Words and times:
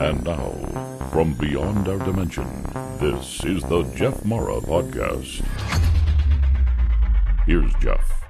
And 0.00 0.24
now, 0.24 0.50
from 1.12 1.34
beyond 1.34 1.88
our 1.88 1.98
dimension, 1.98 2.46
this 2.98 3.44
is 3.44 3.62
the 3.64 3.82
Jeff 3.94 4.24
Mara 4.24 4.60
Podcast. 4.60 5.44
Here's 7.46 7.72
Jeff. 7.80 8.24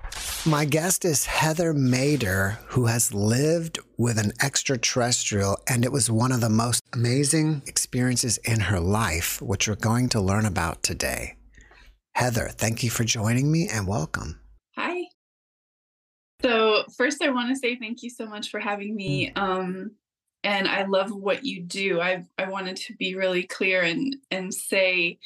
My 0.46 0.64
guest 0.66 1.04
is 1.04 1.24
Heather 1.24 1.72
Mader, 1.72 2.56
who 2.66 2.86
has 2.86 3.14
lived 3.14 3.78
with 3.96 4.18
an 4.18 4.32
extraterrestrial, 4.42 5.56
and 5.66 5.84
it 5.84 5.92
was 5.92 6.10
one 6.10 6.32
of 6.32 6.40
the 6.40 6.50
most 6.50 6.82
amazing 6.92 7.62
experiences 7.66 8.36
in 8.38 8.60
her 8.60 8.78
life, 8.78 9.40
which 9.40 9.66
we're 9.68 9.74
going 9.74 10.10
to 10.10 10.20
learn 10.20 10.44
about 10.44 10.82
today. 10.82 11.36
Heather, 12.14 12.48
thank 12.48 12.82
you 12.82 12.90
for 12.90 13.04
joining 13.04 13.50
me 13.50 13.68
and 13.72 13.86
welcome. 13.86 14.40
Hi. 14.76 15.04
So, 16.42 16.84
first, 16.96 17.22
I 17.22 17.30
want 17.30 17.48
to 17.48 17.56
say 17.56 17.76
thank 17.76 18.02
you 18.02 18.10
so 18.10 18.26
much 18.26 18.50
for 18.50 18.60
having 18.60 18.94
me. 18.94 19.32
Um, 19.34 19.92
and 20.44 20.68
I 20.68 20.84
love 20.84 21.10
what 21.10 21.44
you 21.44 21.62
do. 21.62 22.00
I 22.00 22.24
I 22.38 22.48
wanted 22.48 22.76
to 22.76 22.94
be 22.94 23.16
really 23.16 23.42
clear 23.44 23.82
and 23.82 24.14
and 24.30 24.52
say 24.54 25.18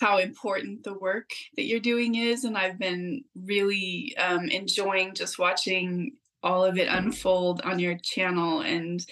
how 0.00 0.18
important 0.18 0.84
the 0.84 0.94
work 0.94 1.30
that 1.56 1.64
you're 1.64 1.80
doing 1.80 2.14
is, 2.14 2.44
and 2.44 2.56
I've 2.56 2.78
been 2.78 3.24
really 3.34 4.14
um, 4.16 4.48
enjoying 4.48 5.14
just 5.14 5.38
watching 5.38 6.12
all 6.42 6.64
of 6.64 6.78
it 6.78 6.88
unfold 6.88 7.62
on 7.62 7.78
your 7.78 7.96
channel. 8.02 8.60
And 8.60 9.04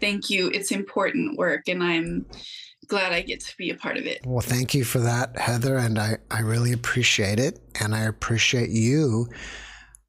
thank 0.00 0.28
you. 0.28 0.50
It's 0.52 0.72
important 0.72 1.38
work, 1.38 1.68
and 1.68 1.82
I'm 1.82 2.26
glad 2.88 3.12
I 3.12 3.22
get 3.22 3.40
to 3.40 3.56
be 3.56 3.70
a 3.70 3.76
part 3.76 3.96
of 3.96 4.06
it. 4.06 4.20
Well, 4.26 4.40
thank 4.40 4.74
you 4.74 4.84
for 4.84 4.98
that, 4.98 5.38
Heather, 5.38 5.76
and 5.76 5.98
I 5.98 6.18
I 6.30 6.40
really 6.40 6.72
appreciate 6.72 7.40
it, 7.40 7.58
and 7.80 7.94
I 7.94 8.00
appreciate 8.00 8.70
you 8.70 9.28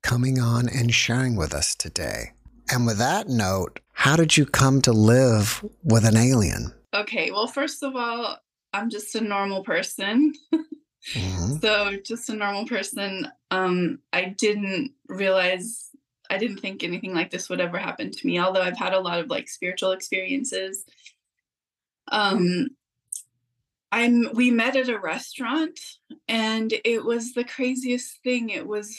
coming 0.04 0.40
on 0.40 0.68
and 0.68 0.94
sharing 0.94 1.36
with 1.36 1.54
us 1.54 1.76
today. 1.76 2.32
And 2.72 2.88
with 2.88 3.00
that 3.00 3.28
note, 3.28 3.82
how 3.92 4.16
did 4.16 4.38
you 4.38 4.46
come 4.46 4.82
to 4.84 4.94
live 4.94 5.64
with 5.84 6.06
an 6.06 6.16
alien? 6.16 6.74
Okay, 6.94 7.30
well, 7.32 7.48
first 7.48 7.84
of 7.84 7.96
all, 7.96 8.38
I'm 8.74 8.90
just 8.90 9.14
a 9.16 9.22
normal 9.22 9.64
person. 9.64 10.34
mm-hmm. 11.14 11.58
So, 11.58 11.98
just 12.06 12.30
a 12.30 12.36
normal 12.36 12.66
person. 12.66 13.28
Um, 13.52 14.00
I 14.14 14.26
didn't 14.38 14.94
realize, 15.08 15.90
I 16.30 16.38
didn't 16.38 16.60
think 16.60 16.84
anything 16.84 17.14
like 17.14 17.30
this 17.30 17.50
would 17.50 17.60
ever 17.60 17.78
happen 17.78 18.10
to 18.10 18.28
me, 18.28 18.40
although 18.40 18.62
I've 18.62 18.78
had 18.78 18.94
a 18.94 19.00
lot 19.00 19.20
of 19.20 19.30
like 19.30 19.50
spiritual 19.50 19.92
experiences. 19.92 20.86
Um, 22.10 22.70
I'm 23.92 24.30
we 24.34 24.52
met 24.52 24.78
at 24.78 24.88
a 24.88 24.98
restaurant 24.98 25.78
and 26.28 26.74
it 26.86 27.04
was 27.04 27.34
the 27.34 27.44
craziest 27.44 28.20
thing. 28.24 28.50
It 28.50 28.66
was 28.66 28.98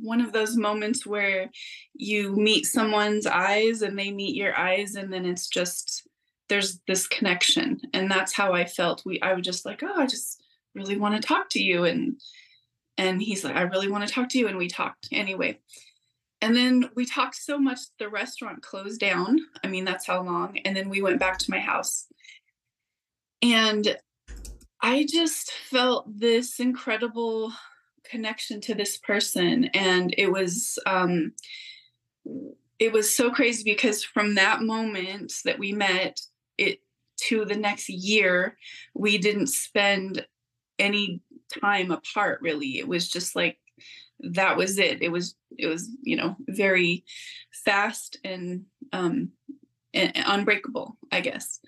one 0.00 0.20
of 0.20 0.32
those 0.32 0.56
moments 0.56 1.06
where 1.06 1.50
you 1.94 2.32
meet 2.32 2.66
someone's 2.66 3.26
eyes 3.26 3.82
and 3.82 3.98
they 3.98 4.10
meet 4.10 4.34
your 4.34 4.56
eyes 4.56 4.94
and 4.96 5.12
then 5.12 5.24
it's 5.24 5.48
just 5.48 6.06
there's 6.48 6.80
this 6.86 7.06
connection. 7.06 7.80
And 7.92 8.10
that's 8.10 8.34
how 8.34 8.52
i 8.52 8.64
felt. 8.64 9.02
We 9.04 9.20
i 9.20 9.32
was 9.32 9.44
just 9.44 9.64
like 9.64 9.82
oh 9.82 9.94
i 9.96 10.06
just 10.06 10.42
really 10.74 10.96
want 10.96 11.20
to 11.20 11.26
talk 11.26 11.48
to 11.50 11.62
you. 11.62 11.84
And 11.84 12.20
and 12.98 13.22
he's 13.22 13.44
like 13.44 13.56
i 13.56 13.62
really 13.62 13.88
want 13.88 14.06
to 14.06 14.12
talk 14.12 14.28
to 14.30 14.38
you 14.38 14.48
and 14.48 14.58
we 14.58 14.68
talked 14.68 15.08
anyway. 15.12 15.58
And 16.40 16.54
then 16.54 16.90
we 16.94 17.06
talked 17.06 17.36
so 17.36 17.58
much 17.58 17.78
the 17.98 18.08
restaurant 18.08 18.62
closed 18.62 19.00
down. 19.00 19.38
I 19.62 19.68
mean 19.68 19.84
that's 19.84 20.06
how 20.06 20.22
long. 20.22 20.58
And 20.58 20.76
then 20.76 20.88
we 20.88 21.02
went 21.02 21.20
back 21.20 21.38
to 21.38 21.50
my 21.50 21.60
house. 21.60 22.06
And 23.42 23.96
i 24.82 25.06
just 25.08 25.52
felt 25.52 26.06
this 26.18 26.60
incredible 26.60 27.52
connection 28.10 28.60
to 28.62 28.74
this 28.74 28.98
person. 28.98 29.66
And 29.66 30.14
it 30.16 30.30
was 30.30 30.78
um 30.86 31.32
it 32.78 32.92
was 32.92 33.14
so 33.14 33.30
crazy 33.30 33.62
because 33.64 34.04
from 34.04 34.34
that 34.34 34.62
moment 34.62 35.32
that 35.44 35.58
we 35.58 35.72
met 35.72 36.20
it 36.58 36.80
to 37.16 37.44
the 37.44 37.54
next 37.54 37.88
year 37.88 38.56
we 38.94 39.18
didn't 39.18 39.46
spend 39.46 40.26
any 40.78 41.20
time 41.62 41.90
apart 41.90 42.40
really. 42.42 42.78
It 42.78 42.88
was 42.88 43.08
just 43.08 43.36
like 43.36 43.58
that 44.20 44.56
was 44.56 44.78
it. 44.78 45.02
It 45.02 45.10
was 45.10 45.34
it 45.58 45.66
was 45.66 45.88
you 46.02 46.16
know 46.16 46.36
very 46.48 47.04
fast 47.64 48.18
and 48.24 48.64
um 48.92 49.30
and 49.92 50.12
unbreakable 50.26 50.96
i 51.12 51.20
guess. 51.20 51.60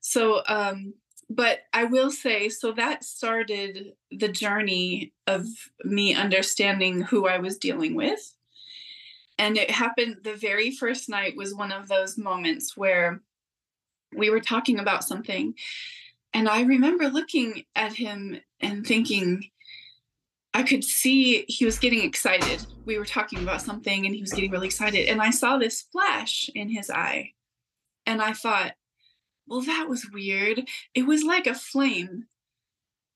So 0.00 0.42
um 0.46 0.94
but 1.28 1.60
I 1.72 1.84
will 1.84 2.10
say, 2.10 2.48
so 2.48 2.72
that 2.72 3.04
started 3.04 3.92
the 4.10 4.28
journey 4.28 5.12
of 5.26 5.44
me 5.84 6.14
understanding 6.14 7.00
who 7.00 7.26
I 7.26 7.38
was 7.38 7.58
dealing 7.58 7.94
with. 7.94 8.20
And 9.38 9.56
it 9.56 9.70
happened 9.70 10.18
the 10.22 10.34
very 10.34 10.70
first 10.70 11.08
night 11.08 11.36
was 11.36 11.54
one 11.54 11.72
of 11.72 11.88
those 11.88 12.16
moments 12.16 12.76
where 12.76 13.20
we 14.16 14.30
were 14.30 14.40
talking 14.40 14.78
about 14.78 15.04
something. 15.04 15.54
And 16.32 16.48
I 16.48 16.62
remember 16.62 17.08
looking 17.08 17.64
at 17.74 17.92
him 17.92 18.40
and 18.60 18.86
thinking, 18.86 19.50
I 20.54 20.62
could 20.62 20.84
see 20.84 21.44
he 21.48 21.66
was 21.66 21.78
getting 21.78 22.02
excited. 22.02 22.64
We 22.86 22.98
were 22.98 23.04
talking 23.04 23.42
about 23.42 23.62
something 23.62 24.06
and 24.06 24.14
he 24.14 24.22
was 24.22 24.32
getting 24.32 24.50
really 24.50 24.68
excited. 24.68 25.08
And 25.08 25.20
I 25.20 25.30
saw 25.30 25.58
this 25.58 25.82
flash 25.92 26.48
in 26.54 26.70
his 26.70 26.88
eye. 26.88 27.32
And 28.06 28.22
I 28.22 28.32
thought, 28.32 28.72
well, 29.46 29.62
that 29.62 29.88
was 29.88 30.10
weird. 30.12 30.68
It 30.94 31.06
was 31.06 31.22
like 31.22 31.46
a 31.46 31.54
flame 31.54 32.24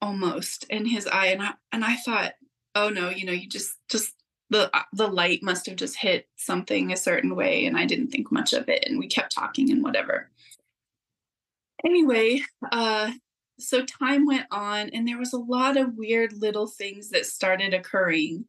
almost 0.00 0.64
in 0.70 0.86
his 0.86 1.06
eye. 1.06 1.26
And 1.26 1.42
I, 1.42 1.52
and 1.72 1.84
I 1.84 1.96
thought, 1.96 2.32
oh 2.74 2.88
no, 2.88 3.10
you 3.10 3.26
know, 3.26 3.32
you 3.32 3.48
just, 3.48 3.74
just 3.88 4.14
the, 4.48 4.74
uh, 4.74 4.82
the 4.92 5.06
light 5.06 5.42
must 5.42 5.66
have 5.66 5.76
just 5.76 5.96
hit 5.96 6.28
something 6.36 6.92
a 6.92 6.96
certain 6.96 7.36
way. 7.36 7.66
And 7.66 7.76
I 7.76 7.84
didn't 7.84 8.08
think 8.08 8.32
much 8.32 8.52
of 8.52 8.68
it. 8.68 8.84
And 8.86 8.98
we 8.98 9.06
kept 9.08 9.34
talking 9.34 9.70
and 9.70 9.82
whatever. 9.82 10.30
Anyway, 11.84 12.42
uh, 12.70 13.10
so 13.58 13.84
time 13.84 14.26
went 14.26 14.46
on 14.50 14.90
and 14.90 15.06
there 15.06 15.18
was 15.18 15.32
a 15.32 15.38
lot 15.38 15.76
of 15.76 15.96
weird 15.96 16.32
little 16.32 16.66
things 16.66 17.10
that 17.10 17.26
started 17.26 17.74
occurring 17.74 18.46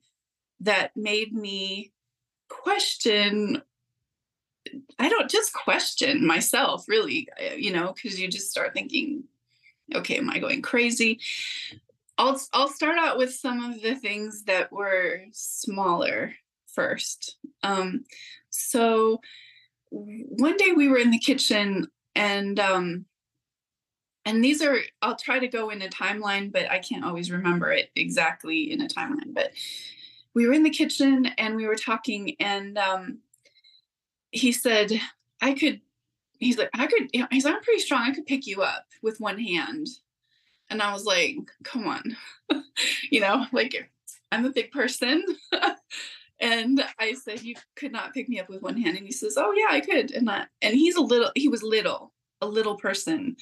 that 0.62 0.92
made 0.96 1.34
me 1.34 1.92
question 2.50 3.62
I 5.00 5.10
don't 5.10 5.30
just 5.30 5.54
question 5.54 6.26
myself, 6.26 6.88
really, 6.88 7.28
uh, 7.40 7.56
you 7.56 7.72
know, 7.72 7.94
because 7.94 8.20
you 8.20 8.28
just 8.28 8.52
start 8.52 8.74
thinking, 8.74 9.24
okay, 9.94 10.18
am 10.18 10.30
I 10.30 10.40
going 10.40 10.62
crazy? 10.62 11.20
I'll 12.18 12.40
I'll 12.54 12.68
start 12.68 12.98
out 12.98 13.18
with 13.18 13.34
some 13.34 13.64
of 13.64 13.82
the 13.82 13.96
things 13.96 14.44
that 14.44 14.72
were 14.72 15.22
smaller 15.32 16.36
first. 16.68 17.38
Um, 17.64 18.06
so 18.50 19.22
one 19.90 20.58
day 20.58 20.72
we 20.72 20.88
were 20.88 20.98
in 20.98 21.12
the 21.12 21.20
kitchen 21.20 21.88
and 22.16 22.60
um, 22.60 23.06
and 24.26 24.44
these 24.44 24.62
are 24.62 24.78
I'll 25.02 25.16
try 25.16 25.40
to 25.40 25.48
go 25.48 25.70
in 25.70 25.82
a 25.82 25.88
timeline, 25.88 26.52
but 26.52 26.70
I 26.70 26.80
can't 26.80 27.06
always 27.06 27.32
remember 27.32 27.72
it 27.72 27.90
exactly 27.96 28.72
in 28.72 28.82
a 28.82 28.88
timeline. 28.88 29.34
But 29.34 29.52
we 30.34 30.48
were 30.48 30.54
in 30.54 30.64
the 30.64 30.70
kitchen 30.70 31.26
and 31.38 31.56
we 31.56 31.68
were 31.68 31.76
talking 31.76 32.36
and 32.40 32.78
um, 32.78 33.20
he 34.32 34.52
said, 34.52 34.92
I 35.42 35.54
could, 35.54 35.82
he's 36.40 36.58
like, 36.58 36.70
I 36.74 36.88
could, 36.88 37.10
he's 37.32 37.46
like, 37.46 37.56
I'm 37.56 37.62
pretty 37.62 37.80
strong. 37.80 38.04
I 38.04 38.14
could 38.14 38.26
pick 38.26 38.48
you 38.48 38.62
up 38.62 38.86
with 39.02 39.20
one 39.20 39.40
hand. 39.40 39.88
And 40.70 40.82
I 40.82 40.94
was 40.94 41.04
like, 41.04 41.38
come 41.64 41.88
on, 41.88 42.16
you 43.12 43.20
know, 43.20 43.46
like 43.52 43.92
I'm 44.32 44.46
a 44.46 44.52
big 44.52 44.72
person. 44.72 45.24
and 46.40 46.84
I 46.98 47.14
said, 47.14 47.42
you 47.42 47.56
could 47.76 47.92
not 47.92 48.14
pick 48.14 48.30
me 48.30 48.40
up 48.40 48.50
with 48.50 48.62
one 48.62 48.78
hand. 48.78 48.98
And 48.98 49.06
he 49.06 49.12
says, 49.12 49.36
oh 49.38 49.52
yeah, 49.52 49.68
I 49.70 49.82
could. 49.82 50.12
And 50.12 50.28
that, 50.28 50.50
and 50.62 50.74
he's 50.74 50.96
a 50.96 51.02
little, 51.02 51.32
he 51.36 51.50
was 51.50 51.62
little, 51.62 52.14
a 52.42 52.48
little 52.48 52.78
person, 52.78 53.36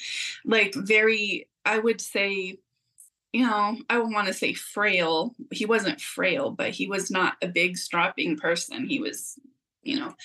like 0.43 0.73
very, 0.73 1.47
I 1.65 1.77
would 1.77 2.01
say, 2.01 2.57
you 3.31 3.45
know, 3.45 3.77
I 3.89 3.99
would 3.99 4.11
want 4.11 4.27
to 4.27 4.33
say 4.33 4.53
frail. 4.53 5.35
He 5.51 5.65
wasn't 5.65 6.01
frail, 6.01 6.51
but 6.51 6.71
he 6.71 6.87
was 6.87 7.11
not 7.11 7.35
a 7.41 7.47
big 7.47 7.77
strapping 7.77 8.37
person. 8.37 8.87
He 8.87 8.99
was, 8.99 9.37
you 9.83 9.99
know, 9.99 10.15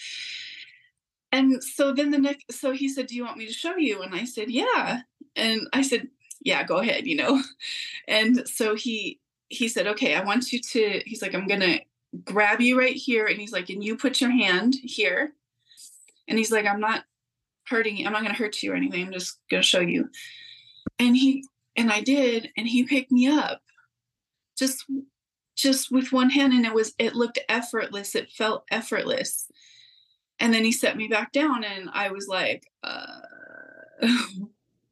and 1.34 1.62
so 1.64 1.92
then 1.92 2.12
the 2.12 2.18
next 2.18 2.52
so 2.52 2.70
he 2.70 2.88
said 2.88 3.08
do 3.08 3.16
you 3.16 3.24
want 3.24 3.36
me 3.36 3.46
to 3.46 3.52
show 3.52 3.76
you? 3.76 4.02
And 4.02 4.14
i 4.14 4.24
said 4.24 4.50
yeah. 4.50 5.00
And 5.36 5.62
i 5.72 5.82
said 5.82 6.08
yeah 6.40 6.62
go 6.62 6.78
ahead 6.78 7.06
you 7.06 7.16
know? 7.16 7.42
And 8.08 8.46
so 8.48 8.74
he 8.74 9.20
he 9.48 9.68
said 9.68 9.86
okay 9.88 10.14
i 10.14 10.22
want 10.22 10.52
you 10.52 10.60
to 10.60 11.02
he's 11.06 11.22
like 11.22 11.34
i'm 11.34 11.46
gonna 11.46 11.80
grab 12.24 12.60
you 12.60 12.78
right 12.78 12.94
here 12.94 13.26
and 13.26 13.38
he's 13.38 13.52
like 13.52 13.68
and 13.68 13.82
you 13.82 13.96
put 13.96 14.20
your 14.20 14.30
hand 14.30 14.74
here. 14.82 15.32
And 16.28 16.38
he's 16.38 16.52
like 16.52 16.66
i'm 16.66 16.80
not 16.80 17.04
hurting 17.66 17.96
you 17.96 18.06
i'm 18.06 18.12
not 18.12 18.22
gonna 18.22 18.34
hurt 18.34 18.62
you 18.62 18.72
or 18.72 18.76
anything 18.76 19.06
i'm 19.06 19.12
just 19.12 19.38
gonna 19.50 19.62
show 19.62 19.80
you. 19.80 20.08
And 21.00 21.16
he 21.16 21.44
and 21.76 21.90
i 21.90 22.00
did 22.00 22.50
and 22.56 22.68
he 22.68 22.84
picked 22.84 23.10
me 23.10 23.26
up. 23.26 23.60
Just 24.56 24.84
just 25.56 25.90
with 25.90 26.12
one 26.12 26.30
hand 26.30 26.52
and 26.52 26.64
it 26.64 26.74
was 26.74 26.94
it 26.98 27.16
looked 27.16 27.40
effortless 27.48 28.14
it 28.14 28.30
felt 28.30 28.64
effortless 28.70 29.48
and 30.40 30.52
then 30.52 30.64
he 30.64 30.72
set 30.72 30.96
me 30.96 31.08
back 31.08 31.32
down 31.32 31.64
and 31.64 31.88
i 31.92 32.10
was 32.10 32.28
like 32.28 32.66
uh, 32.82 33.20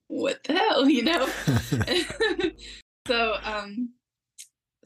what 0.09 0.43
the 0.45 0.53
hell 0.53 0.89
you 0.89 1.03
know 1.03 1.29
so 3.07 3.37
um 3.45 3.91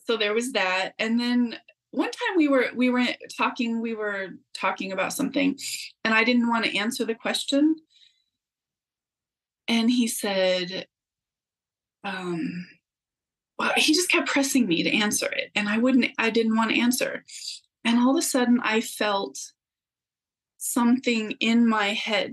so 0.07 0.17
there 0.17 0.35
was 0.35 0.53
that 0.53 0.93
and 0.99 1.19
then 1.19 1.57
one 1.91 2.11
time 2.11 2.37
we 2.37 2.49
were 2.49 2.67
we 2.75 2.91
were 2.91 3.07
talking 3.37 3.81
we 3.81 3.95
were 3.95 4.29
talking 4.55 4.93
about 4.93 5.13
something 5.13 5.59
and 6.05 6.15
i 6.15 6.25
didn't 6.25 6.49
want 6.49 6.65
to 6.65 6.77
answer 6.77 7.05
the 7.05 7.15
question 7.15 7.77
and 9.69 9.91
he 9.91 10.07
said, 10.07 10.87
um, 12.05 12.67
well, 13.59 13.73
he 13.77 13.95
just 13.95 14.11
kept 14.11 14.29
pressing 14.29 14.67
me 14.67 14.83
to 14.83 14.95
answer 14.95 15.27
it. 15.27 15.51
And 15.55 15.69
I 15.69 15.79
wouldn't, 15.79 16.07
I 16.19 16.31
didn't 16.31 16.57
want 16.57 16.71
to 16.71 16.81
answer. 16.81 17.25
And 17.85 17.99
all 17.99 18.11
of 18.11 18.17
a 18.17 18.23
sudden, 18.23 18.61
I 18.63 18.81
felt 18.81 19.39
something 20.59 21.33
in 21.41 21.69
my 21.69 21.89
head 21.89 22.33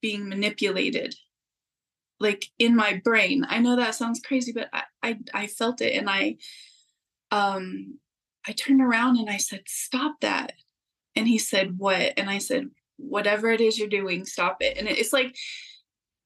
being 0.00 0.28
manipulated, 0.28 1.14
like 2.20 2.46
in 2.58 2.76
my 2.76 3.00
brain. 3.04 3.46
I 3.48 3.58
know 3.58 3.76
that 3.76 3.94
sounds 3.94 4.20
crazy, 4.20 4.52
but 4.52 4.68
I, 4.72 4.82
I, 5.02 5.18
I 5.32 5.46
felt 5.46 5.80
it. 5.80 5.94
And 5.94 6.08
I, 6.10 6.36
um, 7.30 7.98
I 8.46 8.52
turned 8.52 8.82
around 8.82 9.18
and 9.18 9.30
I 9.30 9.38
said, 9.38 9.62
Stop 9.66 10.16
that. 10.20 10.52
And 11.16 11.26
he 11.26 11.38
said, 11.38 11.78
What? 11.78 12.12
And 12.16 12.28
I 12.28 12.38
said, 12.38 12.68
Whatever 12.96 13.50
it 13.50 13.60
is 13.60 13.78
you're 13.78 13.88
doing, 13.88 14.24
stop 14.24 14.58
it. 14.60 14.78
And 14.78 14.88
it's 14.88 15.12
like, 15.12 15.34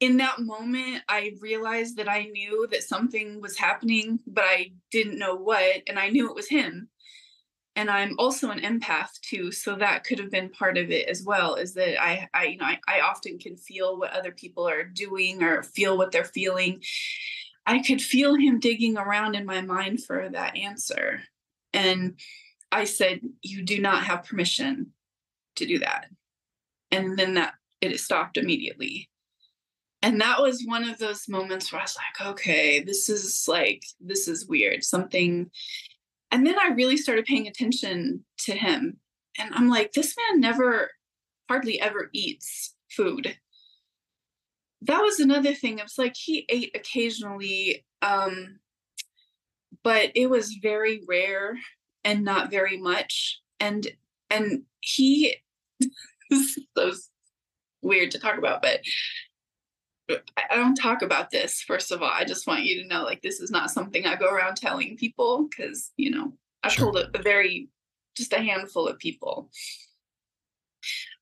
in 0.00 0.18
that 0.18 0.38
moment, 0.38 1.02
I 1.08 1.32
realized 1.40 1.96
that 1.96 2.08
I 2.08 2.24
knew 2.24 2.68
that 2.70 2.84
something 2.84 3.40
was 3.40 3.58
happening, 3.58 4.20
but 4.26 4.44
I 4.44 4.72
didn't 4.92 5.18
know 5.18 5.34
what. 5.34 5.82
And 5.88 5.98
I 5.98 6.08
knew 6.10 6.28
it 6.28 6.36
was 6.36 6.48
him. 6.48 6.88
And 7.78 7.88
I'm 7.88 8.16
also 8.18 8.50
an 8.50 8.58
empath 8.58 9.20
too. 9.22 9.52
So 9.52 9.76
that 9.76 10.02
could 10.02 10.18
have 10.18 10.32
been 10.32 10.48
part 10.48 10.76
of 10.76 10.90
it 10.90 11.08
as 11.08 11.22
well, 11.22 11.54
is 11.54 11.74
that 11.74 12.02
I, 12.02 12.28
I 12.34 12.44
you 12.46 12.56
know, 12.56 12.64
I, 12.64 12.80
I 12.88 13.00
often 13.02 13.38
can 13.38 13.56
feel 13.56 13.96
what 13.96 14.12
other 14.12 14.32
people 14.32 14.68
are 14.68 14.82
doing 14.82 15.44
or 15.44 15.62
feel 15.62 15.96
what 15.96 16.10
they're 16.10 16.24
feeling. 16.24 16.82
I 17.66 17.78
could 17.78 18.02
feel 18.02 18.34
him 18.34 18.58
digging 18.58 18.98
around 18.98 19.36
in 19.36 19.46
my 19.46 19.60
mind 19.60 20.02
for 20.02 20.28
that 20.28 20.56
answer. 20.56 21.22
And 21.72 22.18
I 22.72 22.82
said, 22.82 23.20
You 23.42 23.62
do 23.62 23.80
not 23.80 24.02
have 24.02 24.24
permission 24.24 24.88
to 25.54 25.64
do 25.64 25.78
that. 25.78 26.06
And 26.90 27.16
then 27.16 27.34
that 27.34 27.54
it 27.80 28.00
stopped 28.00 28.38
immediately 28.38 29.08
and 30.02 30.20
that 30.20 30.40
was 30.40 30.62
one 30.64 30.88
of 30.88 30.98
those 30.98 31.28
moments 31.28 31.72
where 31.72 31.80
I 31.80 31.84
was 31.84 31.96
like, 31.96 32.28
okay, 32.28 32.80
this 32.80 33.08
is 33.08 33.46
like, 33.48 33.82
this 34.00 34.28
is 34.28 34.46
weird. 34.46 34.84
Something. 34.84 35.50
And 36.30 36.46
then 36.46 36.56
I 36.58 36.68
really 36.68 36.96
started 36.96 37.24
paying 37.24 37.46
attention 37.46 38.24
to 38.40 38.52
him. 38.52 38.98
And 39.38 39.54
I'm 39.54 39.68
like, 39.68 39.92
this 39.92 40.14
man 40.16 40.40
never, 40.40 40.90
hardly 41.48 41.80
ever 41.80 42.10
eats 42.12 42.74
food. 42.90 43.36
That 44.82 45.00
was 45.00 45.20
another 45.20 45.54
thing. 45.54 45.78
It 45.78 45.84
was 45.84 45.98
like 45.98 46.14
he 46.16 46.44
ate 46.48 46.70
occasionally, 46.74 47.84
um, 48.02 48.58
but 49.82 50.12
it 50.14 50.28
was 50.28 50.58
very 50.62 51.02
rare 51.08 51.58
and 52.04 52.24
not 52.24 52.50
very 52.50 52.76
much. 52.76 53.40
And 53.58 53.88
and 54.30 54.62
he 54.80 55.36
so 56.76 56.92
weird 57.82 58.10
to 58.12 58.18
talk 58.18 58.38
about, 58.38 58.62
but 58.62 58.80
I 60.08 60.56
don't 60.56 60.74
talk 60.74 61.02
about 61.02 61.30
this, 61.30 61.60
first 61.60 61.92
of 61.92 62.02
all. 62.02 62.10
I 62.10 62.24
just 62.24 62.46
want 62.46 62.64
you 62.64 62.82
to 62.82 62.88
know 62.88 63.04
like 63.04 63.20
this 63.20 63.40
is 63.40 63.50
not 63.50 63.70
something 63.70 64.06
I 64.06 64.16
go 64.16 64.28
around 64.28 64.56
telling 64.56 64.96
people 64.96 65.48
because, 65.48 65.92
you 65.96 66.10
know, 66.10 66.32
I've 66.62 66.72
sure. 66.72 66.92
told 66.92 66.96
a, 66.96 67.18
a 67.18 67.22
very, 67.22 67.68
just 68.16 68.32
a 68.32 68.38
handful 68.38 68.88
of 68.88 68.98
people. 68.98 69.50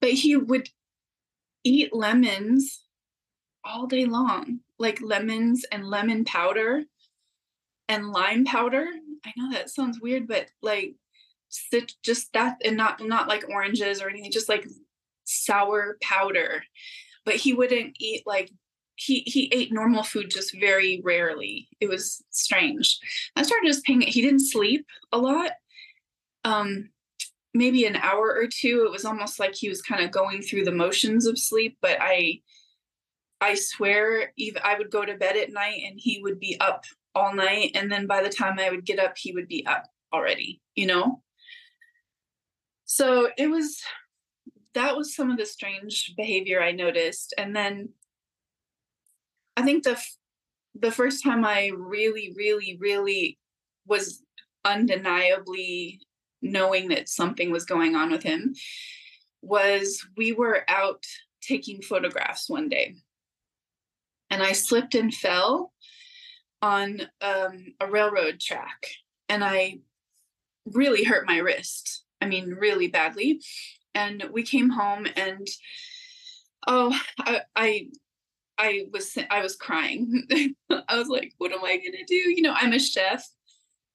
But 0.00 0.10
he 0.10 0.36
would 0.36 0.68
eat 1.64 1.92
lemons 1.92 2.84
all 3.64 3.86
day 3.86 4.04
long, 4.04 4.60
like 4.78 5.00
lemons 5.02 5.64
and 5.72 5.84
lemon 5.84 6.24
powder 6.24 6.84
and 7.88 8.12
lime 8.12 8.44
powder. 8.44 8.86
I 9.24 9.32
know 9.36 9.50
that 9.52 9.70
sounds 9.70 10.00
weird, 10.00 10.28
but 10.28 10.46
like 10.62 10.94
just 12.02 12.32
that 12.34 12.58
and 12.64 12.76
not 12.76 13.04
not 13.04 13.28
like 13.28 13.48
oranges 13.48 14.00
or 14.00 14.08
anything, 14.08 14.30
just 14.30 14.48
like 14.48 14.66
sour 15.24 15.96
powder. 16.00 16.62
But 17.24 17.34
he 17.34 17.52
wouldn't 17.52 17.96
eat 17.98 18.22
like 18.26 18.52
he 18.96 19.22
he 19.26 19.50
ate 19.52 19.72
normal 19.72 20.02
food 20.02 20.31
just 20.31 20.58
very 20.58 21.00
rarely. 21.04 21.69
It 21.81 21.88
was 21.88 22.25
strange. 22.31 22.98
I 23.37 23.43
started 23.43 23.69
just 23.69 23.84
paying. 23.84 24.00
He 24.00 24.22
didn't 24.22 24.48
sleep 24.48 24.87
a 25.12 25.19
lot. 25.19 25.52
Um, 26.44 26.90
maybe 27.54 27.84
an 27.84 27.96
hour 27.96 28.34
or 28.34 28.46
two. 28.46 28.84
It 28.87 28.90
was 28.90 29.04
almost 29.04 29.38
like 29.38 29.54
he 29.54 29.69
was 29.69 29.82
kind 29.82 30.02
of 30.02 30.10
going 30.10 30.43
through 30.43 30.64
the 30.64 30.72
motions 30.72 31.26
of 31.26 31.38
sleep. 31.38 31.76
But 31.82 31.98
I, 32.00 32.40
I 33.40 33.54
swear, 33.54 34.32
even 34.37 34.62
I 34.64 34.76
would 34.76 34.90
go 34.90 35.04
to 35.04 35.16
bed 35.16 35.37
at 35.37 35.52
night 35.52 35.82
and 35.87 36.00
he 36.00 36.20
would 36.22 36.40
be 36.40 36.58
up 36.60 36.84
all 37.14 37.34
night, 37.34 37.72
and 37.75 37.90
then 37.90 38.06
by 38.06 38.22
the 38.22 38.28
time 38.28 38.58
I 38.58 38.70
would 38.70 38.84
get 38.84 38.98
up, 38.98 39.16
he 39.16 39.32
would 39.32 39.48
be 39.48 39.66
up 39.66 39.84
already. 40.12 40.60
You 40.75 40.87
know. 40.87 41.22
So 42.87 43.31
it 43.37 43.48
was 43.48 43.82
that 44.72 44.96
was 44.96 45.14
some 45.14 45.31
of 45.31 45.38
the 45.38 45.46
strange 45.46 46.14
behavior 46.16 46.62
I 46.62 46.72
noticed. 46.72 47.34
And 47.37 47.56
then 47.56 47.90
I 49.56 49.62
think 49.62 49.85
the 49.85 50.00
the 50.79 50.93
first 50.93 51.23
time 51.23 51.44
I 51.44 51.70
really, 51.75 52.35
really, 52.37 52.76
really 52.79 53.38
was 53.87 54.23
undeniably 54.64 56.00
knowing 56.43 56.88
that 56.88 57.08
something 57.08 57.50
was 57.50 57.64
going 57.64 57.97
on 57.97 58.11
with 58.11 58.23
him 58.23 58.55
was 59.41 60.05
we 60.17 60.32
were 60.32 60.64
out 60.69 61.05
taking 61.41 61.81
photographs 61.81 62.50
one 62.50 62.69
day 62.69 62.97
and 64.31 64.43
I 64.43 64.53
slipped 64.53 64.94
and 64.94 65.14
fell 65.14 65.73
on 66.61 67.03
um, 67.20 67.75
a 67.81 67.88
railroad 67.88 68.41
track 68.41 68.88
and 69.29 69.44
I 69.44 69.79
really 70.67 71.05
hurt 71.05 71.26
my 71.26 71.38
wrist. 71.38 72.05
I 72.20 72.26
mean, 72.26 72.50
really 72.50 72.88
badly. 72.88 73.41
And 73.94 74.25
we 74.32 74.43
came 74.43 74.70
home 74.70 75.06
and 75.17 75.47
oh, 76.67 76.99
I, 77.20 77.43
I 77.55 77.88
I 78.58 78.87
was 78.93 79.17
I 79.31 79.43
was 79.43 79.56
crying. 79.56 80.25
I 80.70 80.99
was 80.99 81.08
like, 81.08 81.32
what 81.38 81.53
am 81.53 81.64
I 81.64 81.76
gonna 81.76 82.05
do? 82.06 82.14
You 82.14 82.43
know, 82.43 82.55
I'm 82.56 82.73
a 82.73 82.79
chef 82.79 83.26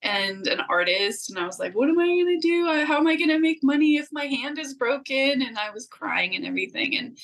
and 0.04 0.48
an 0.48 0.62
artist, 0.70 1.30
and 1.30 1.40
I 1.40 1.46
was 1.46 1.60
like, 1.60 1.76
what 1.76 1.90
am 1.90 2.00
I 2.00 2.08
gonna 2.08 2.40
do? 2.40 2.86
How 2.86 2.98
am 2.98 3.08
I 3.08 3.16
gonna 3.16 3.40
make 3.40 3.60
money 3.64 3.98
if 3.98 4.08
my 4.12 4.26
hand 4.26 4.60
is 4.60 4.76
broken? 4.76 5.42
And 5.42 5.58
I 5.58 5.72
was 5.72 5.88
crying 5.88 6.36
and 6.36 6.46
everything. 6.46 6.98
And 6.98 7.18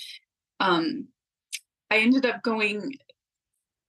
um, 0.59 1.07
I 1.91 1.99
ended 1.99 2.25
up 2.25 2.41
going. 2.41 2.93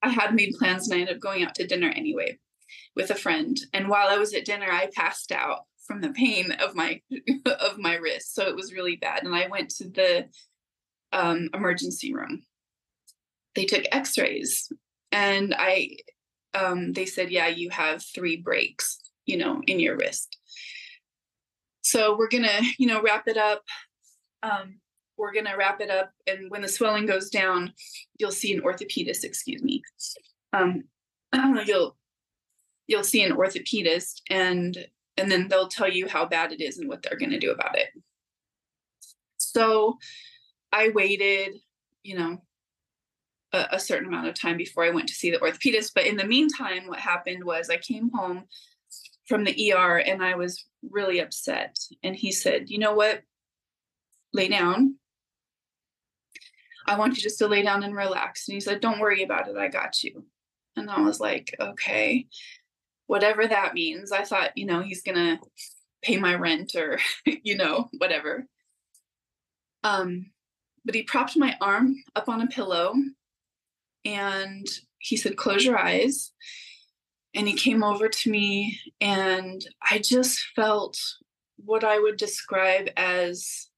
I 0.02 0.10
had 0.10 0.34
made 0.34 0.54
plans, 0.54 0.88
and 0.88 0.96
I 0.96 1.00
ended 1.00 1.16
up 1.16 1.22
going 1.22 1.44
out 1.44 1.54
to 1.56 1.66
dinner 1.66 1.88
anyway 1.88 2.38
with 2.94 3.10
a 3.10 3.14
friend. 3.14 3.56
And 3.72 3.88
while 3.88 4.08
I 4.08 4.18
was 4.18 4.34
at 4.34 4.44
dinner, 4.44 4.70
I 4.70 4.90
passed 4.94 5.32
out 5.32 5.62
from 5.86 6.00
the 6.02 6.10
pain 6.10 6.52
of 6.52 6.74
my 6.74 7.00
of 7.46 7.78
my 7.78 7.94
wrist. 7.94 8.34
So 8.34 8.46
it 8.46 8.56
was 8.56 8.74
really 8.74 8.96
bad. 8.96 9.24
And 9.24 9.34
I 9.34 9.48
went 9.48 9.70
to 9.70 9.88
the 9.88 10.28
um, 11.12 11.48
emergency 11.54 12.12
room 12.12 12.42
they 13.58 13.64
took 13.64 13.84
x-rays. 13.90 14.72
And 15.10 15.52
i 15.58 15.96
um, 16.54 16.92
they 16.92 17.06
said 17.06 17.30
yeah 17.30 17.48
you 17.48 17.70
have 17.70 18.02
three 18.02 18.36
breaks 18.36 18.98
you 19.26 19.36
know 19.36 19.60
in 19.66 19.80
your 19.80 19.96
wrist. 19.96 20.38
So 21.82 22.16
we're 22.16 22.28
gonna 22.28 22.60
you 22.78 22.86
know 22.86 23.02
wrap 23.02 23.26
it 23.26 23.36
up. 23.36 23.62
Um, 24.44 24.78
we're 25.16 25.32
gonna 25.32 25.56
wrap 25.58 25.80
it 25.80 25.90
up. 25.90 26.12
And 26.28 26.50
when 26.50 26.62
the 26.62 26.68
swelling 26.68 27.06
goes 27.06 27.30
down 27.30 27.72
you'll 28.18 28.30
see 28.30 28.54
an 28.54 28.62
orthopedist 28.62 29.24
excuse 29.24 29.62
me. 29.62 29.82
Um, 30.52 30.84
you'll 31.66 31.96
you'll 32.86 33.04
see 33.04 33.24
an 33.24 33.36
orthopedist 33.36 34.22
and 34.30 34.86
and 35.16 35.28
then 35.32 35.48
they'll 35.48 35.68
tell 35.68 35.90
you 35.90 36.06
how 36.06 36.26
bad 36.26 36.52
it 36.52 36.60
is 36.60 36.78
and 36.78 36.88
what 36.88 37.02
they're 37.02 37.18
to 37.18 37.40
do 37.40 37.50
about 37.50 37.76
it. 37.76 37.88
So 39.38 39.98
i 40.70 40.90
waited 40.90 41.56
you 42.04 42.14
know 42.14 42.38
a, 43.52 43.66
a, 43.72 43.80
certain 43.80 44.08
amount 44.08 44.28
of 44.28 44.34
time 44.34 44.56
before 44.56 44.84
I 44.84 44.90
went 44.90 45.08
to 45.08 45.14
see 45.14 45.30
the 45.30 45.38
orthopedist. 45.38 45.92
But 45.94 46.06
in 46.06 46.16
the 46.16 46.26
meantime, 46.26 46.86
what 46.86 46.98
happened 46.98 47.44
was 47.44 47.70
I 47.70 47.76
came 47.76 48.10
home 48.12 48.44
from 49.26 49.44
the 49.44 49.72
ER 49.72 49.98
and 49.98 50.22
I 50.22 50.34
was 50.34 50.64
really 50.90 51.20
upset. 51.20 51.78
And 52.02 52.16
he 52.16 52.32
said, 52.32 52.70
You 52.70 52.78
know 52.78 52.94
what? 52.94 53.22
Lay 54.32 54.48
down. 54.48 54.96
I 56.86 56.98
want 56.98 57.16
you 57.16 57.22
just 57.22 57.38
to 57.38 57.48
lay 57.48 57.62
down 57.62 57.82
and 57.82 57.94
relax. 57.94 58.48
And 58.48 58.54
he 58.54 58.60
said, 58.60 58.80
Don't 58.80 59.00
worry 59.00 59.22
about 59.22 59.48
it. 59.48 59.56
I 59.56 59.68
got 59.68 60.02
you. 60.02 60.24
And 60.76 60.90
I 60.90 61.00
was 61.00 61.20
like, 61.20 61.54
Okay, 61.60 62.26
whatever 63.06 63.46
that 63.46 63.74
means. 63.74 64.12
I 64.12 64.24
thought, 64.24 64.56
you 64.56 64.66
know, 64.66 64.80
he's 64.80 65.02
going 65.02 65.16
to 65.16 65.38
pay 66.02 66.16
my 66.16 66.34
rent 66.34 66.74
or, 66.74 66.98
you 67.42 67.56
know, 67.56 67.88
whatever. 67.98 68.46
Um, 69.84 70.30
but 70.84 70.94
he 70.94 71.02
propped 71.02 71.36
my 71.36 71.56
arm 71.60 71.96
up 72.16 72.28
on 72.28 72.40
a 72.40 72.46
pillow 72.46 72.94
and 74.04 74.66
he 74.98 75.16
said, 75.16 75.36
Close 75.36 75.64
your 75.64 75.78
eyes. 75.78 76.32
And 77.34 77.46
he 77.46 77.54
came 77.54 77.84
over 77.84 78.08
to 78.08 78.30
me, 78.30 78.80
and 79.00 79.62
I 79.88 79.98
just 79.98 80.40
felt 80.56 80.98
what 81.56 81.84
I 81.84 81.98
would 81.98 82.16
describe 82.16 82.88
as 82.96 83.68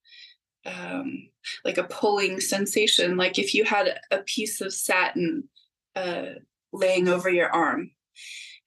um, 0.64 1.28
like 1.64 1.78
a 1.78 1.84
pulling 1.84 2.40
sensation, 2.40 3.16
like 3.16 3.38
if 3.38 3.54
you 3.54 3.64
had 3.64 3.98
a 4.10 4.18
piece 4.18 4.60
of 4.60 4.72
satin 4.72 5.48
uh, 5.96 6.26
laying 6.72 7.08
over 7.08 7.30
your 7.30 7.50
arm. 7.50 7.90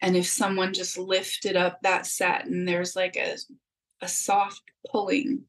And 0.01 0.17
if 0.17 0.27
someone 0.27 0.73
just 0.73 0.97
lifted 0.97 1.55
up 1.55 1.79
that 1.81 2.05
satin, 2.05 2.65
there's 2.65 2.95
like 2.95 3.15
a, 3.15 3.37
a 4.01 4.07
soft 4.07 4.63
pulling. 4.91 5.43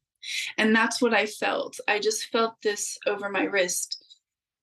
And 0.57 0.73
that's 0.75 1.01
what 1.01 1.13
I 1.13 1.25
felt. 1.25 1.77
I 1.87 1.99
just 1.99 2.27
felt 2.27 2.55
this 2.63 2.97
over 3.05 3.29
my 3.29 3.43
wrist, 3.43 4.17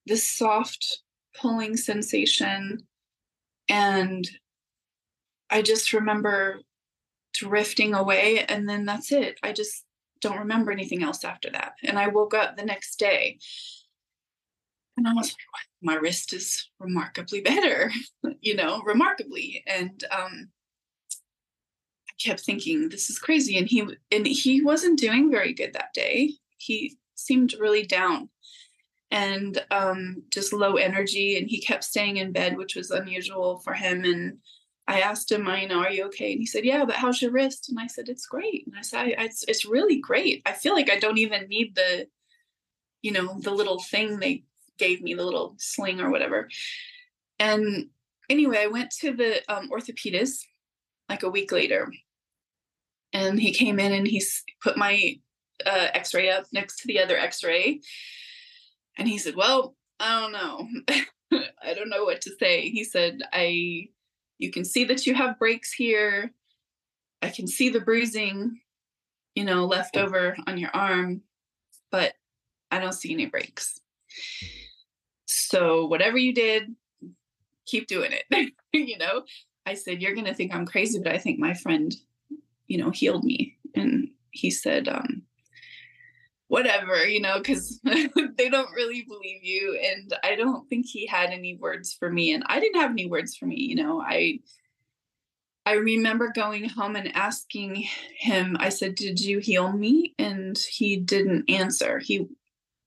this 0.07 0.27
soft 0.27 1.02
pulling 1.41 1.77
sensation. 1.77 2.87
And 3.69 4.29
I 5.51 5.63
just 5.63 5.93
remember 5.93 6.61
drifting 7.35 7.95
away. 7.95 8.45
And 8.45 8.69
then 8.69 8.85
that's 8.85 9.13
it. 9.13 9.39
I 9.43 9.53
just 9.53 9.85
don't 10.21 10.39
remember 10.39 10.71
anything 10.71 11.03
else 11.03 11.25
after 11.25 11.51
that. 11.51 11.73
And 11.83 11.99
I 11.99 12.09
woke 12.09 12.35
up 12.35 12.57
the 12.57 12.65
next 12.65 12.99
day 12.99 13.39
and 14.97 15.09
I 15.09 15.13
was 15.15 15.31
like, 15.31 15.67
my 15.83 15.95
wrist 15.95 16.33
is 16.33 16.71
remarkably 16.79 17.41
better, 17.41 17.91
you 18.41 18.55
know, 18.55 18.83
remarkably. 18.83 19.65
And 19.67 20.05
um, 20.11 20.49
I 22.09 22.13
kept 22.23 22.41
thinking, 22.41 22.89
this 22.89 23.11
is 23.11 23.19
crazy. 23.19 23.59
And 23.59 23.67
he 23.67 23.87
and 24.11 24.27
he 24.27 24.63
wasn't 24.63 24.99
doing 24.99 25.31
very 25.31 25.53
good 25.53 25.73
that 25.73 25.95
day. 25.95 26.35
He 26.59 26.99
seemed 27.15 27.55
really 27.59 27.87
down 27.87 28.29
and 29.13 29.63
um, 29.71 30.23
just 30.31 30.55
low 30.55 30.77
energy. 30.77 31.39
And 31.39 31.49
he 31.49 31.61
kept 31.61 31.85
staying 31.85 32.17
in 32.17 32.33
bed, 32.33 32.57
which 32.57 32.75
was 32.75 32.91
unusual 32.91 33.59
for 33.59 33.75
him. 33.75 34.05
And 34.05 34.39
I 34.89 35.01
asked 35.01 35.31
him, 35.31 35.47
I 35.47 35.67
know, 35.67 35.81
are 35.81 35.93
you 35.93 36.07
okay? 36.07 36.33
And 36.33 36.41
he 36.41 36.47
said, 36.47 36.65
yeah, 36.65 36.87
but 36.87 36.97
how's 36.97 37.21
your 37.21 37.31
wrist? 37.31 37.69
And 37.69 37.79
I 37.79 37.87
said, 37.87 38.09
it's 38.09 38.27
great. 38.27 38.67
And 38.67 38.75
I 38.77 38.81
said, 38.81 39.15
it's, 39.19 39.45
it's 39.47 39.67
really 39.67 40.01
great. 40.01 40.41
I 40.47 40.53
feel 40.53 40.73
like 40.73 40.91
I 40.91 40.99
don't 40.99 41.19
even 41.19 41.47
need 41.49 41.75
the, 41.75 42.09
you 43.03 43.13
know, 43.13 43.39
the 43.39 43.51
little 43.51 43.79
thing 43.79 44.19
they 44.19 44.45
gave 44.79 45.03
me, 45.03 45.13
the 45.13 45.25
little 45.25 45.57
sling 45.59 46.01
or 46.01 46.11
whatever. 46.11 46.49
And 47.39 47.91
anyway, 48.31 48.61
I 48.63 48.69
went 48.69 48.93
to 49.01 49.13
the 49.13 49.43
um, 49.53 49.69
orthopedist 49.71 50.47
like 51.11 51.23
a 51.23 51.31
week 51.31 51.53
later. 51.53 51.93
And 53.13 53.39
he 53.39 53.53
came 53.53 53.79
in 53.79 53.93
and 53.93 54.09
he 54.09 54.23
put 54.63 54.79
my 54.79 55.21
uh, 55.67 55.89
x 55.93 56.15
ray 56.15 56.31
up 56.31 56.47
next 56.51 56.77
to 56.79 56.87
the 56.87 56.99
other 56.99 57.19
x 57.19 57.45
ray. 57.45 57.83
And 58.99 59.09
he 59.09 59.19
said, 59.19 59.37
Well, 59.37 59.75
I 59.99 60.21
don't 60.21 60.33
know. 60.33 60.69
I 61.63 61.75
don't 61.75 61.89
know 61.89 62.05
what 62.05 62.21
to 62.23 62.33
say. 62.39 62.69
He 62.69 62.85
said, 62.85 63.21
I 63.33 63.89
you 64.39 64.51
can 64.51 64.65
see 64.65 64.85
that 64.85 65.07
you 65.07 65.15
have 65.15 65.39
breaks 65.39 65.73
here. 65.73 66.33
I 67.23 67.29
can 67.29 67.47
see 67.47 67.69
the 67.69 67.81
bruising, 67.81 68.59
you 69.35 69.45
know, 69.45 69.67
left 69.67 69.97
over 69.97 70.37
on 70.47 70.59
your 70.59 70.71
arm, 70.75 71.23
but 71.93 72.15
I 72.71 72.81
don't 72.81 72.93
see 72.93 73.13
any 73.13 73.27
breaks. 73.27 73.81
So 75.27 75.87
whatever 75.87 76.19
you 76.19 76.35
did, 76.35 76.75
keep 77.67 77.87
doing 77.87 78.13
it. 78.13 78.53
you 78.73 78.99
know, 78.99 79.23
I 79.65 79.75
said, 79.75 80.03
You're 80.03 80.15
gonna 80.15 80.35
think 80.35 80.55
I'm 80.55 80.67
crazy, 80.67 80.99
but 80.99 81.13
I 81.13 81.19
think 81.19 81.39
my 81.39 81.55
friend, 81.55 81.95
you 82.67 82.79
know, 82.79 82.91
healed 82.91 83.25
me. 83.25 83.57
And 83.75 84.09
he 84.33 84.51
said, 84.51 84.89
um, 84.89 85.23
whatever, 86.53 87.07
you 87.07 87.19
know, 87.19 87.39
because 87.39 87.81
they 87.83 88.51
don't 88.51 88.75
really 88.75 89.07
believe 89.09 89.43
you. 89.43 89.81
And 89.83 90.13
I 90.23 90.35
don't 90.35 90.69
think 90.69 90.85
he 90.85 91.07
had 91.07 91.31
any 91.31 91.57
words 91.57 91.95
for 91.95 92.13
me. 92.13 92.35
And 92.35 92.45
I 92.47 92.61
didn't 92.61 92.79
have 92.79 92.91
any 92.91 93.07
words 93.07 93.35
for 93.35 93.47
me, 93.47 93.57
you 93.57 93.75
know. 93.75 94.03
I 94.03 94.41
I 95.65 95.77
remember 95.77 96.31
going 96.35 96.69
home 96.69 96.95
and 96.95 97.17
asking 97.17 97.87
him, 98.19 98.59
I 98.61 98.69
said, 98.69 98.97
Did 98.97 99.19
you 99.19 99.39
heal 99.39 99.73
me? 99.73 100.15
And 100.19 100.59
he 100.59 100.99
didn't 100.99 101.49
answer. 101.49 102.01
He 102.01 102.27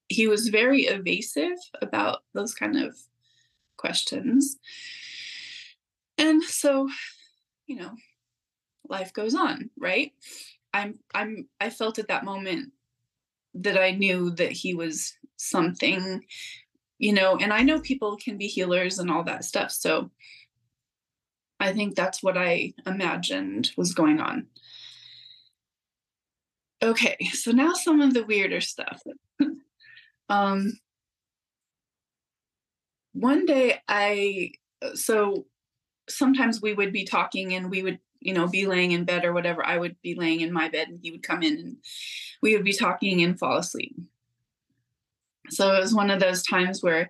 he 0.09 0.27
was 0.27 0.49
very 0.49 0.81
evasive 0.81 1.57
about 1.81 2.19
those 2.35 2.53
kind 2.53 2.77
of 2.77 2.95
questions. 3.77 4.57
And 6.19 6.43
so, 6.43 6.87
you 7.65 7.77
know, 7.77 7.95
life 8.87 9.11
goes 9.11 9.33
on, 9.33 9.71
right? 9.75 10.11
I'm 10.71 10.99
I'm 11.15 11.47
I 11.59 11.71
felt 11.71 11.97
at 11.97 12.09
that 12.09 12.25
moment 12.25 12.73
that 13.55 13.77
I 13.81 13.91
knew 13.91 14.31
that 14.31 14.51
he 14.51 14.73
was 14.73 15.13
something, 15.37 16.23
you 16.97 17.13
know, 17.13 17.37
and 17.37 17.51
I 17.53 17.61
know 17.61 17.79
people 17.79 18.17
can 18.17 18.37
be 18.37 18.47
healers 18.47 18.99
and 18.99 19.09
all 19.09 19.23
that 19.23 19.45
stuff. 19.45 19.71
So 19.71 20.11
I 21.59 21.73
think 21.73 21.95
that's 21.95 22.21
what 22.21 22.37
I 22.37 22.73
imagined 22.85 23.71
was 23.77 23.93
going 23.93 24.19
on. 24.19 24.47
Okay, 26.83 27.17
so 27.31 27.51
now 27.51 27.73
some 27.73 28.01
of 28.01 28.13
the 28.13 28.25
weirder 28.25 28.61
stuff. 28.61 29.01
um 30.29 30.73
one 33.13 33.45
day 33.45 33.79
I 33.87 34.51
so 34.93 35.45
sometimes 36.09 36.61
we 36.61 36.73
would 36.73 36.91
be 36.91 37.05
talking 37.05 37.53
and 37.53 37.71
we 37.71 37.81
would 37.81 37.99
you 38.19 38.33
know, 38.33 38.47
be 38.47 38.65
laying 38.65 38.91
in 38.91 39.05
bed 39.05 39.25
or 39.25 39.33
whatever, 39.33 39.65
I 39.65 39.77
would 39.77 39.95
be 40.01 40.15
laying 40.15 40.41
in 40.41 40.51
my 40.51 40.69
bed 40.69 40.87
and 40.87 40.99
he 41.01 41.11
would 41.11 41.23
come 41.23 41.43
in 41.43 41.57
and 41.57 41.77
we 42.41 42.55
would 42.55 42.65
be 42.65 42.73
talking 42.73 43.21
and 43.21 43.37
fall 43.37 43.57
asleep. 43.57 43.95
So 45.49 45.73
it 45.73 45.79
was 45.79 45.93
one 45.93 46.09
of 46.09 46.19
those 46.19 46.43
times 46.43 46.81
where, 46.81 47.09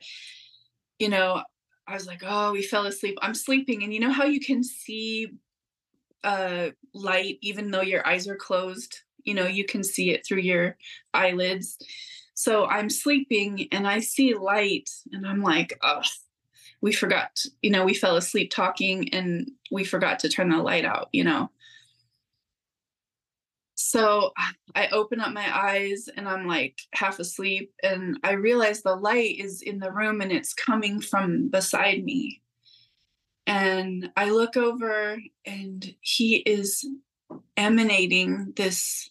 you 1.00 1.10
know, 1.10 1.42
I 1.88 1.94
was 1.94 2.08
like, 2.08 2.22
oh, 2.26 2.52
we 2.52 2.64
fell 2.64 2.86
asleep. 2.86 3.18
I'm 3.22 3.36
sleeping. 3.36 3.84
And 3.84 3.94
you 3.94 4.00
know 4.00 4.12
how 4.12 4.26
you 4.26 4.40
can 4.40 4.64
see 4.64 5.30
uh, 6.24 6.70
light 6.94 7.38
even 7.42 7.72
though 7.72 7.82
your 7.82 8.06
eyes 8.06 8.28
are 8.28 8.36
closed? 8.36 9.02
You 9.24 9.36
know, 9.36 9.48
you 9.48 9.66
can 9.66 9.84
see 9.84 10.12
it 10.12 10.26
through 10.26 10.40
your 10.40 10.78
eyelids. 11.14 11.78
So 12.34 12.66
I'm 12.66 12.90
sleeping 12.90 13.68
and 13.72 13.88
I 13.88 14.00
see 14.00 14.34
light 14.34 14.90
and 15.12 15.26
I'm 15.26 15.42
like, 15.42 15.78
oh, 15.82 16.02
we 16.82 16.92
forgot, 16.92 17.44
you 17.62 17.72
know, 17.72 17.86
we 17.86 17.94
fell 17.94 18.16
asleep 18.16 18.52
talking 18.52 19.14
and 19.14 19.50
we 19.72 19.84
forgot 19.84 20.20
to 20.20 20.30
turn 20.30 20.50
the 20.50 20.58
light 20.58 20.86
out, 20.86 21.10
you 21.12 21.24
know. 21.24 21.50
So 23.76 24.32
I 24.74 24.88
open 24.88 25.20
up 25.20 25.34
my 25.34 25.58
eyes 25.58 26.08
and 26.16 26.28
I'm 26.28 26.48
like 26.48 26.80
half 26.94 27.20
asleep 27.20 27.74
and 27.84 28.18
I 28.24 28.34
realize 28.34 28.82
the 28.82 28.96
light 28.96 29.38
is 29.40 29.62
in 29.62 29.80
the 29.80 29.92
room 29.92 30.22
and 30.22 30.32
it's 30.32 30.54
coming 30.54 31.02
from 31.02 31.50
beside 31.50 32.04
me. 32.04 32.42
And 33.48 34.12
I 34.18 34.30
look 34.30 34.58
over 34.58 35.18
and 35.46 35.96
he 36.02 36.38
is 36.38 36.86
emanating 37.58 38.54
this 38.56 39.10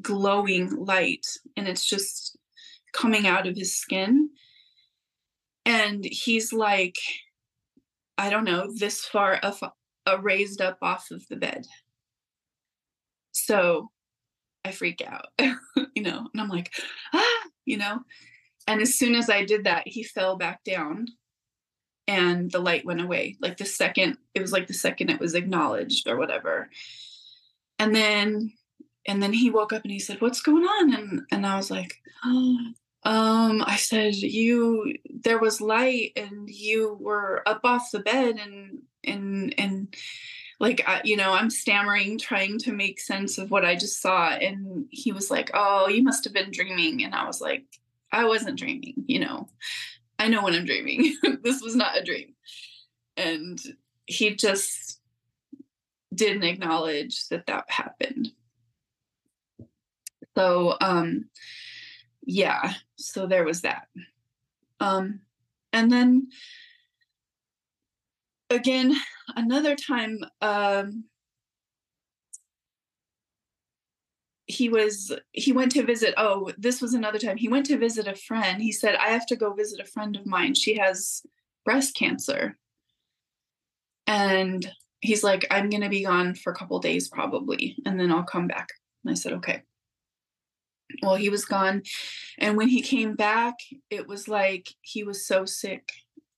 glowing 0.00 0.84
light 0.84 1.26
and 1.56 1.66
it's 1.66 1.84
just 1.84 2.36
coming 2.92 3.26
out 3.26 3.46
of 3.46 3.56
his 3.56 3.76
skin 3.76 4.30
and 5.64 6.04
he's 6.04 6.52
like 6.52 6.96
i 8.18 8.30
don't 8.30 8.44
know 8.44 8.70
this 8.74 9.04
far 9.04 9.38
up, 9.42 9.76
uh, 10.06 10.18
raised 10.20 10.60
up 10.60 10.78
off 10.82 11.10
of 11.10 11.26
the 11.28 11.36
bed. 11.36 11.66
So 13.32 13.90
i 14.64 14.70
freak 14.70 15.02
out 15.06 15.26
you 15.38 16.02
know 16.02 16.28
and 16.32 16.40
i'm 16.40 16.48
like 16.48 16.72
ah 17.12 17.42
you 17.66 17.78
know? 17.78 18.00
And 18.66 18.80
as 18.80 18.94
soon 18.96 19.14
as 19.14 19.28
i 19.28 19.44
did 19.44 19.64
that 19.64 19.86
he 19.86 20.02
fell 20.02 20.36
back 20.36 20.62
down 20.64 21.06
and 22.06 22.50
the 22.50 22.58
light 22.58 22.84
went 22.84 23.00
away 23.00 23.36
like 23.40 23.56
the 23.56 23.64
second 23.64 24.18
it 24.34 24.40
was 24.40 24.52
like 24.52 24.66
the 24.66 24.74
second 24.74 25.10
it 25.10 25.20
was 25.20 25.34
acknowledged 25.34 26.08
or 26.08 26.16
whatever. 26.16 26.70
And 27.78 27.94
then 27.94 28.52
and 29.06 29.22
then 29.22 29.32
he 29.32 29.50
woke 29.50 29.72
up 29.72 29.82
and 29.82 29.92
he 29.92 29.98
said 29.98 30.20
what's 30.20 30.40
going 30.40 30.64
on? 30.64 30.94
And 30.94 31.22
and 31.30 31.46
i 31.46 31.56
was 31.56 31.70
like 31.70 31.94
oh 32.24 32.58
um 33.04 33.62
i 33.66 33.76
said 33.76 34.14
you 34.14 34.94
there 35.08 35.38
was 35.38 35.60
light 35.60 36.12
and 36.16 36.48
you 36.48 36.96
were 37.00 37.42
up 37.46 37.60
off 37.64 37.90
the 37.90 38.00
bed 38.00 38.36
and 38.36 38.78
and 39.04 39.54
and 39.58 39.94
like 40.60 40.82
I, 40.86 41.02
you 41.04 41.16
know 41.16 41.32
i'm 41.32 41.50
stammering 41.50 42.18
trying 42.18 42.58
to 42.60 42.72
make 42.72 43.00
sense 43.00 43.38
of 43.38 43.50
what 43.50 43.64
i 43.64 43.74
just 43.74 44.00
saw. 44.00 44.30
And 44.30 44.86
he 44.90 45.12
was 45.12 45.30
like 45.30 45.50
oh 45.54 45.88
you 45.88 46.02
must 46.02 46.24
have 46.24 46.32
been 46.32 46.50
dreaming. 46.50 47.04
And 47.04 47.14
i 47.14 47.26
was 47.26 47.40
like 47.40 47.64
i 48.12 48.24
wasn't 48.24 48.58
dreaming 48.58 49.04
you 49.06 49.20
know. 49.20 49.48
I 50.18 50.28
know 50.28 50.42
when 50.44 50.54
i'm 50.54 50.64
dreaming. 50.64 51.16
This 51.42 51.60
was 51.60 51.74
not 51.74 51.98
a 51.98 52.04
dream. 52.04 52.34
And 53.16 53.60
he 54.06 54.34
just 54.34 55.00
didn't 56.14 56.44
acknowledge 56.44 57.28
that 57.28 57.46
that 57.46 57.64
happened. 57.68 58.30
So 60.36 60.76
um 60.80 61.26
yeah 62.26 62.74
so 62.96 63.26
there 63.26 63.44
was 63.44 63.62
that. 63.62 63.88
Um 64.80 65.20
and 65.72 65.90
then 65.90 66.28
again 68.50 68.94
another 69.36 69.74
time 69.74 70.18
um 70.40 71.04
he 74.46 74.68
was 74.68 75.12
he 75.32 75.52
went 75.52 75.72
to 75.72 75.82
visit 75.82 76.14
oh 76.16 76.52
this 76.58 76.80
was 76.82 76.92
another 76.92 77.18
time 77.18 77.36
he 77.36 77.48
went 77.48 77.66
to 77.66 77.78
visit 77.78 78.06
a 78.06 78.14
friend. 78.14 78.62
He 78.62 78.72
said 78.72 78.94
i 78.96 79.08
have 79.08 79.26
to 79.26 79.36
go 79.36 79.52
visit 79.54 79.80
a 79.80 79.86
friend 79.86 80.16
of 80.16 80.26
mine. 80.26 80.54
She 80.54 80.76
has 80.76 81.22
breast 81.64 81.94
cancer. 81.96 82.56
And 84.06 84.70
he's 85.00 85.24
like 85.24 85.46
i'm 85.50 85.70
going 85.70 85.82
to 85.82 85.88
be 85.88 86.04
gone 86.04 86.34
for 86.34 86.52
a 86.52 86.56
couple 86.56 86.78
days 86.78 87.08
probably 87.08 87.76
and 87.84 87.98
then 87.98 88.10
i'll 88.10 88.22
come 88.22 88.46
back. 88.46 88.68
And 89.04 89.10
i 89.10 89.14
said 89.14 89.32
okay 89.34 89.62
well 91.02 91.14
he 91.14 91.28
was 91.28 91.44
gone. 91.44 91.82
And 92.38 92.56
when 92.56 92.68
he 92.68 92.82
came 92.82 93.14
back 93.14 93.54
it 93.90 94.06
was 94.06 94.28
like 94.28 94.74
he 94.80 95.04
was 95.04 95.26
so 95.26 95.44
sick. 95.44 95.90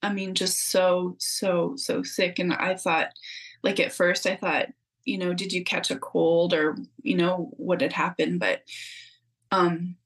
I 0.03 0.13
mean 0.13 0.35
just 0.35 0.71
so 0.71 1.17
so 1.19 1.75
so 1.77 2.03
sick. 2.03 2.39
And 2.39 2.53
i 2.53 2.75
thought 2.75 3.09
like 3.63 3.81
at 3.81 3.93
first 3.93 4.27
i 4.27 4.37
thought 4.37 4.69
you 5.05 5.19
know 5.19 5.33
did 5.35 5.53
you 5.53 5.65
catch 5.65 5.91
a 5.91 5.99
cold 5.99 6.53
or 6.53 6.77
you 7.03 7.17
know 7.17 7.51
what 7.57 7.81
had 7.81 7.93
happened? 7.93 8.41
But 8.41 8.63
um 9.51 9.97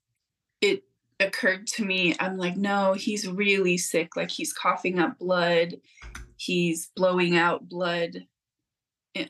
it 0.61 0.83
occurred 1.19 1.67
to 1.67 1.85
me, 1.85 2.15
I'm 2.19 2.37
like, 2.37 2.57
no, 2.57 2.93
he's 2.93 3.27
really 3.27 3.77
sick. 3.77 4.15
Like 4.15 4.31
he's 4.31 4.53
coughing 4.53 4.99
up 4.99 5.19
blood, 5.19 5.75
he's 6.37 6.91
blowing 6.95 7.37
out 7.37 7.69
blood 7.69 8.25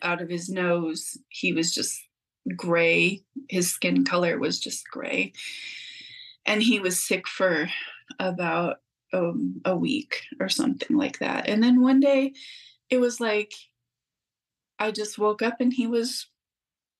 out 0.02 0.22
of 0.22 0.30
his 0.30 0.50
nose. 0.50 1.18
He 1.30 1.54
was 1.54 1.74
just 1.74 2.00
gray. 2.56 3.24
His 3.50 3.70
skin 3.72 4.04
color 4.06 4.38
was 4.40 4.60
just 4.60 4.88
gray. 4.90 5.34
And 6.46 6.62
he 6.62 6.80
was 6.80 7.04
sick 7.04 7.28
for 7.28 7.70
about 8.20 8.78
um, 9.14 9.62
a 9.66 9.76
week 9.76 10.24
or 10.40 10.50
something 10.50 10.98
like 10.98 11.20
that. 11.20 11.48
And 11.48 11.62
then 11.62 11.82
one 11.82 12.00
day 12.00 12.34
it 12.90 13.00
was 13.00 13.20
like 13.20 13.54
I 14.80 14.92
just 14.92 15.20
woke 15.20 15.42
up 15.42 15.58
and 15.60 15.72
he 15.72 15.86
was 15.86 16.28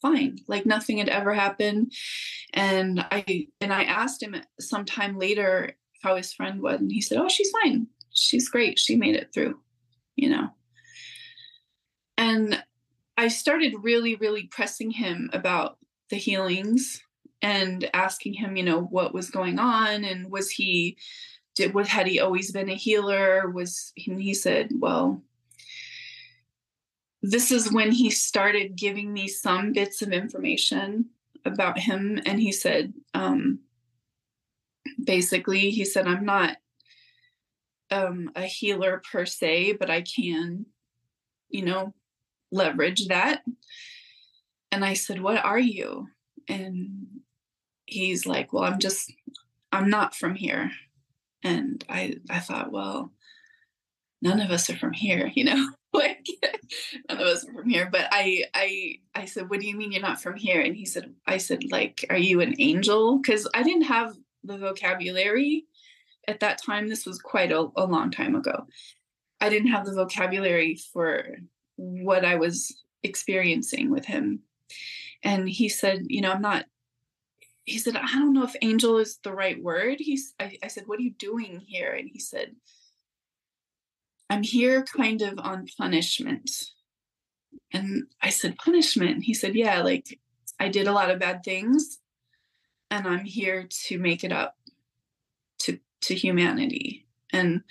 fine 0.02 0.40
like 0.48 0.66
nothing 0.66 0.98
had 0.98 1.10
ever 1.10 1.34
happened 1.34 1.92
and 2.54 3.00
i 3.12 3.48
and 3.62 3.72
i 3.72 3.84
asked 3.84 4.22
him 4.22 4.36
sometime 4.60 5.18
later 5.18 5.72
how 6.02 6.16
his 6.16 6.34
friend 6.34 6.62
was 6.62 6.80
and 6.80 6.92
he 6.92 7.02
said 7.02 7.18
oh 7.18 7.30
she's 7.30 7.52
fine 7.62 7.88
she's 8.12 8.50
great 8.50 8.80
she 8.80 8.96
made 8.96 9.16
it 9.16 9.32
through 9.34 9.60
you 10.16 10.28
know 10.30 10.50
and 12.18 12.62
i 13.18 13.28
started 13.28 13.74
really 13.82 14.16
really 14.16 14.44
pressing 14.44 14.92
him 14.92 15.30
about 15.34 15.78
the 16.10 16.18
healings 16.18 17.02
and 17.42 17.90
asking 17.94 18.34
him 18.34 18.56
you 18.56 18.64
know 18.64 18.82
what 18.82 19.14
was 19.14 19.30
going 19.30 19.60
on 19.60 20.04
and 20.04 20.30
was 20.30 20.50
he 20.50 20.98
did 21.56 21.74
what 21.74 21.88
had 21.88 22.08
he 22.08 22.20
always 22.20 22.52
been 22.52 22.70
a 22.70 22.76
healer? 22.76 23.50
Was 23.50 23.94
and 24.08 24.22
he 24.22 24.34
said 24.34 24.72
well 24.80 25.22
this 27.24 27.52
is 27.52 27.72
when 27.72 27.92
he 27.92 28.10
started 28.10 28.76
giving 28.76 29.14
me 29.14 29.28
some 29.28 29.74
bits 29.74 30.02
of 30.02 30.12
information 30.12 31.06
about 31.46 31.78
him 31.78 32.20
and 32.26 32.40
he 32.40 32.52
said 32.52 32.94
um, 33.14 33.60
basically 35.04 35.70
he 35.70 35.86
said 35.86 36.08
i'm 36.08 36.26
not 36.26 36.58
um, 37.92 38.32
a 38.36 38.44
healer 38.44 39.02
per 39.12 39.26
se 39.26 39.74
but 39.74 39.90
i 39.90 40.02
can 40.02 40.66
you 41.50 41.64
know 41.64 41.94
leverage 42.52 43.08
that. 43.08 43.44
And 44.72 44.86
i 44.86 44.94
said 44.94 45.22
what 45.22 45.44
are 45.44 45.60
you? 45.60 46.08
And 46.48 47.08
he's 47.86 48.26
like 48.26 48.54
well 48.54 48.64
i'm 48.64 48.80
just 48.80 49.12
i'm 49.72 49.90
not 49.90 50.16
from 50.16 50.36
here. 50.36 50.72
And 51.44 51.84
i 51.90 52.16
i 52.30 52.40
thought 52.40 52.72
well 52.72 53.12
none 54.22 54.40
of 54.40 54.52
us 54.52 54.70
are 54.70 54.78
from 54.78 54.94
here 54.94 55.32
you 55.36 55.44
know 55.44 55.70
like 55.94 56.26
none 57.10 57.20
of 57.20 57.28
us 57.28 57.48
are 57.48 57.54
from 57.54 57.70
here. 57.70 57.90
But 57.92 58.08
i 58.12 58.46
i 58.54 58.96
i 59.16 59.26
said 59.26 59.50
what 59.50 59.60
do 59.60 59.68
you 59.68 59.76
mean 59.76 59.92
you're 59.92 60.02
not 60.02 60.22
from 60.22 60.36
here? 60.36 60.62
And 60.62 60.76
he 60.76 60.86
said 60.86 61.14
i 61.26 61.38
said 61.38 61.64
like 61.72 62.06
are 62.10 62.18
you 62.18 62.42
an 62.42 62.56
angel? 62.60 63.18
Because 63.18 63.48
i 63.54 63.64
didn't 63.64 63.84
have 63.84 64.16
the 64.44 64.58
vocabulary 64.58 65.66
at 66.28 66.40
that 66.40 66.62
time. 66.62 66.88
This 66.88 67.06
was 67.06 67.20
quite 67.20 67.52
a, 67.52 67.68
a 67.76 67.86
long 67.86 68.12
time 68.12 68.36
ago. 68.36 68.68
I 69.40 69.50
didn't 69.50 69.70
have 69.70 69.86
the 69.86 69.94
vocabulary 69.94 70.80
for 70.94 71.38
what 71.82 72.26
i 72.26 72.36
was 72.36 72.76
experiencing 73.04 73.90
with 73.90 74.06
him 74.06 74.40
and 75.24 75.50
he 75.50 75.68
said 75.68 76.02
you 76.08 76.22
know 76.22 76.32
i'm 76.32 76.42
not 76.42 76.66
he 77.64 77.78
said 77.78 77.96
i 77.96 78.20
don't 78.20 78.34
know 78.34 78.44
if 78.44 78.56
angel 78.62 78.98
is 78.98 79.20
the 79.24 79.34
right 79.34 79.62
word 79.62 79.98
he's 80.00 80.34
I, 80.40 80.58
I 80.64 80.68
said 80.68 80.84
what 80.86 81.00
are 81.00 81.04
you 81.04 81.14
doing 81.18 81.62
here 81.66 81.94
and 81.94 82.10
he 82.12 82.20
said 82.20 82.56
I'm 84.32 84.44
here 84.44 84.86
kind 84.86 85.22
of 85.24 85.40
on 85.40 85.68
punishment. 85.78 86.50
And 87.74 88.04
I 88.22 88.30
said, 88.30 88.58
Punishment? 88.58 89.26
He 89.26 89.34
said, 89.34 89.56
Yeah, 89.56 89.82
like 89.82 90.20
I 90.58 90.70
did 90.70 90.88
a 90.88 90.94
lot 90.94 91.12
of 91.12 91.20
bad 91.20 91.44
things 91.44 92.00
and 92.90 93.06
I'm 93.06 93.26
here 93.26 93.68
to 93.88 94.00
make 94.00 94.24
it 94.24 94.32
up 94.32 94.56
to 95.60 95.80
to 96.04 96.16
humanity. 96.16 97.01
And 97.34 97.62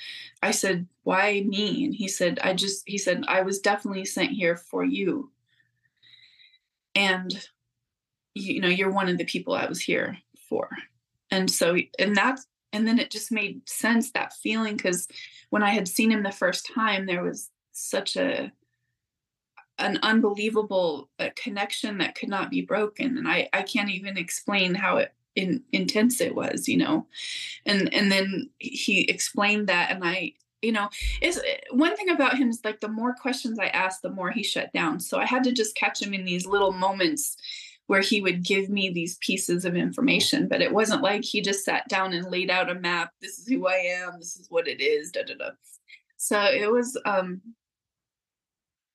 I 0.42 0.50
said, 0.50 0.86
Why 1.02 1.42
me? 1.46 1.84
And 1.84 1.94
he 1.94 2.08
said, 2.08 2.38
I 2.42 2.54
just 2.54 2.82
he 2.86 2.98
said, 2.98 3.24
I 3.28 3.42
was 3.42 3.60
definitely 3.60 4.04
sent 4.04 4.32
here 4.32 4.56
for 4.56 4.84
you. 4.84 5.30
And 6.94 7.32
you 8.34 8.60
know, 8.60 8.68
you're 8.68 8.90
one 8.90 9.08
of 9.08 9.18
the 9.18 9.24
people 9.24 9.54
I 9.54 9.66
was 9.66 9.80
here 9.80 10.18
for. 10.48 10.68
And 11.30 11.50
so 11.50 11.76
and 11.98 12.16
that's 12.16 12.46
and 12.72 12.86
then 12.86 12.98
it 12.98 13.10
just 13.10 13.32
made 13.32 13.68
sense 13.68 14.12
that 14.12 14.32
feeling 14.34 14.76
because 14.76 15.08
when 15.50 15.62
I 15.62 15.70
had 15.70 15.88
seen 15.88 16.10
him 16.10 16.22
the 16.22 16.32
first 16.32 16.68
time, 16.72 17.06
there 17.06 17.22
was 17.22 17.50
such 17.72 18.16
a 18.16 18.52
an 19.78 19.98
unbelievable 20.02 21.08
uh, 21.18 21.30
connection 21.36 21.98
that 21.98 22.14
could 22.14 22.28
not 22.28 22.50
be 22.50 22.60
broken, 22.62 23.18
and 23.18 23.26
I 23.26 23.48
I 23.52 23.62
can't 23.62 23.90
even 23.90 24.16
explain 24.16 24.74
how 24.74 24.98
it 24.98 25.12
in, 25.36 25.62
intense 25.72 26.20
it 26.20 26.34
was, 26.34 26.68
you 26.68 26.76
know, 26.76 27.06
and 27.66 27.92
and 27.94 28.10
then 28.10 28.50
he 28.58 29.02
explained 29.02 29.68
that, 29.68 29.90
and 29.90 30.02
I 30.04 30.34
you 30.62 30.72
know 30.72 30.90
is 31.22 31.40
one 31.70 31.96
thing 31.96 32.10
about 32.10 32.36
him 32.36 32.50
is 32.50 32.60
like 32.62 32.80
the 32.80 32.88
more 32.88 33.14
questions 33.14 33.58
i 33.58 33.68
asked 33.68 34.02
the 34.02 34.10
more 34.10 34.30
he 34.30 34.42
shut 34.42 34.70
down 34.74 35.00
so 35.00 35.18
i 35.18 35.24
had 35.24 35.42
to 35.42 35.52
just 35.52 35.74
catch 35.74 36.02
him 36.02 36.12
in 36.12 36.26
these 36.26 36.44
little 36.44 36.70
moments 36.70 37.38
where 37.90 38.02
he 38.02 38.20
would 38.20 38.44
give 38.44 38.70
me 38.70 38.88
these 38.88 39.16
pieces 39.16 39.64
of 39.64 39.74
information, 39.74 40.46
but 40.46 40.62
it 40.62 40.72
wasn't 40.72 41.02
like 41.02 41.24
he 41.24 41.40
just 41.40 41.64
sat 41.64 41.88
down 41.88 42.12
and 42.12 42.30
laid 42.30 42.48
out 42.48 42.70
a 42.70 42.74
map. 42.76 43.10
This 43.20 43.40
is 43.40 43.48
who 43.48 43.66
I 43.66 43.78
am. 44.04 44.12
This 44.20 44.36
is 44.36 44.46
what 44.48 44.68
it 44.68 44.80
is. 44.80 45.10
Da 45.10 45.24
da 45.24 45.34
da. 45.34 45.50
So 46.16 46.40
it 46.40 46.70
was, 46.70 46.96
um, 47.04 47.40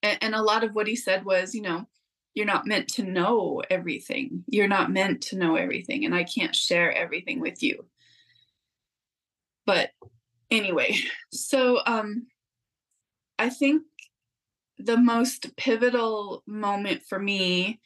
and, 0.01 0.17
and 0.21 0.33
a 0.33 0.41
lot 0.41 0.63
of 0.63 0.75
what 0.75 0.87
he 0.87 0.95
said 0.95 1.25
was, 1.25 1.53
you 1.53 1.61
know, 1.61 1.89
you're 2.35 2.45
not 2.45 2.67
meant 2.67 2.89
to 2.89 3.03
know 3.03 3.63
everything. 3.69 4.43
You're 4.47 4.67
not 4.67 4.91
meant 4.91 5.21
to 5.23 5.37
know 5.37 5.55
everything, 5.55 6.05
and 6.05 6.13
I 6.13 6.23
can't 6.23 6.55
share 6.55 6.91
everything 6.91 7.39
with 7.39 7.63
you. 7.63 7.85
But 9.65 9.91
anyway, 10.51 10.97
so 11.31 11.79
um, 11.85 12.27
I 13.39 13.49
think 13.49 13.83
the 14.77 14.97
most 14.97 15.55
pivotal 15.55 16.43
moment 16.45 17.01
for 17.03 17.17
me 17.17 17.79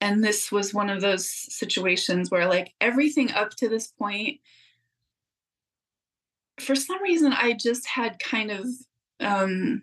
and 0.00 0.22
this 0.22 0.50
was 0.52 0.74
one 0.74 0.90
of 0.90 1.00
those 1.00 1.28
situations 1.28 2.30
where 2.30 2.46
like 2.46 2.72
everything 2.80 3.30
up 3.32 3.50
to 3.50 3.68
this 3.68 3.88
point 3.88 4.38
for 6.60 6.74
some 6.74 7.02
reason 7.02 7.32
i 7.32 7.52
just 7.52 7.86
had 7.86 8.18
kind 8.18 8.50
of 8.50 8.66
um 9.20 9.82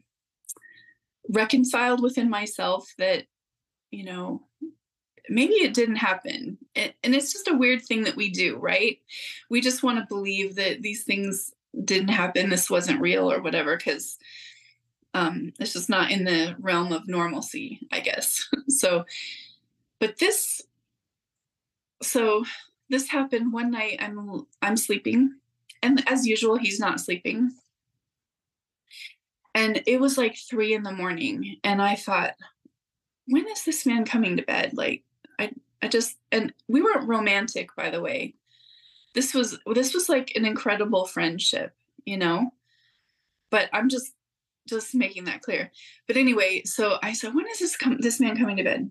reconciled 1.29 2.01
within 2.01 2.29
myself 2.29 2.91
that 2.97 3.25
you 3.91 4.03
know 4.03 4.41
maybe 5.29 5.53
it 5.53 5.73
didn't 5.73 5.95
happen. 5.97 6.57
It, 6.75 6.95
and 7.03 7.15
it's 7.15 7.31
just 7.31 7.47
a 7.47 7.55
weird 7.55 7.83
thing 7.83 8.03
that 8.03 8.15
we 8.15 8.29
do 8.29 8.57
right? 8.57 8.99
We 9.49 9.61
just 9.61 9.83
want 9.83 9.99
to 9.99 10.05
believe 10.07 10.55
that 10.55 10.81
these 10.81 11.03
things 11.03 11.53
didn't 11.85 12.09
happen 12.09 12.49
this 12.49 12.69
wasn't 12.69 12.99
real 12.99 13.31
or 13.31 13.41
whatever 13.41 13.77
because 13.77 14.17
um 15.13 15.53
it's 15.59 15.73
just 15.73 15.89
not 15.89 16.11
in 16.11 16.25
the 16.25 16.55
realm 16.59 16.91
of 16.91 17.07
normalcy 17.07 17.79
i 17.91 17.99
guess. 17.99 18.47
So 18.67 19.05
but 19.99 20.17
this 20.17 20.61
so 22.01 22.45
this 22.89 23.07
happened 23.07 23.53
one 23.53 23.71
night 23.71 23.97
i'm 24.01 24.45
i'm 24.61 24.75
sleeping 24.75 25.35
and 25.81 26.03
as 26.09 26.27
usual 26.27 26.57
he's 26.57 26.79
not 26.79 26.99
sleeping. 26.99 27.51
And 29.53 29.83
it 29.85 29.99
was 29.99 30.17
like 30.17 30.37
three 30.37 30.73
in 30.73 30.83
the 30.83 30.91
morning 30.91 31.57
and 31.63 31.81
i 31.81 31.95
thought 31.95 32.35
when 33.27 33.47
is 33.47 33.63
this 33.63 33.85
man 33.85 34.05
coming 34.05 34.37
to 34.37 34.43
bed? 34.43 34.71
Like 34.73 35.03
i 35.39 35.51
i 35.81 35.87
just 35.87 36.17
and 36.31 36.53
we 36.67 36.81
weren't 36.81 37.07
romantic 37.07 37.75
by 37.75 37.89
the 37.89 38.01
way. 38.01 38.35
This 39.13 39.33
was 39.33 39.57
this 39.73 39.93
was 39.93 40.09
like 40.09 40.31
an 40.35 40.45
incredible 40.45 41.05
friendship 41.05 41.75
you 42.05 42.17
know? 42.17 42.51
But 43.49 43.69
i'm 43.73 43.89
just 43.89 44.13
just 44.67 44.93
making 44.93 45.25
that 45.25 45.41
clear. 45.41 45.71
But 46.07 46.17
anyway 46.17 46.63
so 46.65 46.97
i 47.03 47.13
said 47.13 47.33
when 47.33 47.47
is 47.47 47.59
this 47.59 47.77
come 47.77 47.97
this 47.99 48.19
man 48.19 48.37
coming 48.37 48.57
to 48.57 48.63
bed? 48.63 48.89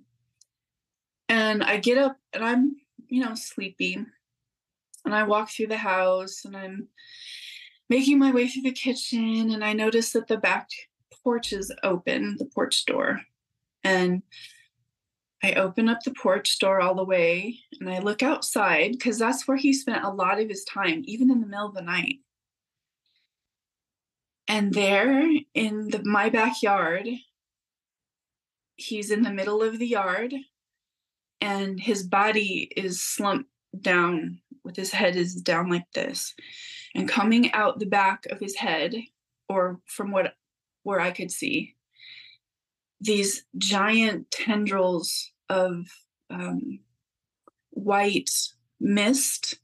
And 1.29 1.63
I 1.63 1.77
get 1.77 1.97
up 1.97 2.17
and 2.33 2.45
I'm, 2.45 2.77
you 3.09 3.25
know, 3.25 3.37
sleepy. 3.37 4.05
And 5.05 5.15
I 5.15 5.23
walk 5.23 5.49
through 5.49 5.69
the 5.69 5.77
house 5.77 6.45
and 6.45 6.57
I'm 6.57 6.89
making 7.89 8.19
my 8.19 8.33
way 8.33 8.49
through 8.49 8.63
the 8.63 8.73
kitchen 8.73 9.51
and 9.53 9.65
I 9.65 9.73
notice 9.73 10.11
that 10.13 10.27
the 10.27 10.39
back 10.39 10.69
porch 11.23 11.53
is 11.53 11.73
open, 11.85 12.37
the 12.39 12.47
porch 12.47 12.85
door. 12.85 13.21
And 13.85 14.23
I 15.43 15.55
open 15.55 15.89
up 15.89 16.03
the 16.03 16.13
porch 16.13 16.59
door 16.59 16.81
all 16.81 16.95
the 16.95 17.05
way 17.05 17.59
and 17.81 17.89
I 17.89 18.01
look 18.01 18.23
outside 18.23 18.93
because 18.93 19.19
that's 19.19 19.49
where 19.49 19.57
he 19.57 19.73
spent 19.73 20.05
a 20.05 20.11
lot 20.11 20.41
of 20.41 20.49
his 20.49 20.65
time, 20.65 21.03
even 21.07 21.31
in 21.31 21.41
the 21.41 21.47
middle 21.47 21.69
of 21.69 21.75
the 21.75 21.83
night. 21.83 22.17
And 24.47 24.75
there 24.75 25.27
in 25.55 25.89
the, 25.89 26.03
my 26.05 26.29
backyard, 26.29 27.09
he's 28.77 29.11
in 29.11 29.23
the 29.23 29.33
middle 29.33 29.63
of 29.63 29.79
the 29.79 29.87
yard 29.87 30.35
and 31.41 31.81
his 31.81 32.03
body 32.03 32.71
is 32.77 33.01
slumped 33.03 33.51
down 33.81 34.41
with 34.65 34.77
his 34.77 34.91
head 34.91 35.17
is 35.17 35.35
down 35.35 35.71
like 35.71 35.91
this 35.95 36.35
and 36.95 37.09
coming 37.09 37.53
out 37.53 37.79
the 37.79 37.87
back 37.87 38.27
of 38.27 38.41
his 38.41 38.57
head 38.57 38.95
or 39.49 39.81
from 39.87 40.11
what 40.11 40.35
where 40.83 41.01
i 41.01 41.11
could 41.11 41.31
see 41.31 41.75
these 43.01 43.45
giant 43.57 44.31
tendrils 44.31 45.33
of 45.49 45.87
um, 46.29 46.81
white 47.71 48.31
mist. 48.81 49.59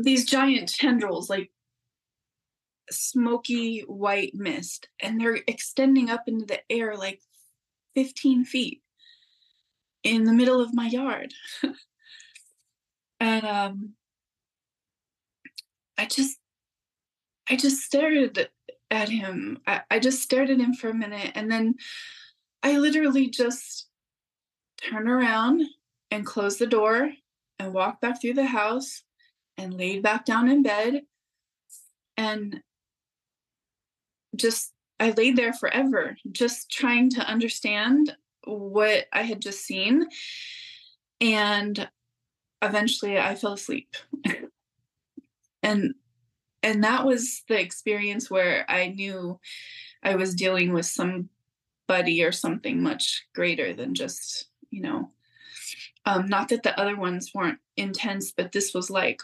These 0.00 0.24
giant 0.24 0.68
tendrils 0.74 1.30
like 1.30 1.50
smoky 2.90 3.80
white 3.80 4.32
mist 4.34 4.88
and 5.00 5.20
they're 5.20 5.40
extending 5.48 6.08
up 6.08 6.22
into 6.26 6.46
the 6.46 6.60
air 6.70 6.96
like 6.96 7.20
15 7.94 8.44
feet 8.44 8.82
in 10.02 10.24
the 10.24 10.32
middle 10.32 10.60
of 10.60 10.74
my 10.74 10.86
yard. 10.86 11.32
And 13.18 13.46
um 13.46 13.94
i 15.98 16.04
just 16.04 16.38
i 17.48 17.56
just 17.56 17.82
stared 17.82 18.48
at 18.90 19.08
him 19.08 19.58
I, 19.66 19.82
I 19.90 19.98
just 19.98 20.22
stared 20.22 20.50
at 20.50 20.60
him 20.60 20.74
for 20.74 20.88
a 20.88 20.94
minute 20.94 21.32
and 21.34 21.50
then 21.50 21.74
i 22.62 22.78
literally 22.78 23.28
just 23.28 23.88
turned 24.78 25.08
around 25.08 25.62
and 26.10 26.24
closed 26.24 26.58
the 26.58 26.66
door 26.66 27.10
and 27.58 27.72
walked 27.72 28.00
back 28.00 28.20
through 28.20 28.34
the 28.34 28.46
house 28.46 29.02
and 29.58 29.74
laid 29.74 30.02
back 30.02 30.24
down 30.24 30.48
in 30.48 30.62
bed 30.62 31.02
and 32.16 32.60
just 34.34 34.72
I 34.98 35.10
laid 35.10 35.36
there 35.36 35.52
forever 35.52 36.16
just 36.32 36.70
trying 36.70 37.10
to 37.10 37.20
understand 37.20 38.16
what 38.44 39.06
I 39.12 39.22
had 39.22 39.40
just 39.40 39.64
seen 39.64 40.06
and 41.20 41.88
eventually 42.62 43.18
I 43.18 43.34
fell 43.34 43.54
asleep. 43.54 43.88
and 45.62 45.94
and 46.66 46.82
that 46.82 47.06
was 47.06 47.44
the 47.48 47.60
experience 47.60 48.28
where 48.28 48.68
I 48.68 48.88
knew 48.88 49.38
I 50.02 50.16
was 50.16 50.34
dealing 50.34 50.72
with 50.72 50.84
somebody 50.86 52.24
or 52.24 52.32
something 52.32 52.82
much 52.82 53.24
greater 53.36 53.72
than 53.72 53.94
just, 53.94 54.46
you 54.70 54.82
know, 54.82 55.10
um, 56.06 56.26
not 56.26 56.48
that 56.48 56.64
the 56.64 56.78
other 56.78 56.96
ones 56.96 57.30
weren't 57.32 57.60
intense, 57.76 58.32
but 58.32 58.50
this 58.50 58.74
was 58.74 58.90
like 58.90 59.22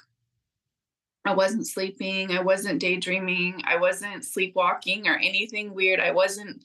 I 1.24 1.34
wasn't 1.34 1.66
sleeping. 1.66 2.30
I 2.30 2.42
wasn't 2.42 2.80
daydreaming. 2.80 3.62
I 3.64 3.76
wasn't 3.76 4.24
sleepwalking 4.24 5.08
or 5.08 5.16
anything 5.16 5.74
weird. 5.74 5.98
I 5.98 6.12
wasn't, 6.12 6.64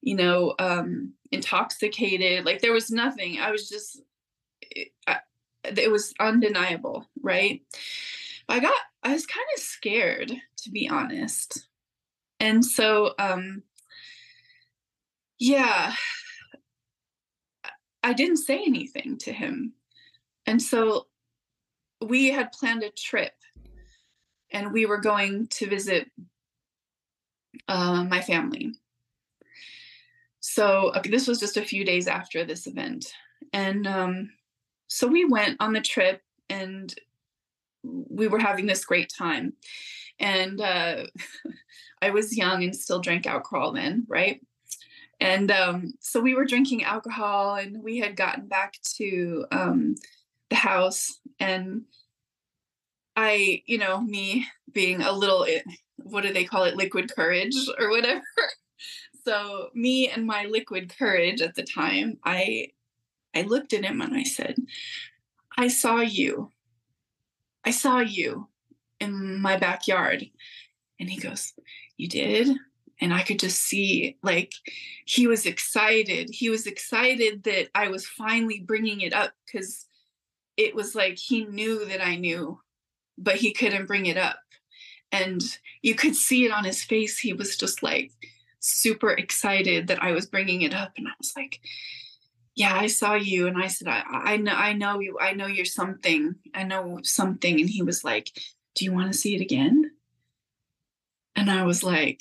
you 0.00 0.16
know, 0.16 0.54
um, 0.58 1.12
intoxicated. 1.32 2.46
Like 2.46 2.62
there 2.62 2.72
was 2.72 2.90
nothing. 2.90 3.40
I 3.40 3.50
was 3.50 3.68
just, 3.68 4.00
it, 4.62 4.88
I, 5.06 5.18
it 5.64 5.90
was 5.90 6.14
undeniable, 6.18 7.06
right? 7.20 7.62
I 8.48 8.60
got, 8.60 8.76
I 9.04 9.12
was 9.12 9.26
kind 9.26 9.46
of 9.54 9.62
scared, 9.62 10.32
to 10.62 10.70
be 10.70 10.88
honest. 10.88 11.68
And 12.40 12.64
so, 12.64 13.14
um, 13.18 13.62
yeah, 15.38 15.94
I 18.02 18.12
didn't 18.14 18.38
say 18.38 18.62
anything 18.66 19.18
to 19.18 19.32
him. 19.32 19.74
And 20.46 20.60
so 20.60 21.06
we 22.00 22.28
had 22.28 22.52
planned 22.52 22.82
a 22.82 22.90
trip 22.90 23.34
and 24.50 24.72
we 24.72 24.86
were 24.86 25.00
going 25.00 25.48
to 25.48 25.68
visit 25.68 26.10
uh, 27.68 28.04
my 28.04 28.20
family. 28.20 28.74
So 30.40 30.92
okay, 30.96 31.10
this 31.10 31.26
was 31.26 31.40
just 31.40 31.56
a 31.56 31.64
few 31.64 31.84
days 31.84 32.06
after 32.06 32.44
this 32.44 32.66
event. 32.66 33.06
And 33.52 33.86
um, 33.86 34.30
so 34.88 35.06
we 35.06 35.24
went 35.24 35.56
on 35.60 35.72
the 35.72 35.80
trip 35.80 36.22
and 36.48 36.94
we 37.84 38.28
were 38.28 38.38
having 38.38 38.66
this 38.66 38.84
great 38.84 39.12
time. 39.16 39.52
And 40.18 40.60
uh, 40.60 41.04
I 42.02 42.10
was 42.10 42.36
young 42.36 42.62
and 42.64 42.74
still 42.74 43.00
drank 43.00 43.26
alcohol 43.26 43.72
then, 43.72 44.06
right? 44.08 44.40
And 45.20 45.50
um, 45.50 45.94
so 46.00 46.20
we 46.20 46.34
were 46.34 46.44
drinking 46.44 46.84
alcohol 46.84 47.54
and 47.56 47.82
we 47.82 47.98
had 47.98 48.16
gotten 48.16 48.46
back 48.46 48.74
to 48.96 49.46
um, 49.52 49.94
the 50.50 50.56
house 50.56 51.18
and 51.38 51.82
I, 53.16 53.62
you 53.66 53.78
know, 53.78 54.00
me 54.00 54.46
being 54.72 55.00
a 55.00 55.12
little, 55.12 55.44
eh, 55.44 55.62
what 55.96 56.22
do 56.22 56.32
they 56.32 56.44
call 56.44 56.64
it, 56.64 56.76
liquid 56.76 57.14
courage 57.14 57.54
or 57.78 57.90
whatever. 57.90 58.22
so 59.24 59.70
me 59.74 60.08
and 60.08 60.26
my 60.26 60.44
liquid 60.44 60.92
courage 60.96 61.40
at 61.40 61.54
the 61.54 61.62
time, 61.62 62.18
I, 62.24 62.68
I 63.34 63.42
looked 63.42 63.72
at 63.72 63.84
him 63.84 64.00
and 64.00 64.14
I 64.14 64.24
said, 64.24 64.56
I 65.56 65.68
saw 65.68 66.00
you. 66.00 66.50
I 67.64 67.70
saw 67.70 68.00
you 68.00 68.48
in 69.00 69.40
my 69.40 69.56
backyard. 69.56 70.28
And 71.00 71.10
he 71.10 71.18
goes, 71.18 71.52
You 71.96 72.08
did? 72.08 72.56
And 73.00 73.12
I 73.12 73.22
could 73.22 73.40
just 73.40 73.60
see 73.60 74.16
like 74.22 74.52
he 75.04 75.26
was 75.26 75.46
excited. 75.46 76.30
He 76.30 76.48
was 76.48 76.66
excited 76.66 77.42
that 77.44 77.68
I 77.74 77.88
was 77.88 78.06
finally 78.06 78.60
bringing 78.60 79.00
it 79.00 79.12
up 79.12 79.32
because 79.44 79.86
it 80.56 80.74
was 80.74 80.94
like 80.94 81.18
he 81.18 81.44
knew 81.44 81.84
that 81.86 82.00
I 82.00 82.14
knew 82.14 82.60
but 83.18 83.36
he 83.36 83.52
couldn't 83.52 83.86
bring 83.86 84.06
it 84.06 84.16
up. 84.16 84.40
And 85.12 85.42
you 85.82 85.94
could 85.94 86.16
see 86.16 86.44
it 86.44 86.52
on 86.52 86.64
his 86.64 86.82
face. 86.82 87.18
He 87.18 87.32
was 87.32 87.56
just 87.56 87.82
like 87.82 88.10
super 88.60 89.10
excited 89.10 89.86
that 89.86 90.02
I 90.02 90.12
was 90.12 90.26
bringing 90.26 90.62
it 90.62 90.74
up. 90.74 90.92
And 90.96 91.06
I 91.06 91.12
was 91.18 91.32
like, 91.36 91.60
yeah, 92.54 92.76
I 92.76 92.86
saw 92.86 93.14
you. 93.14 93.46
And 93.46 93.56
I 93.60 93.66
said, 93.66 93.88
I, 93.88 94.02
I 94.08 94.36
know, 94.36 94.54
I 94.54 94.72
know 94.72 95.00
you. 95.00 95.18
I 95.20 95.32
know 95.32 95.46
you're 95.46 95.64
something. 95.64 96.36
I 96.54 96.62
know 96.62 97.00
something. 97.02 97.60
And 97.60 97.68
he 97.68 97.82
was 97.82 98.04
like, 98.04 98.30
do 98.74 98.84
you 98.84 98.92
want 98.92 99.12
to 99.12 99.18
see 99.18 99.34
it 99.34 99.40
again? 99.40 99.90
And 101.36 101.50
I 101.50 101.64
was 101.64 101.82
like, 101.82 102.20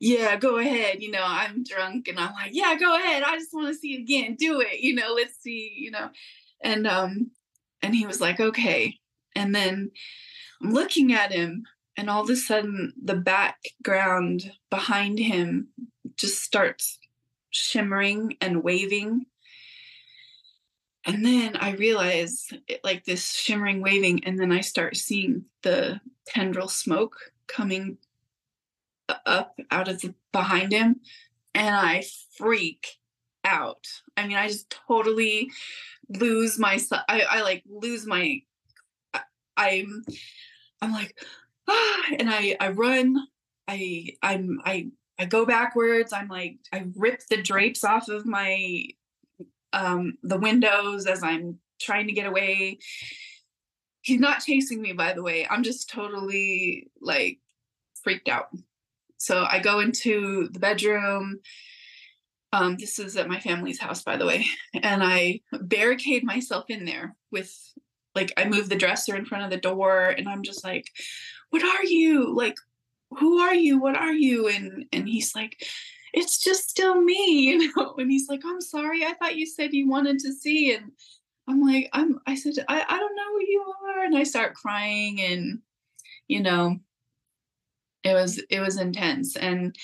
yeah, 0.00 0.36
go 0.36 0.58
ahead. 0.58 1.02
You 1.02 1.10
know, 1.12 1.22
I'm 1.24 1.62
drunk 1.62 2.08
and 2.08 2.18
I'm 2.18 2.32
like, 2.32 2.50
yeah, 2.52 2.74
go 2.76 2.96
ahead. 2.96 3.22
I 3.22 3.36
just 3.36 3.52
want 3.52 3.68
to 3.68 3.74
see 3.74 3.94
it 3.94 4.00
again. 4.00 4.34
Do 4.36 4.60
it. 4.60 4.80
You 4.80 4.94
know, 4.94 5.12
let's 5.14 5.40
see, 5.40 5.72
you 5.76 5.90
know. 5.90 6.08
And 6.62 6.86
um, 6.86 7.30
and 7.82 7.94
he 7.94 8.06
was 8.06 8.20
like, 8.20 8.40
okay. 8.40 8.98
And 9.36 9.54
then 9.54 9.90
I'm 10.60 10.72
looking 10.72 11.12
at 11.12 11.32
him, 11.32 11.64
and 11.96 12.10
all 12.10 12.22
of 12.22 12.30
a 12.30 12.36
sudden, 12.36 12.92
the 13.02 13.14
background 13.14 14.50
behind 14.70 15.18
him 15.18 15.68
just 16.16 16.42
starts 16.42 16.98
shimmering 17.50 18.36
and 18.40 18.64
waving. 18.64 19.26
And 21.06 21.24
then 21.24 21.56
I 21.56 21.72
realize 21.72 22.48
it, 22.68 22.80
like 22.84 23.04
this 23.04 23.32
shimmering 23.32 23.80
waving, 23.80 24.24
and 24.24 24.38
then 24.38 24.52
I 24.52 24.60
start 24.60 24.96
seeing 24.96 25.44
the 25.62 26.00
tendril 26.26 26.68
smoke 26.68 27.16
coming 27.46 27.98
up 29.26 29.58
out 29.70 29.88
of 29.88 30.00
the 30.00 30.14
behind 30.32 30.72
him, 30.72 31.00
and 31.54 31.74
I 31.74 32.04
freak 32.36 32.98
out. 33.44 33.86
I 34.16 34.26
mean, 34.26 34.36
I 34.36 34.48
just 34.48 34.70
totally 34.86 35.50
lose 36.08 36.58
my 36.58 36.78
I, 37.08 37.22
I 37.22 37.42
like 37.42 37.62
lose 37.68 38.06
my 38.06 38.42
I'm 39.56 40.04
I'm 40.82 40.92
like 40.92 41.18
ah, 41.68 42.02
and 42.18 42.30
I 42.30 42.56
I 42.60 42.70
run. 42.70 43.16
I 43.68 44.16
I'm 44.22 44.60
I 44.64 44.88
I 45.18 45.26
go 45.26 45.44
backwards. 45.46 46.12
I'm 46.12 46.28
like 46.28 46.58
I 46.72 46.86
rip 46.96 47.20
the 47.28 47.42
drapes 47.42 47.84
off 47.84 48.08
of 48.08 48.26
my 48.26 48.86
um 49.72 50.18
the 50.22 50.38
windows 50.38 51.06
as 51.06 51.22
I'm 51.22 51.58
trying 51.80 52.06
to 52.06 52.12
get 52.12 52.26
away. 52.26 52.78
He's 54.02 54.20
not 54.20 54.42
chasing 54.44 54.80
me 54.80 54.92
by 54.92 55.12
the 55.12 55.22
way. 55.22 55.46
I'm 55.48 55.62
just 55.62 55.90
totally 55.90 56.90
like 57.00 57.38
freaked 58.02 58.28
out. 58.28 58.48
So 59.18 59.44
I 59.48 59.58
go 59.58 59.80
into 59.80 60.48
the 60.50 60.58
bedroom. 60.58 61.40
Um, 62.52 62.76
this 62.78 62.98
is 62.98 63.16
at 63.16 63.28
my 63.28 63.38
family's 63.38 63.78
house, 63.78 64.02
by 64.02 64.16
the 64.16 64.26
way, 64.26 64.44
and 64.82 65.04
I 65.04 65.40
barricade 65.52 66.24
myself 66.24 66.64
in 66.68 66.84
there 66.84 67.14
with 67.30 67.54
like 68.14 68.32
I 68.36 68.46
move 68.46 68.68
the 68.68 68.76
dresser 68.76 69.14
in 69.14 69.24
front 69.24 69.44
of 69.44 69.50
the 69.50 69.56
door 69.56 70.08
and 70.08 70.28
I'm 70.28 70.42
just 70.42 70.64
like, 70.64 70.86
what 71.50 71.62
are 71.62 71.84
you? 71.84 72.34
Like, 72.34 72.56
who 73.10 73.38
are 73.38 73.54
you? 73.54 73.80
What 73.80 73.96
are 73.96 74.12
you? 74.12 74.48
And 74.48 74.86
and 74.92 75.08
he's 75.08 75.34
like, 75.34 75.62
it's 76.12 76.42
just 76.42 76.68
still 76.70 77.00
me, 77.00 77.40
you 77.40 77.72
know. 77.76 77.94
And 77.98 78.10
he's 78.10 78.28
like, 78.28 78.42
I'm 78.44 78.60
sorry, 78.60 79.04
I 79.04 79.14
thought 79.14 79.36
you 79.36 79.46
said 79.46 79.72
you 79.72 79.88
wanted 79.88 80.18
to 80.20 80.32
see. 80.32 80.74
And 80.74 80.92
I'm 81.48 81.62
like, 81.62 81.88
I'm 81.92 82.20
I 82.26 82.34
said, 82.34 82.54
I, 82.68 82.84
I 82.88 82.98
don't 82.98 83.16
know 83.16 83.32
who 83.32 83.42
you 83.42 83.74
are. 83.88 84.04
And 84.04 84.16
I 84.16 84.22
start 84.22 84.54
crying 84.54 85.20
and 85.20 85.60
you 86.28 86.40
know, 86.40 86.78
it 88.04 88.14
was 88.14 88.42
it 88.50 88.60
was 88.60 88.78
intense. 88.78 89.36
And 89.36 89.76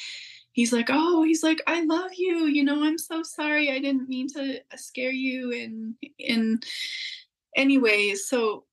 he's 0.53 0.73
like, 0.73 0.87
oh, 0.91 1.23
he's 1.23 1.43
like, 1.43 1.61
I 1.67 1.85
love 1.85 2.13
you, 2.17 2.47
you 2.47 2.65
know, 2.65 2.85
I'm 2.85 2.99
so 2.99 3.23
sorry. 3.23 3.71
I 3.71 3.79
didn't 3.79 4.09
mean 4.09 4.29
to 4.29 4.61
scare 4.77 5.11
you. 5.11 5.53
And 5.53 5.95
and 6.27 6.65
anyways, 7.57 8.29
so 8.29 8.65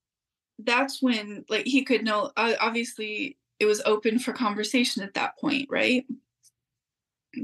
that's 0.60 1.02
when 1.02 1.44
like 1.48 1.66
he 1.66 1.84
could 1.84 2.04
know 2.04 2.30
uh, 2.36 2.54
obviously 2.60 3.36
it 3.58 3.66
was 3.66 3.82
open 3.84 4.18
for 4.18 4.32
conversation 4.32 5.02
at 5.02 5.14
that 5.14 5.38
point, 5.38 5.68
right? 5.70 6.06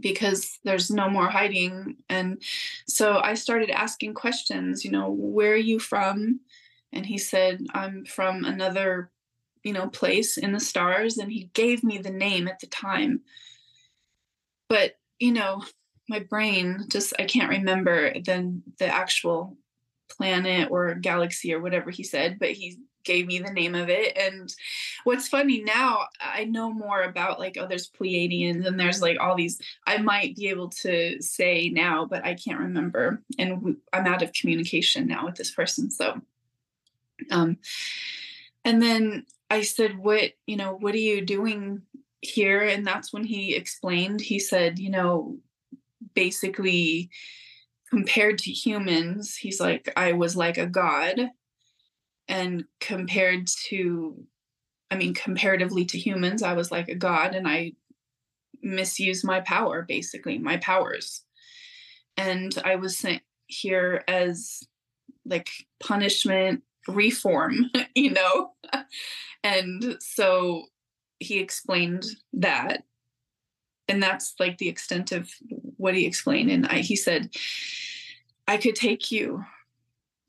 Because 0.01 0.59
there's 0.65 0.91
no 0.91 1.09
more 1.11 1.29
hiding. 1.29 1.97
And 2.09 2.43
so 2.87 3.21
I 3.23 3.35
started 3.35 3.71
asking 3.71 4.15
questions, 4.15 4.85
you 4.85 4.91
know, 4.91 5.11
where 5.11 5.53
are 5.53 5.57
you 5.57 5.79
from? 5.79 6.41
And 6.93 7.07
he 7.07 7.19
said, 7.19 7.67
I'm 7.75 8.05
from 8.05 8.45
another, 8.45 9.11
you 9.63 9.73
know, 9.73 9.89
place 9.89 10.39
in 10.39 10.53
the 10.53 10.61
stars. 10.61 11.19
And 11.19 11.31
he 11.31 11.51
gave 11.55 11.83
me 11.83 11.99
the 11.99 12.11
name 12.11 12.49
at 12.49 12.61
the 12.61 12.67
time. 12.67 13.21
But, 14.69 14.99
you 15.19 15.33
know, 15.33 15.65
my 16.09 16.19
brain 16.19 16.87
just 16.89 17.13
I 17.19 17.25
can't 17.25 17.51
remember 17.51 18.13
then 18.25 18.65
the 18.79 18.87
actual 18.87 19.57
planet 20.11 20.69
or 20.71 20.95
galaxy 20.95 21.55
or 21.55 21.61
whatever 21.61 21.91
he 21.91 22.03
said, 22.03 22.39
but 22.39 22.51
he 22.51 22.79
gave 23.05 23.27
me 23.27 23.39
the 23.39 23.53
name 23.53 23.75
of 23.75 23.89
it. 23.89 24.17
And 24.17 24.55
what's 25.05 25.29
funny 25.29 25.63
now, 25.63 26.07
I 26.21 26.45
know 26.45 26.73
more 26.73 27.03
about 27.03 27.39
like, 27.39 27.57
oh, 27.59 27.67
there's 27.67 27.91
Pleiadians 27.91 28.67
and 28.67 28.79
there's 28.79 29.03
like 29.03 29.19
all 29.21 29.37
these, 29.37 29.61
I 29.87 29.99
might 29.99 30.37
be 30.37 30.49
able 30.49 30.69
to 30.83 31.21
say 31.21 31.69
now, 31.69 32.05
but 32.05 32.25
I 32.25 32.35
can't 32.35 32.61
remember. 32.61 33.23
And 33.39 33.77
I'm 33.93 34.07
out 34.07 34.23
of 34.23 34.33
communication 34.33 35.07
now 35.07 35.25
with 35.25 35.37
this 35.37 35.51
person. 35.51 35.91
So, 35.91 36.21
um, 37.31 37.59
and 38.65 38.83
then 38.83 39.27
I 39.51 39.63
said, 39.63 39.99
what, 39.99 40.33
you 40.47 40.57
know, 40.57 40.75
what 40.75 40.95
are 40.95 40.99
you 40.99 41.25
doing 41.25 41.83
here? 42.21 42.63
And 42.63 42.87
that's 42.87 43.13
when 43.13 43.25
he 43.25 43.55
explained, 43.55 44.21
he 44.21 44.39
said, 44.39 44.79
you 44.79 44.91
know, 44.91 45.39
basically, 46.15 47.11
compared 47.91 48.39
to 48.39 48.53
humans, 48.53 49.35
he's 49.35 49.59
like, 49.59 49.93
I 49.97 50.13
was 50.13 50.37
like 50.37 50.59
a 50.59 50.67
god 50.67 51.31
and 52.31 52.65
compared 52.79 53.47
to 53.47 54.17
i 54.91 54.97
mean 54.97 55.13
comparatively 55.13 55.85
to 55.85 55.99
humans 55.99 56.43
i 56.43 56.55
was 56.55 56.71
like 56.71 56.89
a 56.89 56.95
god 56.95 57.35
and 57.35 57.47
i 57.47 57.73
misused 58.63 59.25
my 59.25 59.41
power 59.41 59.83
basically 59.83 60.39
my 60.39 60.57
powers. 60.59 61.23
And 62.17 62.57
i 62.65 62.77
was 62.77 62.97
sent 62.97 63.23
here 63.47 64.05
as 64.07 64.63
like 65.27 65.51
punishment 65.83 66.63
reform 66.89 67.71
you 67.95 68.11
know? 68.11 68.53
And 69.43 69.97
so 70.01 70.67
he 71.19 71.39
explained 71.39 72.05
that. 72.35 72.85
And 73.89 74.03
that's 74.03 74.35
like 74.39 74.59
the 74.59 74.69
extent 74.69 75.13
of 75.13 75.31
what 75.79 75.95
he 75.95 76.07
explained. 76.07 76.51
And 76.51 76.67
I, 76.67 76.81
he 76.81 76.97
said 76.97 77.35
i 78.47 78.57
could 78.57 78.75
take 78.75 79.11
you 79.11 79.45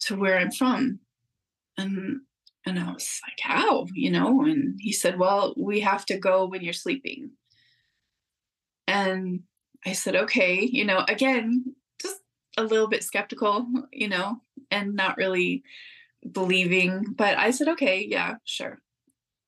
to 0.02 0.16
where 0.16 0.40
i'm 0.40 0.52
from 0.52 1.00
and 1.78 2.22
and 2.66 2.80
I 2.80 2.92
was 2.92 3.20
like, 3.28 3.40
how? 3.42 3.88
You 3.94 4.12
know, 4.12 4.44
and 4.44 4.78
he 4.80 4.92
said, 4.92 5.18
Well, 5.18 5.54
we 5.58 5.80
have 5.80 6.06
to 6.08 6.18
go 6.18 6.46
when 6.46 6.62
you're 6.62 6.74
sleeping. 6.74 7.32
And 8.88 9.44
I 9.86 9.94
said, 9.94 10.16
okay, 10.16 10.62
you 10.62 10.86
know, 10.86 11.04
again, 11.08 11.76
just 12.02 12.18
a 12.58 12.64
little 12.64 12.88
bit 12.88 13.04
skeptical, 13.04 13.66
you 13.92 14.10
know, 14.10 14.42
and 14.70 14.96
not 14.96 15.18
really 15.18 15.64
believing. 16.30 17.06
But 17.16 17.38
I 17.38 17.52
said, 17.52 17.68
okay, 17.70 18.06
yeah, 18.08 18.36
sure. 18.44 18.80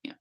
Yeah. 0.04 0.14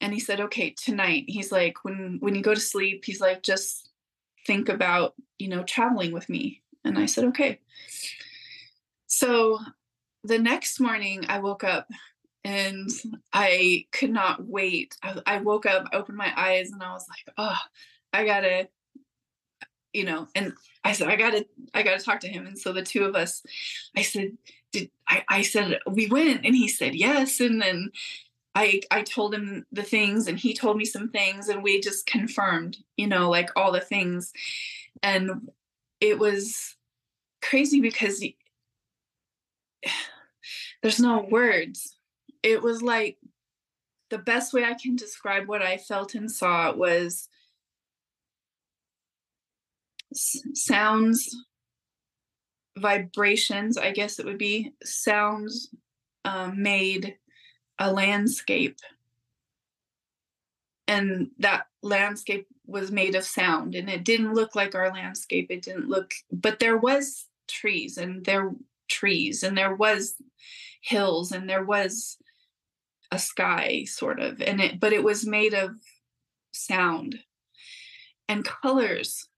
And 0.00 0.14
he 0.14 0.20
said, 0.20 0.40
okay, 0.40 0.70
tonight. 0.70 1.24
He's 1.28 1.52
like, 1.52 1.84
when 1.84 2.18
when 2.20 2.34
you 2.34 2.42
go 2.42 2.54
to 2.54 2.60
sleep, 2.60 3.04
he's 3.04 3.20
like, 3.20 3.42
just 3.42 3.90
think 4.46 4.68
about, 4.68 5.14
you 5.38 5.48
know, 5.48 5.62
traveling 5.62 6.12
with 6.12 6.28
me. 6.28 6.62
And 6.84 6.98
I 6.98 7.06
said, 7.06 7.24
okay. 7.24 7.60
So 9.24 9.58
the 10.22 10.38
next 10.38 10.80
morning, 10.80 11.24
I 11.30 11.38
woke 11.38 11.64
up 11.64 11.88
and 12.44 12.90
I 13.32 13.86
could 13.90 14.10
not 14.10 14.46
wait. 14.46 14.98
I, 15.02 15.38
woke 15.38 15.64
up, 15.64 15.86
opened 15.94 16.18
my 16.18 16.30
eyes, 16.36 16.70
and 16.70 16.82
I 16.82 16.92
was 16.92 17.06
like, 17.08 17.34
oh, 17.38 17.56
I 18.12 18.26
gotta, 18.26 18.68
you 19.94 20.04
know, 20.04 20.28
and 20.34 20.52
I 20.84 20.92
said, 20.92 21.08
I 21.08 21.16
gotta, 21.16 21.46
I 21.72 21.82
gotta 21.82 22.04
talk 22.04 22.20
to 22.20 22.28
him. 22.28 22.46
And 22.46 22.58
so 22.58 22.74
the 22.74 22.82
two 22.82 23.04
of 23.04 23.16
us, 23.16 23.42
I 23.96 24.02
said, 24.02 24.36
did 24.72 24.90
I, 25.08 25.24
I 25.26 25.40
said, 25.40 25.78
we 25.90 26.06
went, 26.06 26.44
and 26.44 26.54
he 26.54 26.68
said, 26.68 26.94
yes. 26.94 27.40
And 27.40 27.62
then 27.62 27.92
I, 28.54 28.82
I 28.90 29.04
told 29.04 29.34
him 29.34 29.64
the 29.72 29.82
things 29.82 30.28
and 30.28 30.38
he 30.38 30.52
told 30.52 30.76
me 30.76 30.84
some 30.84 31.08
things 31.08 31.48
and 31.48 31.62
we 31.62 31.80
just 31.80 32.04
confirmed, 32.04 32.76
you 32.98 33.06
know, 33.06 33.30
like 33.30 33.48
all 33.56 33.72
the 33.72 33.80
things. 33.80 34.34
And 35.02 35.48
it 35.98 36.18
was 36.18 36.76
crazy 37.40 37.80
because 37.80 38.22
there's 40.82 41.00
no 41.00 41.26
words. 41.30 41.96
It 42.42 42.62
was 42.62 42.82
like 42.82 43.18
the 44.10 44.18
best 44.18 44.52
way 44.52 44.64
I 44.64 44.74
can 44.74 44.96
describe 44.96 45.48
what 45.48 45.62
I 45.62 45.76
felt 45.76 46.14
and 46.14 46.30
saw 46.30 46.72
was 46.72 47.28
sounds, 50.12 51.36
vibrations, 52.78 53.76
I 53.78 53.92
guess 53.92 54.18
it 54.18 54.26
would 54.26 54.38
be 54.38 54.72
sounds 54.82 55.70
um, 56.24 56.62
made 56.62 57.16
a 57.78 57.92
landscape. 57.92 58.78
And 60.86 61.30
that 61.38 61.66
landscape 61.82 62.46
was 62.66 62.90
made 62.90 63.14
of 63.14 63.24
sound 63.24 63.74
and 63.74 63.88
it 63.88 64.04
didn't 64.04 64.34
look 64.34 64.54
like 64.54 64.74
our 64.74 64.92
landscape. 64.92 65.50
It 65.50 65.62
didn't 65.62 65.88
look, 65.88 66.12
but 66.30 66.58
there 66.58 66.76
was 66.76 67.26
trees 67.48 67.96
and 67.96 68.24
there 68.24 68.52
trees 68.88 69.42
and 69.42 69.56
there 69.56 69.74
was 69.74 70.14
hills 70.82 71.32
and 71.32 71.48
there 71.48 71.64
was 71.64 72.16
a 73.10 73.18
sky 73.18 73.84
sort 73.84 74.20
of 74.20 74.40
and 74.40 74.60
it 74.60 74.80
but 74.80 74.92
it 74.92 75.02
was 75.02 75.26
made 75.26 75.54
of 75.54 75.70
sound. 76.52 77.18
And 78.28 78.44
colors 78.44 79.28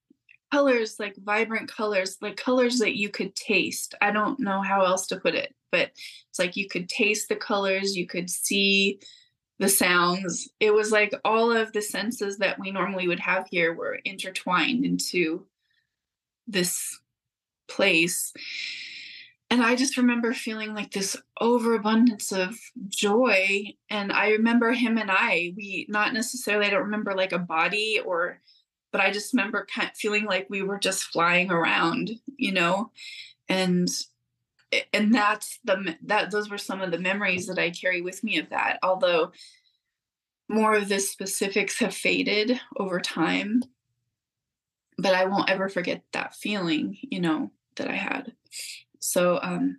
colors 0.52 0.96
like 1.00 1.16
vibrant 1.18 1.70
colors 1.70 2.16
like 2.22 2.36
colors 2.36 2.78
that 2.78 2.96
you 2.96 3.08
could 3.08 3.34
taste. 3.34 3.94
I 4.00 4.12
don't 4.12 4.40
know 4.40 4.62
how 4.62 4.84
else 4.84 5.06
to 5.08 5.20
put 5.20 5.34
it 5.34 5.54
but 5.72 5.90
it's 6.30 6.38
like 6.38 6.56
you 6.56 6.68
could 6.68 6.88
taste 6.88 7.28
the 7.28 7.36
colors 7.36 7.96
you 7.96 8.06
could 8.06 8.30
see 8.30 9.00
the 9.58 9.68
sounds. 9.68 10.48
It 10.60 10.72
was 10.72 10.92
like 10.92 11.14
all 11.24 11.50
of 11.50 11.72
the 11.72 11.80
senses 11.80 12.38
that 12.38 12.58
we 12.58 12.70
normally 12.70 13.08
would 13.08 13.20
have 13.20 13.48
here 13.50 13.72
were 13.72 13.98
intertwined 14.04 14.84
into 14.84 15.46
this 16.46 17.00
place 17.68 18.32
and 19.50 19.62
I 19.62 19.76
just 19.76 19.96
remember 19.96 20.32
feeling 20.32 20.74
like 20.74 20.90
this 20.90 21.16
overabundance 21.40 22.32
of 22.32 22.58
joy. 22.88 23.74
And 23.88 24.12
I 24.12 24.30
remember 24.30 24.72
him 24.72 24.98
and 24.98 25.10
I, 25.10 25.54
we 25.56 25.86
not 25.88 26.12
necessarily, 26.12 26.66
I 26.66 26.70
don't 26.70 26.84
remember 26.84 27.14
like 27.14 27.32
a 27.32 27.38
body 27.38 28.00
or, 28.04 28.40
but 28.90 29.00
I 29.00 29.12
just 29.12 29.32
remember 29.32 29.66
kind 29.72 29.88
of 29.88 29.96
feeling 29.96 30.24
like 30.24 30.48
we 30.50 30.62
were 30.62 30.78
just 30.78 31.04
flying 31.04 31.50
around, 31.50 32.10
you 32.36 32.52
know, 32.52 32.90
and 33.48 33.88
and 34.92 35.14
that's 35.14 35.60
the 35.64 35.96
that 36.02 36.30
those 36.32 36.50
were 36.50 36.58
some 36.58 36.80
of 36.80 36.90
the 36.90 36.98
memories 36.98 37.46
that 37.46 37.58
I 37.58 37.70
carry 37.70 38.02
with 38.02 38.24
me 38.24 38.38
of 38.38 38.50
that. 38.50 38.78
Although 38.82 39.32
more 40.48 40.74
of 40.74 40.88
the 40.88 40.98
specifics 40.98 41.78
have 41.78 41.94
faded 41.94 42.60
over 42.76 43.00
time, 43.00 43.62
but 44.98 45.14
I 45.14 45.26
won't 45.26 45.50
ever 45.50 45.68
forget 45.68 46.02
that 46.12 46.34
feeling, 46.34 46.96
you 47.02 47.20
know, 47.20 47.50
that 47.76 47.88
I 47.88 47.94
had. 47.94 48.32
So, 49.06 49.38
um, 49.40 49.78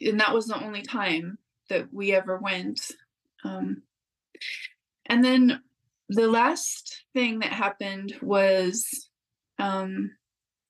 and 0.00 0.20
that 0.20 0.34
was 0.34 0.46
the 0.46 0.62
only 0.62 0.82
time 0.82 1.38
that 1.70 1.92
we 1.92 2.12
ever 2.12 2.38
went. 2.38 2.80
Um, 3.42 3.82
and 5.06 5.24
then 5.24 5.62
the 6.08 6.28
last 6.28 7.04
thing 7.14 7.38
that 7.38 7.52
happened 7.52 8.14
was 8.20 9.08
um, 9.58 10.12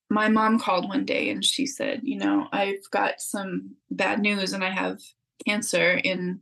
my 0.08 0.28
mom 0.28 0.60
called 0.60 0.88
one 0.88 1.04
day 1.04 1.30
and 1.30 1.44
she 1.44 1.66
said, 1.66 2.02
You 2.04 2.18
know, 2.18 2.46
I've 2.52 2.88
got 2.90 3.20
some 3.20 3.76
bad 3.90 4.20
news 4.20 4.52
and 4.52 4.62
I 4.62 4.70
have 4.70 5.00
cancer 5.44 5.92
in 5.92 6.40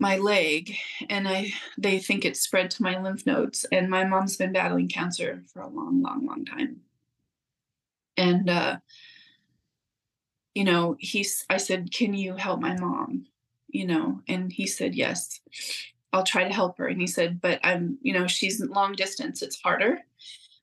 my 0.00 0.16
leg 0.16 0.74
and 1.10 1.28
i 1.28 1.52
they 1.76 1.98
think 1.98 2.24
it's 2.24 2.40
spread 2.40 2.70
to 2.70 2.82
my 2.82 2.98
lymph 3.00 3.26
nodes 3.26 3.66
and 3.70 3.88
my 3.88 4.02
mom's 4.02 4.36
been 4.36 4.52
battling 4.52 4.88
cancer 4.88 5.42
for 5.52 5.60
a 5.60 5.68
long 5.68 6.02
long 6.02 6.26
long 6.26 6.44
time 6.44 6.80
and 8.16 8.48
uh 8.48 8.78
you 10.54 10.64
know, 10.64 10.96
he's, 10.98 11.44
I 11.48 11.56
said, 11.58 11.92
can 11.92 12.14
you 12.14 12.36
help 12.36 12.60
my 12.60 12.76
mom? 12.78 13.26
You 13.68 13.86
know, 13.86 14.20
and 14.26 14.52
he 14.52 14.66
said, 14.66 14.94
yes, 14.94 15.40
I'll 16.12 16.24
try 16.24 16.44
to 16.44 16.52
help 16.52 16.78
her. 16.78 16.88
And 16.88 17.00
he 17.00 17.06
said, 17.06 17.40
but 17.40 17.60
I'm, 17.62 17.98
you 18.02 18.12
know, 18.12 18.26
she's 18.26 18.60
long 18.60 18.94
distance, 18.94 19.42
it's 19.42 19.60
harder, 19.62 20.00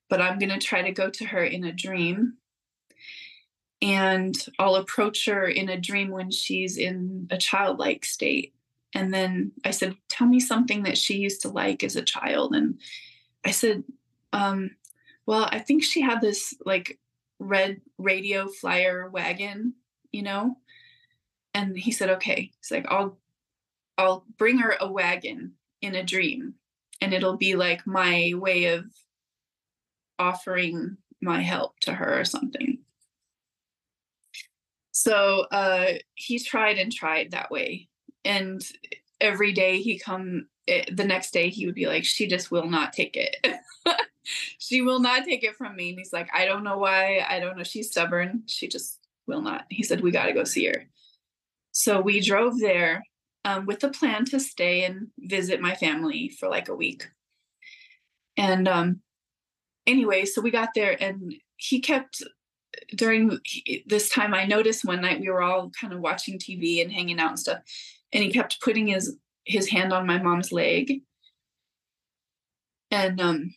but 0.09 0.21
I'm 0.21 0.39
going 0.39 0.49
to 0.49 0.59
try 0.59 0.81
to 0.81 0.91
go 0.91 1.09
to 1.09 1.25
her 1.25 1.43
in 1.43 1.63
a 1.63 1.71
dream. 1.71 2.33
And 3.81 4.35
I'll 4.59 4.75
approach 4.75 5.25
her 5.27 5.47
in 5.47 5.69
a 5.69 5.79
dream 5.79 6.09
when 6.09 6.31
she's 6.31 6.77
in 6.77 7.27
a 7.29 7.37
childlike 7.37 8.05
state. 8.05 8.53
And 8.93 9.13
then 9.13 9.51
I 9.63 9.71
said, 9.71 9.95
tell 10.09 10.27
me 10.27 10.39
something 10.39 10.83
that 10.83 10.97
she 10.97 11.17
used 11.17 11.43
to 11.43 11.49
like 11.49 11.83
as 11.83 11.95
a 11.95 12.01
child. 12.01 12.55
And 12.55 12.79
I 13.45 13.51
said, 13.51 13.83
um, 14.33 14.71
well, 15.25 15.47
I 15.51 15.59
think 15.59 15.83
she 15.83 16.01
had 16.01 16.21
this 16.21 16.55
like 16.65 16.97
red 17.39 17.81
radio 17.97 18.47
flyer 18.47 19.09
wagon, 19.09 19.73
you 20.11 20.23
know? 20.23 20.57
And 21.53 21.77
he 21.77 21.91
said, 21.91 22.09
okay. 22.11 22.51
He's 22.59 22.71
like, 22.71 22.85
I'll 22.89 23.17
I'll 23.97 24.25
bring 24.37 24.59
her 24.59 24.75
a 24.79 24.91
wagon 24.91 25.53
in 25.81 25.95
a 25.95 26.03
dream. 26.03 26.55
And 27.01 27.13
it'll 27.13 27.37
be 27.37 27.55
like 27.55 27.87
my 27.87 28.33
way 28.35 28.65
of 28.65 28.85
offering 30.19 30.97
my 31.21 31.41
help 31.41 31.79
to 31.81 31.93
her 31.93 32.19
or 32.19 32.25
something. 32.25 32.79
So 34.91 35.45
uh, 35.51 35.93
he 36.15 36.39
tried 36.39 36.77
and 36.77 36.91
tried 36.91 37.31
that 37.31 37.51
way. 37.51 37.87
And 38.25 38.61
every 39.21 39.53
day 39.53 39.79
he 39.79 39.99
come 39.99 40.47
eh, 40.67 40.85
the 40.91 41.05
next 41.05 41.31
day 41.31 41.49
he 41.49 41.65
would 41.65 41.75
be 41.75 41.87
like, 41.87 42.03
she 42.03 42.27
just 42.27 42.51
will 42.51 42.67
not 42.67 42.93
take 42.93 43.15
it. 43.15 43.37
she 44.57 44.81
will 44.81 44.99
not 44.99 45.25
take 45.25 45.43
it 45.43 45.55
from 45.55 45.75
me. 45.75 45.89
And 45.89 45.97
he's 45.97 46.13
like, 46.13 46.29
I 46.33 46.45
don't 46.45 46.63
know 46.63 46.77
why. 46.77 47.25
I 47.27 47.39
don't 47.39 47.57
know. 47.57 47.63
She's 47.63 47.91
stubborn. 47.91 48.43
She 48.47 48.67
just 48.67 48.99
will 49.27 49.41
not. 49.41 49.65
He 49.69 49.83
said, 49.83 50.01
We 50.01 50.11
got 50.11 50.25
to 50.25 50.33
go 50.33 50.43
see 50.43 50.67
her. 50.67 50.85
So 51.71 52.01
we 52.01 52.21
drove 52.21 52.59
there 52.59 53.03
um, 53.45 53.65
with 53.65 53.79
the 53.79 53.89
plan 53.89 54.25
to 54.25 54.39
stay 54.39 54.83
and 54.85 55.07
visit 55.19 55.61
my 55.61 55.75
family 55.75 56.29
for 56.29 56.49
like 56.49 56.69
a 56.69 56.75
week. 56.75 57.07
And 58.35 58.67
um, 58.67 59.01
anyway, 59.85 60.25
so 60.25 60.41
we 60.41 60.51
got 60.51 60.69
there 60.75 61.01
and 61.01 61.33
he 61.55 61.79
kept 61.79 62.23
during 62.95 63.39
this 63.85 64.09
time 64.09 64.33
I 64.33 64.45
noticed 64.45 64.85
one 64.85 65.01
night 65.01 65.19
we 65.19 65.29
were 65.29 65.41
all 65.41 65.71
kind 65.79 65.93
of 65.93 65.99
watching 65.99 66.37
TV 66.37 66.81
and 66.81 66.91
hanging 66.91 67.19
out 67.19 67.29
and 67.29 67.39
stuff 67.39 67.59
and 68.13 68.23
he 68.23 68.31
kept 68.31 68.61
putting 68.61 68.87
his 68.87 69.17
his 69.45 69.69
hand 69.69 69.93
on 69.93 70.05
my 70.05 70.21
mom's 70.21 70.51
leg 70.51 71.01
and 72.91 73.19
um 73.19 73.53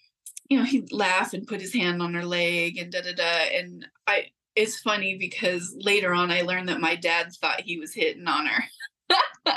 you 0.50 0.58
know 0.58 0.64
he'd 0.64 0.92
laugh 0.92 1.32
and 1.32 1.46
put 1.46 1.60
his 1.60 1.72
hand 1.72 2.02
on 2.02 2.12
her 2.12 2.24
leg 2.24 2.76
and 2.76 2.92
da 2.92 3.00
da 3.00 3.14
da. 3.14 3.56
And 3.56 3.86
I 4.06 4.26
it's 4.56 4.80
funny 4.80 5.16
because 5.16 5.74
later 5.78 6.12
on 6.12 6.30
I 6.30 6.42
learned 6.42 6.68
that 6.68 6.80
my 6.80 6.96
dad 6.96 7.32
thought 7.40 7.62
he 7.62 7.78
was 7.78 7.94
hitting 7.94 8.26
on 8.26 8.46
her 8.46 8.64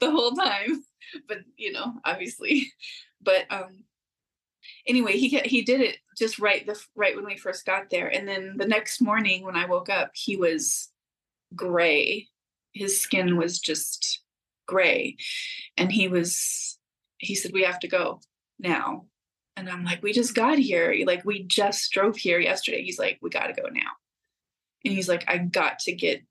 the 0.00 0.10
whole 0.10 0.32
time. 0.32 0.84
But 1.26 1.38
you 1.56 1.72
know 1.72 1.94
obviously. 2.04 2.72
But 3.22 3.46
um 3.50 3.84
anyway 4.86 5.12
he 5.12 5.38
he 5.40 5.62
did 5.62 5.80
it 5.80 5.96
just 6.18 6.38
right 6.38 6.66
the 6.66 6.78
right 6.94 7.16
when 7.16 7.24
we 7.24 7.38
first 7.38 7.64
got 7.64 7.88
there. 7.90 8.08
And 8.08 8.28
then 8.28 8.56
the 8.58 8.68
next 8.68 9.00
morning 9.00 9.42
when 9.42 9.56
i 9.56 9.64
woke 9.64 9.88
up 9.88 10.10
he 10.14 10.36
was 10.36 10.90
gray. 11.54 12.28
His 12.72 13.00
skin 13.00 13.38
was 13.38 13.58
just 13.58 14.20
gray. 14.68 15.16
And 15.78 15.90
he 15.90 16.08
was 16.08 16.78
he 17.16 17.34
said 17.34 17.52
we 17.54 17.62
have 17.62 17.80
to 17.80 17.88
go 17.88 18.20
now 18.58 19.06
and 19.56 19.68
i'm 19.68 19.84
like 19.84 20.02
we 20.02 20.12
just 20.12 20.34
got 20.34 20.58
here. 20.58 20.94
Like 21.06 21.24
we 21.24 21.42
just 21.42 21.90
drove 21.92 22.16
here 22.16 22.38
yesterday. 22.38 22.82
He's 22.82 22.98
like 22.98 23.18
we 23.22 23.30
got 23.30 23.46
to 23.46 23.60
go 23.60 23.68
now. 23.68 23.90
And 24.84 24.94
he's 24.94 25.08
like 25.08 25.24
i 25.28 25.38
got 25.38 25.80
to 25.80 25.92
get 25.92 26.22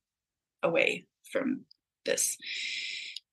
away 0.63 1.05
from 1.31 1.61
this. 2.05 2.37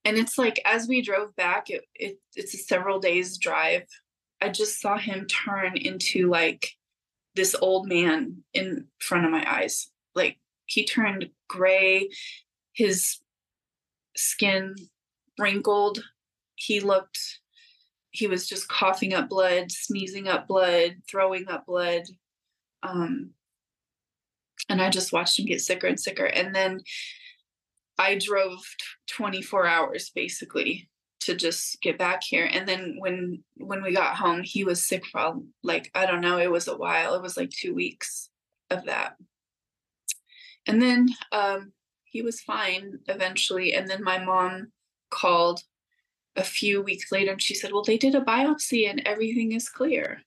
And 0.04 0.16
it's 0.16 0.36
like 0.36 0.60
as 0.64 0.88
we 0.88 1.02
drove 1.02 1.36
back 1.36 1.70
it, 1.70 1.84
it 1.94 2.18
it's 2.34 2.54
a 2.54 2.58
several 2.58 2.98
days 2.98 3.38
drive. 3.38 3.86
I 4.40 4.48
just 4.48 4.80
saw 4.80 4.98
him 4.98 5.26
turn 5.26 5.76
into 5.76 6.28
like 6.28 6.70
this 7.36 7.54
old 7.60 7.88
man 7.88 8.42
in 8.52 8.86
front 8.98 9.24
of 9.24 9.30
my 9.30 9.44
eyes. 9.48 9.88
Like 10.14 10.38
he 10.66 10.84
turned 10.84 11.30
gray 11.48 12.10
his 12.72 13.18
skin 14.16 14.74
wrinkled. 15.38 16.02
He 16.54 16.80
looked 16.80 17.40
he 18.12 18.26
was 18.26 18.48
just 18.48 18.68
coughing 18.68 19.12
up 19.12 19.28
blood 19.28 19.70
sneezing 19.70 20.28
up 20.28 20.46
blood 20.46 20.96
throwing 21.10 21.48
up 21.48 21.66
blood 21.66 22.02
um 22.82 23.30
and 24.68 24.80
i 24.80 24.88
just 24.88 25.12
watched 25.12 25.38
him 25.38 25.46
get 25.46 25.60
sicker 25.60 25.86
and 25.86 26.00
sicker 26.00 26.26
and 26.26 26.54
then 26.54 26.80
I 27.98 28.18
drove 28.18 28.60
24 29.08 29.66
hours 29.66 30.10
basically 30.14 30.88
to 31.20 31.36
just 31.36 31.80
get 31.82 31.98
back 31.98 32.22
here. 32.22 32.48
And 32.52 32.66
then 32.66 32.96
when 32.98 33.44
when 33.56 33.82
we 33.82 33.92
got 33.92 34.16
home, 34.16 34.42
he 34.42 34.64
was 34.64 34.84
sick 34.84 35.06
for 35.06 35.40
like 35.62 35.90
I 35.94 36.06
don't 36.06 36.20
know, 36.20 36.38
it 36.38 36.50
was 36.50 36.68
a 36.68 36.76
while. 36.76 37.14
It 37.14 37.22
was 37.22 37.36
like 37.36 37.50
two 37.50 37.74
weeks 37.74 38.28
of 38.70 38.86
that. 38.86 39.16
And 40.66 40.80
then 40.80 41.08
um, 41.30 41.72
he 42.04 42.22
was 42.22 42.40
fine 42.40 42.98
eventually. 43.06 43.74
And 43.74 43.88
then 43.88 44.02
my 44.02 44.18
mom 44.18 44.72
called 45.10 45.60
a 46.36 46.44
few 46.44 46.82
weeks 46.82 47.12
later 47.12 47.32
and 47.32 47.42
she 47.42 47.54
said, 47.54 47.72
Well, 47.72 47.82
they 47.84 47.98
did 47.98 48.14
a 48.14 48.20
biopsy 48.20 48.88
and 48.88 49.02
everything 49.06 49.52
is 49.52 49.68
clear. 49.68 50.22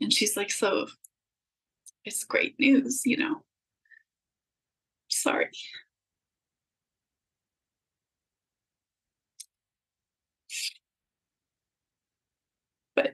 And 0.00 0.12
she's 0.12 0.36
like, 0.36 0.50
So 0.50 0.88
it's 2.04 2.24
great 2.24 2.58
news, 2.58 3.02
you 3.04 3.16
know. 3.16 3.42
Sorry. 5.08 5.50
But 12.94 13.12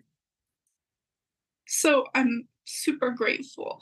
so 1.66 2.07
I'm 2.14 2.49
super 2.64 3.11
grateful. 3.11 3.81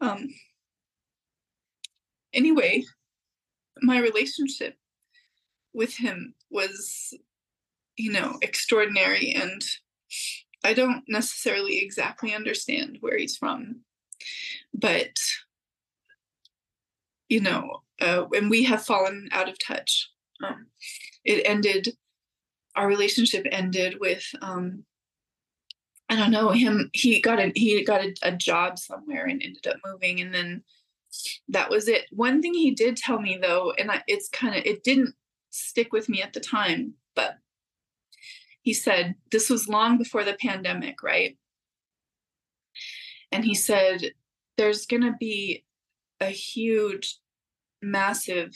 Um, 0.00 0.28
anyway, 2.32 2.84
my 3.82 4.00
relationship 4.00 4.76
with 5.72 5.96
him 5.96 6.34
was, 6.50 7.14
you 7.96 8.12
know, 8.12 8.38
extraordinary. 8.42 9.32
And 9.32 9.62
I 10.64 10.74
don't 10.74 11.04
necessarily 11.08 11.78
exactly 11.78 12.34
understand 12.34 12.98
where 13.00 13.16
he's 13.16 13.36
from, 13.36 13.82
but, 14.74 15.16
you 17.28 17.40
know, 17.40 17.82
uh, 18.00 18.26
and 18.34 18.50
we 18.50 18.64
have 18.64 18.84
fallen 18.84 19.28
out 19.32 19.48
of 19.48 19.56
touch 19.58 20.10
um, 20.44 20.66
it 21.24 21.42
ended 21.44 21.96
our 22.76 22.86
relationship 22.86 23.46
ended 23.50 23.96
with 24.00 24.24
um, 24.40 24.84
I 26.08 26.16
don't 26.16 26.30
know 26.30 26.50
him. 26.50 26.90
He 26.92 27.20
got 27.20 27.38
a 27.38 27.52
he 27.54 27.84
got 27.84 28.02
a, 28.02 28.14
a, 28.22 28.32
job 28.32 28.78
somewhere 28.78 29.26
and 29.26 29.42
ended 29.42 29.66
up 29.66 29.76
moving, 29.84 30.20
and 30.20 30.32
then 30.32 30.62
that 31.48 31.70
was 31.70 31.88
it. 31.88 32.06
One 32.10 32.42
thing 32.42 32.54
he 32.54 32.70
did 32.70 32.96
tell 32.96 33.20
me 33.20 33.38
though, 33.40 33.72
and 33.78 33.90
I, 33.90 34.02
it's 34.06 34.28
kind 34.28 34.56
of 34.56 34.64
it 34.64 34.84
didn't 34.84 35.14
stick 35.50 35.92
with 35.92 36.08
me 36.08 36.22
at 36.22 36.32
the 36.32 36.40
time, 36.40 36.94
but 37.14 37.36
he 38.62 38.74
said 38.74 39.14
this 39.30 39.48
was 39.48 39.68
long 39.68 39.98
before 39.98 40.24
the 40.24 40.36
pandemic, 40.40 41.02
right? 41.02 41.36
And 43.32 43.44
he 43.44 43.54
said 43.54 44.12
there's 44.56 44.86
going 44.86 45.02
to 45.02 45.14
be 45.18 45.64
a 46.20 46.26
huge, 46.26 47.18
massive 47.80 48.54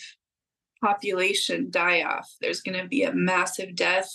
population 0.82 1.70
die 1.70 2.02
off. 2.02 2.30
There's 2.40 2.60
going 2.60 2.80
to 2.80 2.88
be 2.88 3.04
a 3.04 3.14
massive 3.14 3.74
death 3.74 4.10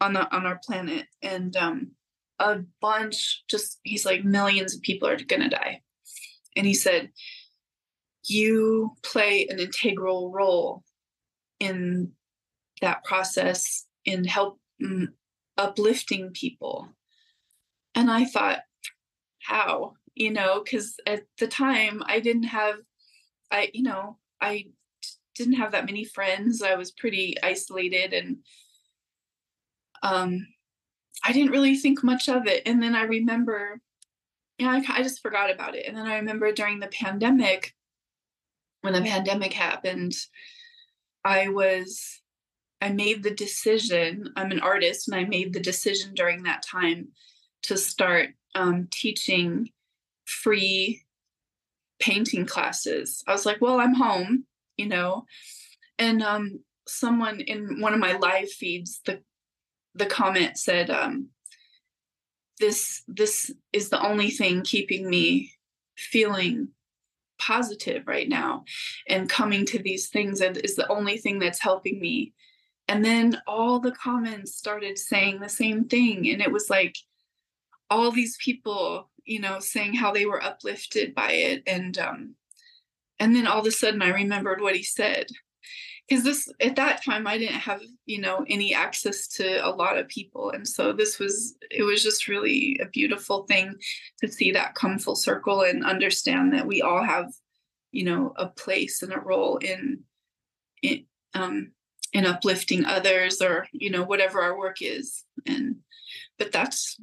on 0.00 0.14
the 0.14 0.34
on 0.34 0.46
our 0.46 0.58
planet, 0.64 1.06
and 1.20 1.54
um, 1.56 1.90
a 2.38 2.60
bunch. 2.80 3.44
Just 3.48 3.80
he's 3.82 4.06
like 4.06 4.24
millions 4.24 4.74
of 4.74 4.82
people 4.82 5.08
are 5.08 5.16
going 5.16 5.42
to 5.42 5.48
die, 5.48 5.82
and 6.56 6.66
he 6.66 6.74
said, 6.74 7.10
"You 8.26 8.96
play 9.02 9.46
an 9.48 9.58
integral 9.58 10.30
role 10.30 10.84
in 11.58 12.12
that 12.80 13.04
process 13.04 13.86
in 14.04 14.24
help 14.24 14.58
mm, 14.82 15.08
uplifting 15.56 16.30
people." 16.32 16.88
And 17.94 18.10
I 18.10 18.24
thought, 18.24 18.60
how? 19.42 19.94
You 20.14 20.32
know, 20.32 20.62
because 20.62 20.96
at 21.06 21.24
the 21.38 21.48
time 21.48 22.02
I 22.06 22.20
didn't 22.20 22.44
have, 22.44 22.76
I 23.50 23.70
you 23.72 23.82
know 23.82 24.18
I 24.40 24.66
didn't 25.34 25.54
have 25.54 25.72
that 25.72 25.86
many 25.86 26.04
friends. 26.04 26.62
I 26.62 26.74
was 26.74 26.90
pretty 26.90 27.36
isolated 27.42 28.12
and 28.12 28.38
um, 30.02 30.46
I 31.24 31.32
didn't 31.32 31.52
really 31.52 31.76
think 31.76 32.02
much 32.02 32.28
of 32.28 32.46
it. 32.46 32.62
And 32.66 32.82
then 32.82 32.94
I 32.94 33.02
remember, 33.02 33.80
yeah, 34.58 34.70
I, 34.70 34.84
I 34.98 35.02
just 35.02 35.22
forgot 35.22 35.50
about 35.50 35.74
it. 35.74 35.86
And 35.86 35.96
then 35.96 36.06
I 36.06 36.16
remember 36.16 36.52
during 36.52 36.80
the 36.80 36.88
pandemic, 36.88 37.74
when 38.82 38.92
the 38.92 39.02
pandemic 39.02 39.52
happened, 39.52 40.14
I 41.24 41.48
was, 41.48 42.20
I 42.80 42.90
made 42.90 43.22
the 43.22 43.34
decision. 43.34 44.32
I'm 44.36 44.52
an 44.52 44.60
artist, 44.60 45.08
and 45.08 45.14
I 45.14 45.24
made 45.24 45.52
the 45.52 45.60
decision 45.60 46.14
during 46.14 46.44
that 46.44 46.62
time 46.62 47.08
to 47.64 47.76
start 47.76 48.30
um, 48.54 48.88
teaching 48.90 49.70
free 50.24 51.02
painting 51.98 52.46
classes. 52.46 53.22
I 53.26 53.32
was 53.32 53.44
like, 53.44 53.60
well, 53.60 53.78
I'm 53.78 53.94
home 53.94 54.46
you 54.80 54.86
know 54.86 55.26
and 55.98 56.22
um 56.22 56.60
someone 56.88 57.40
in 57.40 57.80
one 57.80 57.92
of 57.92 58.00
my 58.00 58.16
live 58.16 58.50
feeds 58.50 59.00
the 59.04 59.20
the 59.94 60.06
comment 60.06 60.56
said 60.56 60.88
um 60.88 61.28
this 62.58 63.02
this 63.06 63.52
is 63.72 63.90
the 63.90 64.02
only 64.02 64.30
thing 64.30 64.62
keeping 64.62 65.08
me 65.08 65.52
feeling 65.96 66.68
positive 67.40 68.06
right 68.06 68.28
now 68.28 68.64
and 69.08 69.28
coming 69.28 69.66
to 69.66 69.78
these 69.78 70.08
things 70.08 70.40
is 70.40 70.76
the 70.76 70.88
only 70.88 71.16
thing 71.16 71.38
that's 71.38 71.60
helping 71.60 71.98
me. 71.98 72.32
And 72.86 73.04
then 73.04 73.40
all 73.46 73.80
the 73.80 73.92
comments 73.92 74.54
started 74.54 74.98
saying 74.98 75.40
the 75.40 75.48
same 75.48 75.84
thing 75.84 76.28
and 76.28 76.40
it 76.40 76.52
was 76.52 76.70
like 76.70 76.96
all 77.90 78.12
these 78.12 78.36
people 78.42 79.10
you 79.24 79.40
know 79.40 79.58
saying 79.60 79.94
how 79.94 80.12
they 80.12 80.26
were 80.26 80.42
uplifted 80.42 81.14
by 81.14 81.32
it 81.32 81.62
and 81.66 81.98
um 81.98 82.34
and 83.18 83.34
then 83.34 83.46
all 83.46 83.60
of 83.60 83.66
a 83.66 83.70
sudden 83.70 84.02
i 84.02 84.08
remembered 84.08 84.60
what 84.60 84.76
he 84.76 84.82
said 84.82 85.26
because 86.10 86.24
this 86.24 86.48
at 86.60 86.76
that 86.76 87.02
time 87.04 87.26
i 87.26 87.38
didn't 87.38 87.54
have 87.54 87.80
you 88.06 88.20
know 88.20 88.44
any 88.48 88.74
access 88.74 89.28
to 89.28 89.66
a 89.66 89.70
lot 89.70 89.96
of 89.96 90.08
people 90.08 90.50
and 90.50 90.66
so 90.66 90.92
this 90.92 91.18
was 91.18 91.54
it 91.70 91.84
was 91.84 92.02
just 92.02 92.28
really 92.28 92.78
a 92.82 92.88
beautiful 92.88 93.44
thing 93.44 93.74
to 94.20 94.28
see 94.30 94.50
that 94.50 94.74
come 94.74 94.98
full 94.98 95.16
circle 95.16 95.62
and 95.62 95.84
understand 95.84 96.52
that 96.52 96.66
we 96.66 96.82
all 96.82 97.02
have 97.02 97.32
you 97.92 98.04
know 98.04 98.32
a 98.36 98.46
place 98.46 99.02
and 99.02 99.12
a 99.12 99.20
role 99.20 99.56
in 99.58 100.00
in 100.82 101.04
um 101.34 101.70
in 102.12 102.26
uplifting 102.26 102.84
others 102.84 103.40
or 103.40 103.66
you 103.72 103.90
know 103.90 104.02
whatever 104.02 104.42
our 104.42 104.58
work 104.58 104.78
is 104.80 105.24
and 105.46 105.76
but 106.38 106.50
that's 106.50 106.98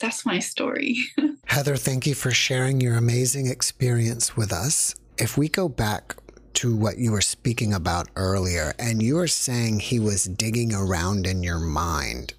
that's 0.00 0.26
my 0.26 0.38
story. 0.38 0.96
Heather, 1.44 1.76
thank 1.76 2.06
you 2.06 2.14
for 2.14 2.30
sharing 2.32 2.80
your 2.80 2.96
amazing 2.96 3.46
experience 3.46 4.36
with 4.36 4.52
us. 4.52 4.94
If 5.18 5.36
we 5.36 5.48
go 5.48 5.68
back 5.68 6.16
to 6.54 6.76
what 6.76 6.98
you 6.98 7.12
were 7.12 7.20
speaking 7.20 7.74
about 7.74 8.08
earlier, 8.16 8.74
and 8.78 9.02
you 9.02 9.16
were 9.16 9.28
saying 9.28 9.80
he 9.80 9.98
was 9.98 10.24
digging 10.24 10.74
around 10.74 11.26
in 11.26 11.42
your 11.42 11.58
mind, 11.58 12.34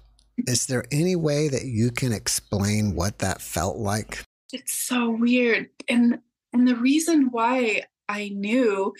is 0.46 0.66
there 0.66 0.84
any 0.90 1.16
way 1.16 1.48
that 1.48 1.64
you 1.64 1.90
can 1.90 2.12
explain 2.12 2.94
what 2.94 3.18
that 3.18 3.40
felt 3.40 3.76
like? 3.76 4.22
It's 4.52 4.74
so 4.74 5.10
weird. 5.10 5.68
And 5.88 6.18
and 6.52 6.68
the 6.68 6.76
reason 6.76 7.28
why 7.30 7.84
I 8.08 8.28
knew 8.28 8.94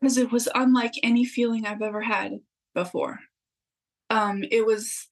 because 0.00 0.18
it 0.18 0.30
was 0.30 0.48
unlike 0.54 0.94
any 1.02 1.24
feeling 1.24 1.66
I've 1.66 1.82
ever 1.82 2.00
had 2.00 2.38
before. 2.74 3.18
Um, 4.10 4.44
it 4.50 4.64
was 4.64 5.08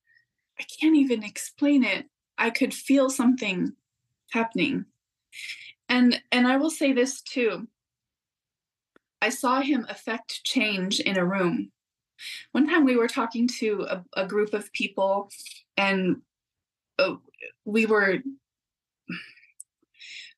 I 0.59 0.65
can't 0.81 0.97
even 0.97 1.23
explain 1.23 1.85
it. 1.85 2.07
I 2.39 2.51
could 2.51 2.73
feel 2.73 3.11
something 3.11 3.73
happening. 4.31 4.85
And 5.89 6.21
and 6.31 6.47
I 6.47 6.57
will 6.57 6.71
say 6.71 6.93
this 6.93 7.21
too. 7.23 7.67
I 9.25 9.31
saw 9.31 9.63
him 9.63 9.87
affect 9.89 10.45
change 10.45 11.01
in 11.01 11.17
a 11.17 11.25
room. 11.25 11.73
One 12.53 12.69
time 12.69 12.85
we 12.85 12.97
were 12.97 13.09
talking 13.09 13.49
to 13.59 13.87
a, 13.89 14.05
a 14.19 14.27
group 14.27 14.53
of 14.53 14.71
people 14.75 15.31
and 15.79 16.17
uh, 16.99 17.15
we 17.65 17.87
were 17.87 18.19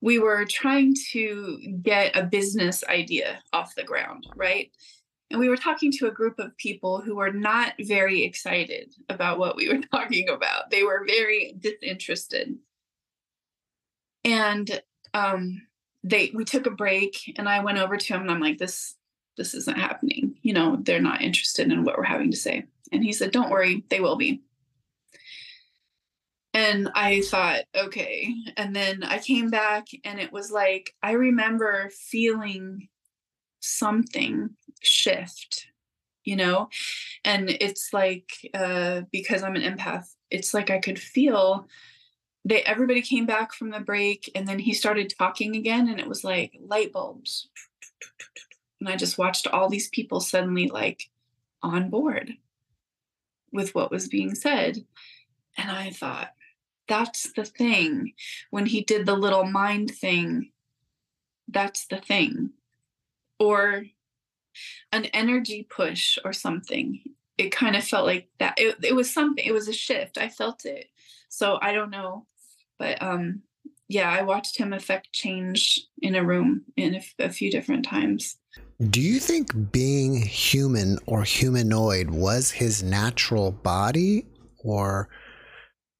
we 0.00 0.20
were 0.20 0.44
trying 0.44 0.94
to 1.10 1.58
get 1.82 2.16
a 2.16 2.22
business 2.22 2.84
idea 2.88 3.40
off 3.52 3.74
the 3.74 3.82
ground, 3.82 4.28
right? 4.36 4.70
And 5.32 5.40
we 5.40 5.48
were 5.48 5.56
talking 5.56 5.90
to 5.98 6.06
a 6.06 6.12
group 6.12 6.38
of 6.38 6.56
people 6.56 7.00
who 7.00 7.16
were 7.16 7.32
not 7.32 7.72
very 7.80 8.22
excited 8.22 8.94
about 9.08 9.40
what 9.40 9.56
we 9.56 9.68
were 9.68 9.82
talking 9.92 10.28
about. 10.28 10.70
They 10.70 10.84
were 10.84 11.04
very 11.04 11.56
disinterested. 11.58 12.56
And 14.24 14.80
um, 15.12 15.60
they 16.06 16.30
we 16.32 16.44
took 16.44 16.66
a 16.66 16.70
break 16.70 17.34
and 17.36 17.48
I 17.48 17.62
went 17.64 17.78
over 17.78 17.96
to 17.96 18.14
him 18.14 18.22
and 18.22 18.30
I'm 18.30 18.40
like, 18.40 18.58
this 18.58 18.94
this 19.36 19.54
isn't 19.54 19.78
happening. 19.78 20.36
You 20.42 20.54
know, 20.54 20.78
they're 20.80 21.00
not 21.00 21.22
interested 21.22 21.70
in 21.70 21.84
what 21.84 21.98
we're 21.98 22.04
having 22.04 22.30
to 22.30 22.36
say. 22.36 22.64
And 22.92 23.04
he 23.04 23.12
said, 23.12 23.32
Don't 23.32 23.50
worry, 23.50 23.84
they 23.90 24.00
will 24.00 24.16
be. 24.16 24.42
And 26.54 26.88
I 26.94 27.20
thought, 27.20 27.64
okay. 27.76 28.34
And 28.56 28.74
then 28.74 29.02
I 29.02 29.18
came 29.18 29.50
back 29.50 29.88
and 30.04 30.18
it 30.18 30.32
was 30.32 30.50
like, 30.50 30.94
I 31.02 31.12
remember 31.12 31.90
feeling 31.90 32.88
something 33.60 34.50
shift, 34.80 35.66
you 36.24 36.34
know? 36.34 36.70
And 37.24 37.50
it's 37.50 37.90
like, 37.92 38.30
uh, 38.54 39.02
because 39.12 39.42
I'm 39.42 39.56
an 39.56 39.76
empath, 39.76 40.06
it's 40.30 40.54
like 40.54 40.70
I 40.70 40.78
could 40.78 40.98
feel 40.98 41.68
they 42.46 42.62
everybody 42.62 43.02
came 43.02 43.26
back 43.26 43.52
from 43.52 43.70
the 43.70 43.80
break 43.80 44.30
and 44.36 44.46
then 44.46 44.60
he 44.60 44.72
started 44.72 45.12
talking 45.18 45.56
again 45.56 45.88
and 45.88 45.98
it 45.98 46.08
was 46.08 46.22
like 46.22 46.56
light 46.64 46.92
bulbs. 46.92 47.48
And 48.80 48.88
i 48.88 48.94
just 48.94 49.18
watched 49.18 49.48
all 49.48 49.68
these 49.68 49.88
people 49.88 50.20
suddenly 50.20 50.68
like 50.68 51.10
on 51.60 51.90
board 51.90 52.34
with 53.52 53.74
what 53.74 53.90
was 53.90 54.08
being 54.08 54.34
said. 54.36 54.84
And 55.58 55.70
i 55.70 55.90
thought 55.90 56.30
that's 56.86 57.32
the 57.32 57.44
thing. 57.44 58.12
When 58.50 58.66
he 58.66 58.82
did 58.82 59.06
the 59.06 59.16
little 59.16 59.44
mind 59.44 59.90
thing 59.90 60.52
that's 61.48 61.86
the 61.86 61.98
thing. 61.98 62.50
Or 63.40 63.84
an 64.92 65.04
energy 65.06 65.66
push 65.68 66.16
or 66.24 66.32
something. 66.32 67.00
It 67.38 67.50
kind 67.50 67.76
of 67.76 67.84
felt 67.84 68.06
like 68.06 68.28
that. 68.38 68.54
It, 68.56 68.76
it 68.82 68.94
was 68.94 69.12
something 69.12 69.44
it 69.44 69.52
was 69.52 69.66
a 69.66 69.72
shift. 69.72 70.16
I 70.16 70.28
felt 70.28 70.64
it. 70.64 70.86
So 71.28 71.58
i 71.60 71.72
don't 71.72 71.90
know 71.90 72.24
but 72.78 73.00
um 73.02 73.42
yeah 73.88 74.10
i 74.10 74.22
watched 74.22 74.58
him 74.58 74.72
affect 74.72 75.12
change 75.12 75.80
in 76.02 76.14
a 76.14 76.24
room 76.24 76.62
in 76.76 76.96
a, 76.96 77.24
a 77.24 77.30
few 77.30 77.50
different 77.50 77.84
times. 77.84 78.38
Do 78.90 79.00
you 79.00 79.20
think 79.20 79.72
being 79.72 80.20
human 80.20 80.98
or 81.06 81.22
humanoid 81.22 82.10
was 82.10 82.50
his 82.50 82.82
natural 82.82 83.52
body 83.52 84.26
or 84.58 85.08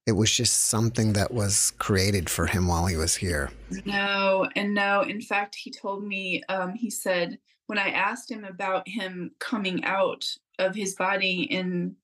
it 0.06 0.12
was 0.12 0.30
just 0.30 0.66
something 0.66 1.14
that 1.14 1.32
was 1.32 1.72
created 1.78 2.28
for 2.28 2.46
him 2.46 2.68
while 2.68 2.86
he 2.86 2.96
was 2.96 3.16
here? 3.16 3.50
No 3.84 4.48
and 4.56 4.74
no 4.74 5.02
in 5.02 5.20
fact 5.20 5.54
he 5.54 5.70
told 5.70 6.04
me 6.04 6.42
um, 6.48 6.74
he 6.74 6.90
said 6.90 7.38
when 7.66 7.78
i 7.78 7.88
asked 7.90 8.30
him 8.30 8.44
about 8.44 8.88
him 8.88 9.32
coming 9.38 9.84
out 9.84 10.24
of 10.58 10.74
his 10.74 10.94
body 10.94 11.42
in 11.42 11.96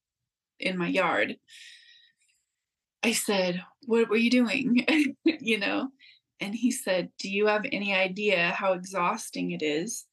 in 0.58 0.78
my 0.78 0.88
yard 0.88 1.36
I 3.02 3.12
said, 3.12 3.62
What 3.86 4.08
were 4.08 4.16
you 4.16 4.30
doing? 4.30 4.86
you 5.24 5.58
know? 5.58 5.88
And 6.40 6.54
he 6.54 6.70
said, 6.70 7.10
Do 7.18 7.30
you 7.30 7.46
have 7.46 7.64
any 7.70 7.94
idea 7.94 8.50
how 8.50 8.72
exhausting 8.72 9.52
it 9.52 9.62
is 9.62 10.06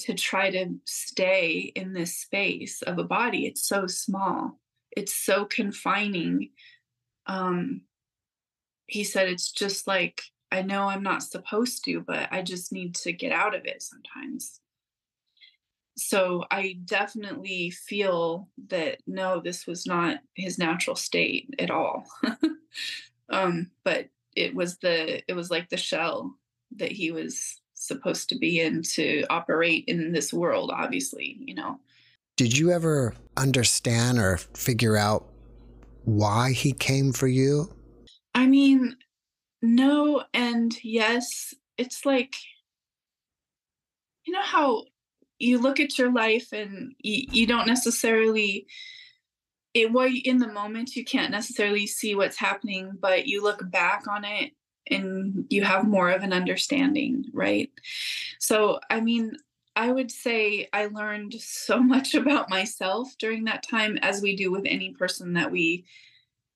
to 0.00 0.14
try 0.14 0.50
to 0.50 0.76
stay 0.86 1.72
in 1.74 1.92
this 1.92 2.16
space 2.16 2.82
of 2.82 2.98
a 2.98 3.04
body? 3.04 3.46
It's 3.46 3.66
so 3.66 3.86
small, 3.86 4.60
it's 4.96 5.14
so 5.14 5.44
confining. 5.44 6.50
Um, 7.26 7.82
he 8.86 9.04
said, 9.04 9.28
It's 9.28 9.52
just 9.52 9.86
like, 9.86 10.22
I 10.52 10.62
know 10.62 10.88
I'm 10.88 11.02
not 11.02 11.22
supposed 11.22 11.84
to, 11.84 12.00
but 12.00 12.28
I 12.32 12.42
just 12.42 12.72
need 12.72 12.94
to 12.96 13.12
get 13.12 13.32
out 13.32 13.54
of 13.54 13.64
it 13.64 13.82
sometimes 13.82 14.60
so 16.00 16.44
I 16.50 16.78
definitely 16.84 17.70
feel 17.70 18.48
that 18.68 18.98
no, 19.06 19.40
this 19.40 19.66
was 19.66 19.86
not 19.86 20.18
his 20.34 20.58
natural 20.58 20.96
state 20.96 21.54
at 21.58 21.70
all. 21.70 22.04
um, 23.28 23.70
but 23.84 24.08
it 24.36 24.54
was 24.54 24.78
the 24.78 25.22
it 25.28 25.34
was 25.34 25.50
like 25.50 25.68
the 25.68 25.76
shell 25.76 26.34
that 26.76 26.92
he 26.92 27.10
was 27.10 27.60
supposed 27.74 28.28
to 28.28 28.38
be 28.38 28.60
in 28.60 28.82
to 28.82 29.24
operate 29.30 29.84
in 29.88 30.12
this 30.12 30.32
world, 30.32 30.70
obviously, 30.72 31.36
you 31.40 31.54
know. 31.54 31.80
Did 32.36 32.56
you 32.56 32.70
ever 32.70 33.14
understand 33.36 34.18
or 34.18 34.36
figure 34.36 34.96
out 34.96 35.26
why 36.04 36.52
he 36.52 36.72
came 36.72 37.12
for 37.12 37.26
you? 37.26 37.74
I 38.34 38.46
mean, 38.46 38.96
no 39.62 40.24
and 40.32 40.76
yes. 40.82 41.54
It's 41.76 42.04
like 42.04 42.34
you 44.26 44.34
know 44.34 44.42
how 44.42 44.84
you 45.38 45.58
look 45.58 45.80
at 45.80 45.98
your 45.98 46.12
life 46.12 46.52
and 46.52 46.94
you, 47.00 47.26
you 47.32 47.46
don't 47.46 47.66
necessarily 47.66 48.66
it 49.74 49.92
what 49.92 50.10
in 50.10 50.38
the 50.38 50.52
moment 50.52 50.96
you 50.96 51.04
can't 51.04 51.30
necessarily 51.30 51.86
see 51.86 52.14
what's 52.14 52.38
happening 52.38 52.92
but 53.00 53.26
you 53.26 53.42
look 53.42 53.68
back 53.70 54.06
on 54.08 54.24
it 54.24 54.52
and 54.90 55.46
you 55.50 55.62
have 55.62 55.86
more 55.86 56.10
of 56.10 56.22
an 56.22 56.32
understanding 56.32 57.24
right? 57.32 57.70
So 58.38 58.80
i 58.90 59.00
mean 59.00 59.36
i 59.76 59.90
would 59.90 60.10
say 60.10 60.68
i 60.72 60.86
learned 60.86 61.34
so 61.34 61.78
much 61.94 62.14
about 62.14 62.50
myself 62.50 63.14
during 63.18 63.44
that 63.44 63.62
time 63.62 63.98
as 64.02 64.20
we 64.20 64.36
do 64.36 64.50
with 64.50 64.64
any 64.66 64.90
person 64.90 65.34
that 65.34 65.50
we 65.50 65.84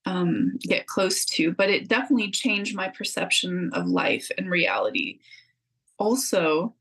um, 0.06 0.58
get 0.60 0.86
close 0.86 1.24
to 1.24 1.52
but 1.52 1.70
it 1.70 1.88
definitely 1.88 2.30
changed 2.30 2.74
my 2.74 2.88
perception 2.88 3.70
of 3.72 3.86
life 3.86 4.30
and 4.36 4.50
reality. 4.50 5.20
Also 5.98 6.74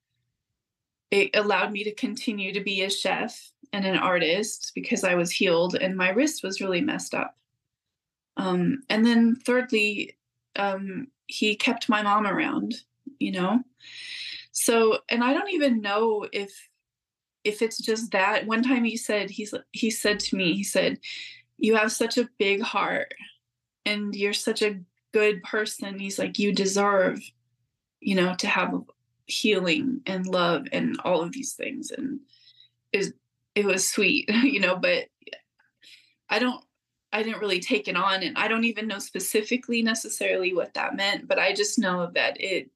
it 1.10 1.36
allowed 1.36 1.72
me 1.72 1.84
to 1.84 1.94
continue 1.94 2.52
to 2.52 2.60
be 2.62 2.82
a 2.82 2.90
chef 2.90 3.53
and 3.74 3.86
an 3.86 3.98
artist 3.98 4.72
because 4.76 5.04
I 5.04 5.16
was 5.16 5.32
healed 5.32 5.76
and 5.76 5.98
my 5.98 6.10
wrist 6.10 6.44
was 6.44 6.62
really 6.62 6.80
messed 6.80 7.14
up. 7.16 7.36
Um, 8.38 8.84
and 8.90 9.06
then 9.06 9.36
thirdly, 9.36 10.16
um, 10.56 11.08
he 11.28 11.56
kept 11.56 11.90
my 11.90 12.04
mom 12.04 12.28
around, 12.28 12.76
you 13.20 13.32
know. 13.32 13.64
So, 14.52 15.00
and 15.10 15.24
I 15.24 15.34
don't 15.34 15.52
even 15.52 15.82
know 15.82 16.28
if 16.32 16.70
if 17.44 17.62
it's 17.62 17.80
just 17.80 18.12
that. 18.12 18.46
One 18.46 18.64
time 18.64 18.84
he 18.84 18.96
said 18.96 19.30
he's 19.30 19.54
he 19.72 19.90
said 19.90 20.20
to 20.22 20.36
me, 20.36 20.54
he 20.54 20.64
said, 20.64 21.00
"You 21.58 21.76
have 21.76 21.92
such 21.92 22.18
a 22.18 22.30
big 22.38 22.62
heart, 22.62 23.14
and 23.86 24.16
you're 24.16 24.34
such 24.34 24.62
a 24.62 24.80
good 25.12 25.42
person." 25.44 26.00
He's 26.00 26.20
like, 26.20 26.40
"You 26.40 26.54
deserve, 26.54 27.20
you 28.00 28.16
know, 28.16 28.36
to 28.36 28.48
have 28.48 28.74
healing 29.26 30.02
and 30.06 30.28
love 30.28 30.68
and 30.72 31.00
all 31.04 31.22
of 31.22 31.32
these 31.32 31.54
things 31.54 31.92
and 31.92 32.20
is 32.92 33.14
it 33.56 33.66
was 33.66 33.88
sweet 33.88 34.30
you 34.44 34.60
know 34.60 34.76
but 34.76 35.06
i 36.30 36.40
don't 36.40 36.64
i 37.12 37.22
didn't 37.22 37.42
really 37.42 37.60
take 37.60 37.88
it 37.88 37.96
on 37.96 38.24
and 38.24 38.38
i 38.38 38.48
don't 38.48 38.64
even 38.64 38.88
know 38.88 39.00
specifically 39.00 39.82
necessarily 39.82 40.54
what 40.54 40.74
that 40.74 40.96
meant 40.96 41.28
but 41.28 41.40
i 41.40 41.54
just 41.54 41.80
know 41.80 42.10
that 42.14 42.40
it 42.40 42.70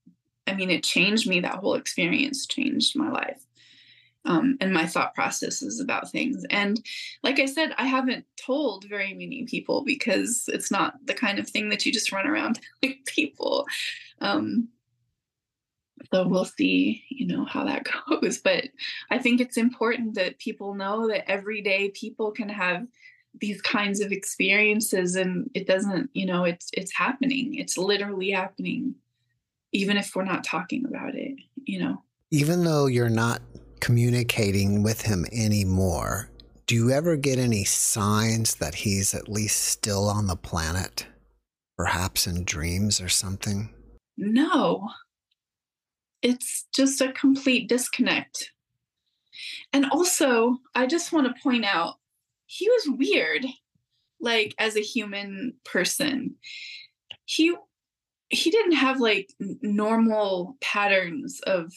i 0.47 0.53
mean 0.53 0.69
it 0.69 0.83
changed 0.83 1.27
me. 1.27 1.39
That 1.39 1.55
whole 1.55 1.75
experience 1.75 2.45
changed 2.45 2.97
my 2.97 3.09
life 3.09 3.43
um, 4.25 4.57
and 4.59 4.73
my 4.73 4.85
thought 4.85 5.15
processes 5.15 5.79
about 5.79 6.11
things. 6.11 6.45
And 6.49 6.83
like 7.23 7.39
i 7.39 7.45
said 7.45 7.73
i 7.77 7.85
haven't 7.85 8.25
told 8.37 8.85
very 8.85 9.13
many 9.13 9.45
people 9.45 9.83
because 9.83 10.45
it's 10.47 10.71
not 10.71 10.93
the 11.05 11.13
kind 11.13 11.39
of 11.39 11.49
thing 11.49 11.69
that 11.69 11.85
you 11.85 11.91
just 11.91 12.11
run 12.11 12.27
around 12.27 12.59
telling 12.81 12.99
people 13.05 13.65
um, 14.21 14.69
so 16.11 16.27
we'll 16.27 16.45
see 16.45 17.03
you 17.09 17.27
know 17.27 17.45
how 17.45 17.63
that 17.65 17.87
goes. 18.09 18.37
But 18.39 18.65
i 19.11 19.17
think 19.17 19.41
it's 19.41 19.57
important 19.57 20.15
that 20.15 20.39
people 20.39 20.73
know 20.73 21.07
that 21.07 21.29
everyday 21.29 21.89
people 21.89 22.31
can 22.31 22.49
have 22.49 22.87
these 23.39 23.61
kinds 23.61 23.99
of 23.99 24.11
experiences 24.11 25.15
and 25.15 25.49
it 25.53 25.67
doesn't 25.67 26.09
you 26.13 26.25
know 26.25 26.43
it's 26.43 26.69
it's 26.73 26.93
happening. 26.93 27.55
It's 27.55 27.77
literally 27.77 28.31
happening 28.31 28.95
even 29.73 29.97
if 29.97 30.15
we're 30.15 30.23
not 30.23 30.43
talking 30.43 30.85
about 30.85 31.15
it 31.15 31.35
you 31.65 31.79
know? 31.79 32.01
Even 32.31 32.63
though 32.63 32.87
you're 32.87 33.09
not 33.09 33.41
communicating 33.79 34.83
with 34.83 35.01
him 35.01 35.25
anymore 35.31 36.29
do 36.65 36.75
you 36.75 36.91
ever 36.91 37.15
get 37.15 37.39
any 37.39 37.63
signs 37.63 38.55
that 38.55 38.75
he's 38.75 39.13
at 39.13 39.29
least 39.29 39.63
still 39.63 40.09
on 40.09 40.27
the 40.27 40.35
planet 40.35 41.07
perhaps 41.77 42.27
in 42.27 42.43
dreams 42.43 42.99
or 42.99 43.07
something? 43.07 43.69
No 44.17 44.89
it's 46.21 46.65
just 46.73 47.01
a 47.01 47.11
complete 47.11 47.69
disconnect. 47.69 48.51
And 49.71 49.85
also 49.91 50.57
i 50.73 50.87
just 50.87 51.13
want 51.13 51.27
to 51.27 51.43
point 51.43 51.65
out 51.65 51.95
he 52.47 52.67
was 52.69 52.97
weird 52.97 53.45
like 54.19 54.55
as 54.57 54.75
a 54.75 54.81
human 54.81 55.53
person. 55.63 56.35
He 57.25 57.55
he 58.29 58.49
didn't 58.49 58.73
have 58.73 58.99
like 58.99 59.29
normal 59.39 60.57
patterns 60.59 61.39
of 61.45 61.71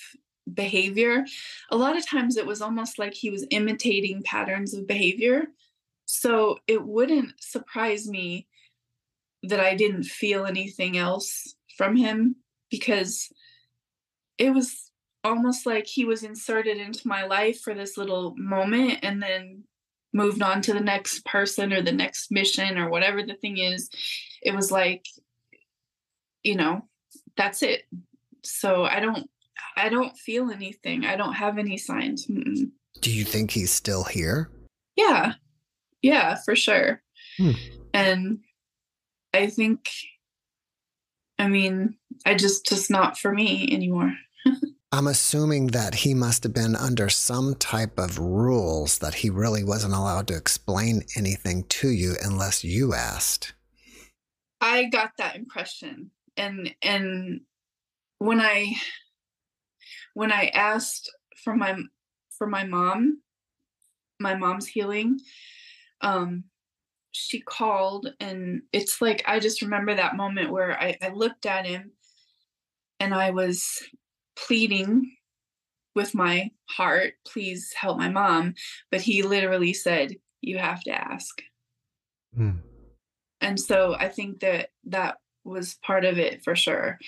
behavior. 0.53 1.25
A 1.71 1.77
lot 1.77 1.97
of 1.97 2.09
times 2.09 2.37
it 2.37 2.47
was 2.47 2.61
almost 2.61 2.99
like 2.99 3.15
he 3.15 3.31
was 3.31 3.47
imitating 3.51 4.23
patterns 4.25 4.75
of 4.75 4.87
behavior. 4.87 5.49
So 6.07 6.59
it 6.67 6.85
wouldn't 6.85 7.33
surprise 7.41 8.09
me 8.09 8.49
that 9.43 9.61
i 9.61 9.75
didn't 9.75 10.05
feel 10.05 10.45
anything 10.45 10.99
else 10.99 11.55
from 11.79 11.97
him 11.97 12.37
because 12.71 13.31
it 14.41 14.51
was 14.51 14.91
almost 15.23 15.67
like 15.67 15.87
he 15.87 16.05
was 16.05 16.23
inserted 16.23 16.79
into 16.79 17.07
my 17.07 17.25
life 17.27 17.61
for 17.61 17.75
this 17.75 17.97
little 17.97 18.35
moment 18.37 18.99
and 19.03 19.23
then 19.23 19.65
moved 20.13 20.43
on 20.43 20.63
to 20.63 20.73
the 20.73 20.81
next 20.81 21.25
person 21.25 21.73
or 21.73 21.83
the 21.83 21.93
next 21.93 22.33
mission 22.33 22.79
or 22.79 22.89
whatever 22.89 23.23
the 23.23 23.35
thing 23.35 23.59
is. 23.59 23.91
It 24.43 24.55
was 24.55 24.73
like 24.73 25.05
you 26.43 26.57
know 26.57 26.83
that's 27.37 27.63
it. 27.63 27.83
So 28.43 28.85
i 28.85 28.99
don't 28.99 29.29
i 29.77 29.89
don't 29.89 30.17
feel 30.17 30.51
anything. 30.51 31.05
I 31.05 31.17
don't 31.17 31.35
have 31.35 31.59
any 31.59 31.77
signs. 31.77 32.27
Mm-mm. 32.27 32.71
do 33.01 33.11
you 33.11 33.25
think 33.25 33.51
he's 33.51 33.71
still 33.71 34.05
here? 34.05 34.51
Yeah. 34.97 35.35
Yeah 36.03 36.37
for 36.45 36.57
sure. 36.57 37.03
Hmm. 37.37 37.53
and 37.95 38.41
i 39.33 39.47
think 39.47 39.89
i 41.39 41.47
mean 41.49 41.95
i 42.27 42.35
just 42.35 42.67
just 42.67 42.91
not 42.91 43.17
for 43.19 43.33
me 43.33 43.69
anymore 43.73 44.13
I'm 44.93 45.07
assuming 45.07 45.69
that 45.69 45.95
he 45.95 46.15
must 46.15 46.43
have 46.43 46.53
been 46.53 46.75
under 46.75 47.09
some 47.09 47.55
type 47.55 47.97
of 47.97 48.19
rules 48.19 48.99
that 48.99 49.15
he 49.15 49.31
really 49.31 49.63
wasn't 49.63 49.95
allowed 49.95 50.27
to 50.29 50.37
explain 50.37 51.05
anything 51.17 51.63
to 51.69 51.91
you 51.91 52.17
unless 52.25 52.65
you 52.65 52.93
asked. 52.93 53.55
I 54.61 54.85
got 54.85 55.13
that 55.19 55.37
impression. 55.37 56.11
And 56.37 56.75
and 56.83 57.43
when 58.19 58.41
I 58.41 58.75
when 60.15 60.33
I 60.33 60.47
asked 60.47 61.11
for 61.37 61.55
my 61.55 61.79
for 62.37 62.49
my 62.49 62.65
mom, 62.65 63.21
my 64.19 64.35
mom's 64.35 64.67
healing, 64.67 65.21
um 66.01 66.45
she 67.13 67.41
called 67.41 68.13
and 68.19 68.63
it's 68.73 69.01
like 69.01 69.23
I 69.27 69.39
just 69.39 69.63
remember 69.63 69.95
that 69.95 70.17
moment 70.17 70.51
where 70.51 70.81
I, 70.81 70.97
I 71.01 71.09
looked 71.11 71.47
at 71.47 71.67
him 71.67 71.93
and 72.99 73.15
I 73.15 73.31
was 73.31 73.83
pleading 74.47 75.11
with 75.95 76.15
my 76.15 76.51
heart, 76.69 77.15
please 77.27 77.73
help 77.77 77.99
my 77.99 78.09
mom. 78.09 78.55
But 78.91 79.01
he 79.01 79.23
literally 79.23 79.73
said, 79.73 80.17
you 80.41 80.59
have 80.59 80.83
to 80.85 80.93
ask. 80.93 81.43
Hmm. 82.35 82.59
And 83.41 83.59
so 83.59 83.97
I 83.99 84.09
think 84.09 84.41
that 84.41 84.71
that 84.85 85.19
was 85.45 85.79
part 85.83 86.05
of 86.05 86.19
it 86.19 86.45
for 86.45 86.55
sure. 86.55 86.99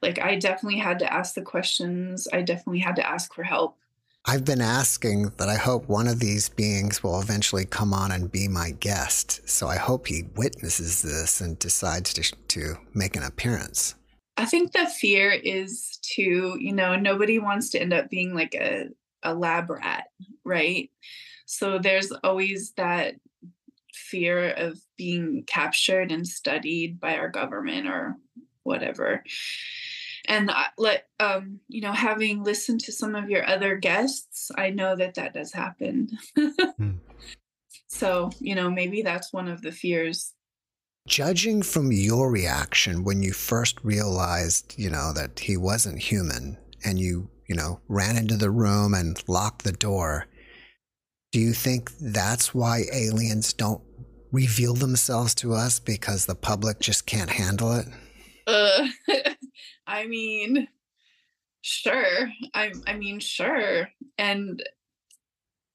Like 0.00 0.18
I 0.18 0.36
definitely 0.36 0.78
had 0.78 0.98
to 1.00 1.12
ask 1.12 1.34
the 1.34 1.42
questions. 1.42 2.26
I 2.32 2.42
definitely 2.42 2.80
had 2.80 2.96
to 2.96 3.06
ask 3.06 3.34
for 3.34 3.42
help. 3.42 3.76
I've 4.24 4.44
been 4.44 4.60
asking 4.60 5.30
that 5.38 5.48
I 5.48 5.56
hope 5.56 5.88
one 5.88 6.06
of 6.06 6.20
these 6.20 6.48
beings 6.48 7.02
will 7.02 7.20
eventually 7.20 7.64
come 7.64 7.92
on 7.92 8.12
and 8.12 8.30
be 8.30 8.46
my 8.46 8.70
guest. 8.70 9.48
So 9.48 9.66
I 9.66 9.76
hope 9.76 10.06
he 10.06 10.24
witnesses 10.36 11.02
this 11.02 11.40
and 11.40 11.58
decides 11.58 12.14
to, 12.14 12.32
to 12.48 12.76
make 12.94 13.16
an 13.16 13.24
appearance. 13.24 13.96
I 14.36 14.44
think 14.46 14.72
the 14.72 14.86
fear 14.86 15.30
is 15.30 15.98
to, 16.14 16.56
you 16.58 16.72
know, 16.72 16.96
nobody 16.96 17.38
wants 17.38 17.70
to 17.70 17.80
end 17.80 17.92
up 17.92 18.08
being 18.08 18.34
like 18.34 18.54
a, 18.54 18.88
a 19.22 19.34
lab 19.34 19.70
rat, 19.70 20.08
right? 20.44 20.90
So 21.46 21.78
there's 21.78 22.12
always 22.24 22.72
that 22.72 23.16
fear 23.92 24.50
of 24.50 24.80
being 24.96 25.44
captured 25.46 26.10
and 26.10 26.26
studied 26.26 26.98
by 26.98 27.16
our 27.16 27.28
government 27.28 27.86
or 27.86 28.16
whatever. 28.62 29.22
And 30.26 30.50
I, 30.50 30.66
let 30.78 31.08
um, 31.20 31.60
you 31.68 31.80
know, 31.80 31.92
having 31.92 32.44
listened 32.44 32.80
to 32.82 32.92
some 32.92 33.14
of 33.14 33.28
your 33.28 33.46
other 33.46 33.76
guests, 33.76 34.50
I 34.56 34.70
know 34.70 34.96
that 34.96 35.14
that 35.14 35.34
does 35.34 35.52
happen. 35.52 36.08
hmm. 36.78 36.92
So, 37.88 38.30
you 38.38 38.54
know, 38.54 38.70
maybe 38.70 39.02
that's 39.02 39.32
one 39.32 39.48
of 39.48 39.60
the 39.60 39.72
fears 39.72 40.32
Judging 41.08 41.62
from 41.62 41.90
your 41.90 42.30
reaction 42.30 43.02
when 43.02 43.22
you 43.22 43.32
first 43.32 43.82
realized, 43.82 44.74
you 44.78 44.88
know, 44.88 45.12
that 45.12 45.40
he 45.40 45.56
wasn't 45.56 45.98
human 45.98 46.56
and 46.84 47.00
you, 47.00 47.28
you 47.48 47.56
know, 47.56 47.80
ran 47.88 48.16
into 48.16 48.36
the 48.36 48.50
room 48.50 48.94
and 48.94 49.22
locked 49.28 49.64
the 49.64 49.72
door, 49.72 50.26
do 51.32 51.40
you 51.40 51.52
think 51.52 51.90
that's 51.98 52.54
why 52.54 52.84
aliens 52.92 53.52
don't 53.52 53.82
reveal 54.30 54.74
themselves 54.74 55.34
to 55.34 55.54
us 55.54 55.80
because 55.80 56.26
the 56.26 56.36
public 56.36 56.78
just 56.78 57.04
can't 57.04 57.30
handle 57.30 57.72
it? 57.72 57.86
Uh, 58.46 58.86
I 59.86 60.06
mean, 60.06 60.68
sure. 61.62 62.30
I 62.54 62.72
I 62.86 62.94
mean, 62.94 63.18
sure. 63.18 63.88
And 64.18 64.62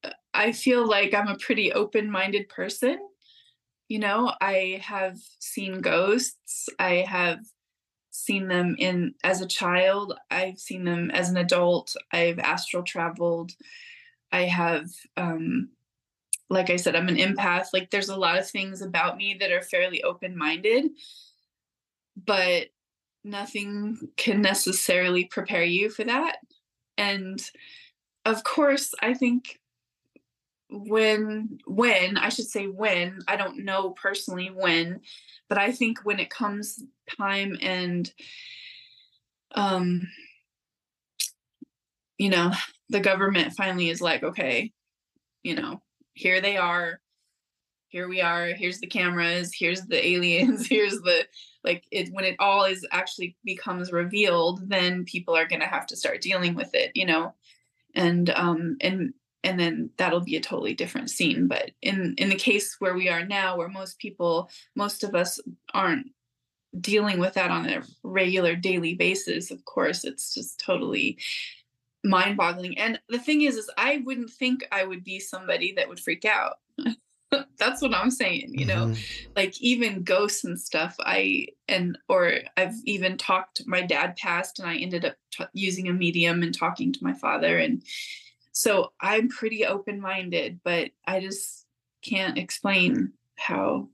uh, 0.02 0.10
I 0.32 0.52
feel 0.52 0.86
like 0.86 1.12
I'm 1.12 1.28
a 1.28 1.36
pretty 1.36 1.70
open-minded 1.70 2.48
person 2.48 2.98
you 3.88 3.98
know 3.98 4.32
i 4.40 4.80
have 4.82 5.18
seen 5.40 5.80
ghosts 5.80 6.68
i 6.78 6.96
have 6.96 7.40
seen 8.10 8.48
them 8.48 8.76
in 8.78 9.14
as 9.24 9.40
a 9.40 9.46
child 9.46 10.14
i've 10.30 10.58
seen 10.58 10.84
them 10.84 11.10
as 11.10 11.30
an 11.30 11.36
adult 11.36 11.96
i've 12.12 12.38
astral 12.38 12.82
traveled 12.82 13.52
i 14.32 14.42
have 14.42 14.86
um 15.16 15.68
like 16.50 16.70
i 16.70 16.76
said 16.76 16.94
i'm 16.94 17.08
an 17.08 17.16
empath 17.16 17.66
like 17.72 17.90
there's 17.90 18.08
a 18.08 18.16
lot 18.16 18.38
of 18.38 18.48
things 18.48 18.82
about 18.82 19.16
me 19.16 19.36
that 19.38 19.52
are 19.52 19.62
fairly 19.62 20.02
open 20.02 20.36
minded 20.36 20.86
but 22.16 22.66
nothing 23.24 23.98
can 24.16 24.40
necessarily 24.42 25.24
prepare 25.24 25.64
you 25.64 25.90
for 25.90 26.04
that 26.04 26.36
and 26.96 27.50
of 28.24 28.42
course 28.44 28.92
i 29.02 29.14
think 29.14 29.58
when 30.70 31.58
when 31.66 32.16
i 32.18 32.28
should 32.28 32.46
say 32.46 32.66
when 32.66 33.20
i 33.26 33.36
don't 33.36 33.64
know 33.64 33.90
personally 33.90 34.48
when 34.48 35.00
but 35.48 35.56
i 35.58 35.72
think 35.72 36.00
when 36.04 36.20
it 36.20 36.28
comes 36.28 36.82
time 37.16 37.56
and 37.62 38.12
um 39.54 40.06
you 42.18 42.28
know 42.28 42.52
the 42.90 43.00
government 43.00 43.54
finally 43.54 43.88
is 43.88 44.02
like 44.02 44.22
okay 44.22 44.70
you 45.42 45.54
know 45.54 45.80
here 46.18 46.40
they 46.40 46.56
are. 46.56 47.00
Here 47.86 48.08
we 48.08 48.20
are. 48.20 48.48
Here's 48.48 48.80
the 48.80 48.88
cameras. 48.88 49.52
Here's 49.54 49.82
the 49.82 50.04
aliens. 50.04 50.66
Here's 50.70 51.00
the 51.00 51.26
like 51.62 51.84
it 51.92 52.12
when 52.12 52.24
it 52.24 52.36
all 52.40 52.64
is 52.64 52.84
actually 52.90 53.36
becomes 53.44 53.92
revealed 53.92 54.68
then 54.68 55.04
people 55.04 55.36
are 55.36 55.46
going 55.46 55.60
to 55.60 55.66
have 55.66 55.86
to 55.86 55.96
start 55.96 56.20
dealing 56.20 56.54
with 56.54 56.74
it 56.74 56.92
you 56.94 57.06
know? 57.06 57.34
And 57.94 58.30
um 58.30 58.76
and 58.80 59.14
and 59.44 59.58
then 59.58 59.90
that'll 59.96 60.20
be 60.20 60.36
a 60.36 60.40
totally 60.40 60.74
different 60.74 61.10
scene. 61.10 61.48
But 61.48 61.70
in 61.82 62.14
in 62.18 62.28
the 62.28 62.36
case 62.36 62.76
where 62.78 62.94
we 62.94 63.08
are 63.08 63.24
now 63.24 63.56
where 63.56 63.68
most 63.68 63.98
people 63.98 64.50
most 64.74 65.04
of 65.04 65.14
us 65.14 65.40
aren't 65.74 66.08
dealing 66.80 67.18
with 67.18 67.34
that 67.34 67.50
on 67.50 67.68
a 67.68 67.82
regular 68.02 68.54
daily 68.54 68.94
basis 68.94 69.50
of 69.50 69.64
course 69.64 70.04
it's 70.04 70.34
just 70.34 70.60
totally 70.60 71.18
mind 72.04 72.36
boggling 72.36 72.76
and 72.78 73.00
the 73.08 73.18
thing 73.18 73.42
is 73.42 73.56
is 73.56 73.70
i 73.78 74.02
wouldn't 74.04 74.30
think 74.30 74.66
i 74.70 74.84
would 74.84 75.02
be 75.02 75.18
somebody 75.18 75.72
that 75.72 75.88
would 75.88 75.98
freak 76.00 76.24
out. 76.24 76.58
That's 77.58 77.82
what 77.82 77.94
i'm 77.94 78.10
saying 78.10 78.50
you 78.52 78.64
know? 78.64 78.86
Mm-hmm. 78.86 79.32
like 79.36 79.60
even 79.60 80.02
ghosts 80.02 80.44
and 80.44 80.58
stuff 80.58 80.94
i 81.00 81.48
and 81.66 81.98
or 82.08 82.34
i've 82.56 82.74
even 82.84 83.18
talked 83.18 83.66
my 83.66 83.82
dad 83.82 84.16
passed 84.16 84.58
and 84.58 84.68
i 84.68 84.76
ended 84.76 85.04
up 85.04 85.16
t- 85.30 85.44
using 85.52 85.88
a 85.88 85.92
medium 85.92 86.42
and 86.42 86.56
talking 86.56 86.92
to 86.92 87.04
my 87.04 87.14
father 87.14 87.58
and 87.58 87.82
so 88.58 88.90
I'm 89.00 89.28
pretty 89.28 89.64
open 89.64 90.00
minded, 90.00 90.58
but 90.64 90.90
I 91.06 91.20
just 91.20 91.64
can't 92.02 92.36
explain 92.36 93.12
how 93.36 93.88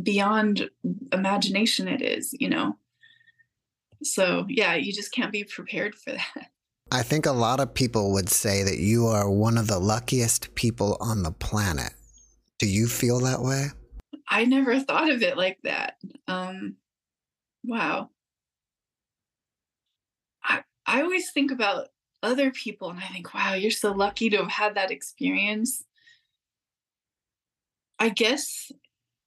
beyond 0.00 0.70
imagination 1.12 1.88
it 1.88 2.02
is, 2.02 2.32
you 2.38 2.48
know? 2.48 2.76
So 4.04 4.46
yeah, 4.48 4.76
you 4.76 4.92
just 4.92 5.10
can't 5.10 5.32
be 5.32 5.42
prepared 5.42 5.96
for 5.96 6.12
that. 6.12 6.50
I 6.92 7.02
think 7.02 7.26
a 7.26 7.32
lot 7.32 7.58
of 7.58 7.74
people 7.74 8.12
would 8.12 8.28
say 8.28 8.62
that 8.62 8.78
you 8.78 9.08
are 9.08 9.28
one 9.28 9.58
of 9.58 9.66
the 9.66 9.80
luckiest 9.80 10.54
people 10.54 10.96
on 11.00 11.24
the 11.24 11.32
planet 11.32 11.94
Do 12.60 12.68
you 12.68 12.86
feel 12.86 13.18
that 13.20 13.42
way? 13.42 13.70
I 14.28 14.44
never 14.44 14.78
thought 14.78 15.10
of 15.10 15.24
it 15.24 15.36
like 15.36 15.58
that. 15.64 15.96
Um, 16.28 16.76
wow. 17.64 18.10
I, 20.44 20.62
I 20.86 21.02
always 21.02 21.32
think 21.32 21.50
about 21.50 21.88
other 22.22 22.50
people 22.50 22.90
and 22.90 22.98
I 22.98 23.06
think, 23.06 23.32
wow, 23.34 23.54
you're 23.54 23.70
so 23.70 23.92
lucky 23.92 24.30
to 24.30 24.38
have 24.38 24.50
had 24.50 24.74
that 24.74 24.90
experience. 24.90 25.84
I 27.98 28.10
guess 28.10 28.70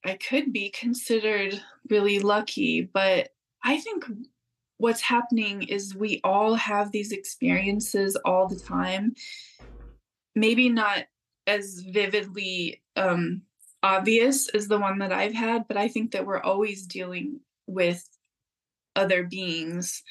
I 0.06 0.16
could 0.16 0.54
be 0.54 0.70
considered 0.70 1.62
really 1.90 2.20
lucky, 2.20 2.82
but 2.82 3.30
I 3.64 3.78
think 3.78 4.06
what's 4.78 5.02
happening 5.02 5.64
is 5.64 5.96
we 5.96 6.22
all 6.24 6.56
have 6.56 6.92
these 6.92 7.12
experiences 7.12 8.16
all 8.26 8.48
the 8.48 8.60
time. 8.60 9.14
Maybe 10.36 10.70
not 10.70 11.06
as 11.48 11.84
vividly 11.90 12.82
um, 12.96 13.42
obvious 13.84 14.48
as 14.50 14.68
the 14.68 14.80
one 14.80 15.00
that 15.00 15.12
I've 15.12 15.34
had, 15.34 15.68
but 15.68 15.78
I 15.78 15.88
think 15.88 16.12
that 16.12 16.26
we're 16.26 16.42
always 16.42 16.86
dealing 16.86 17.42
with 17.68 18.08
other 18.96 19.24
beings 19.24 20.04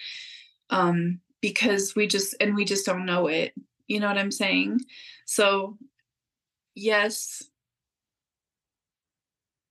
um, 0.71 1.21
because 1.41 1.95
we 1.95 2.07
just, 2.07 2.35
and 2.41 2.55
we 2.55 2.65
just 2.65 2.87
don't 2.87 3.07
know 3.07 3.27
it. 3.27 3.55
You 3.87 4.01
know 4.01 4.07
what 4.07 4.19
I'm 4.19 4.31
saying? 4.31 4.81
So, 5.27 5.79
yes, 6.75 7.43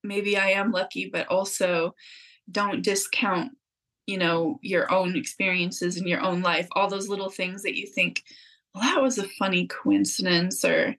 maybe 0.03 0.37
I 0.37 0.51
am 0.51 0.71
lucky, 0.71 1.09
but 1.09 1.27
also 1.27 1.95
don't 2.49 2.83
discount, 2.83 3.51
you 4.05 4.17
know, 4.17 4.59
your 4.61 4.91
own 4.91 5.15
experiences 5.15 5.97
in 5.97 6.07
your 6.07 6.21
own 6.21 6.41
life, 6.41 6.67
all 6.71 6.89
those 6.89 7.09
little 7.09 7.29
things 7.29 7.63
that 7.63 7.77
you 7.77 7.85
think, 7.85 8.23
well, 8.73 8.83
that 8.83 9.01
was 9.01 9.17
a 9.17 9.27
funny 9.27 9.67
coincidence 9.67 10.63
or 10.63 10.95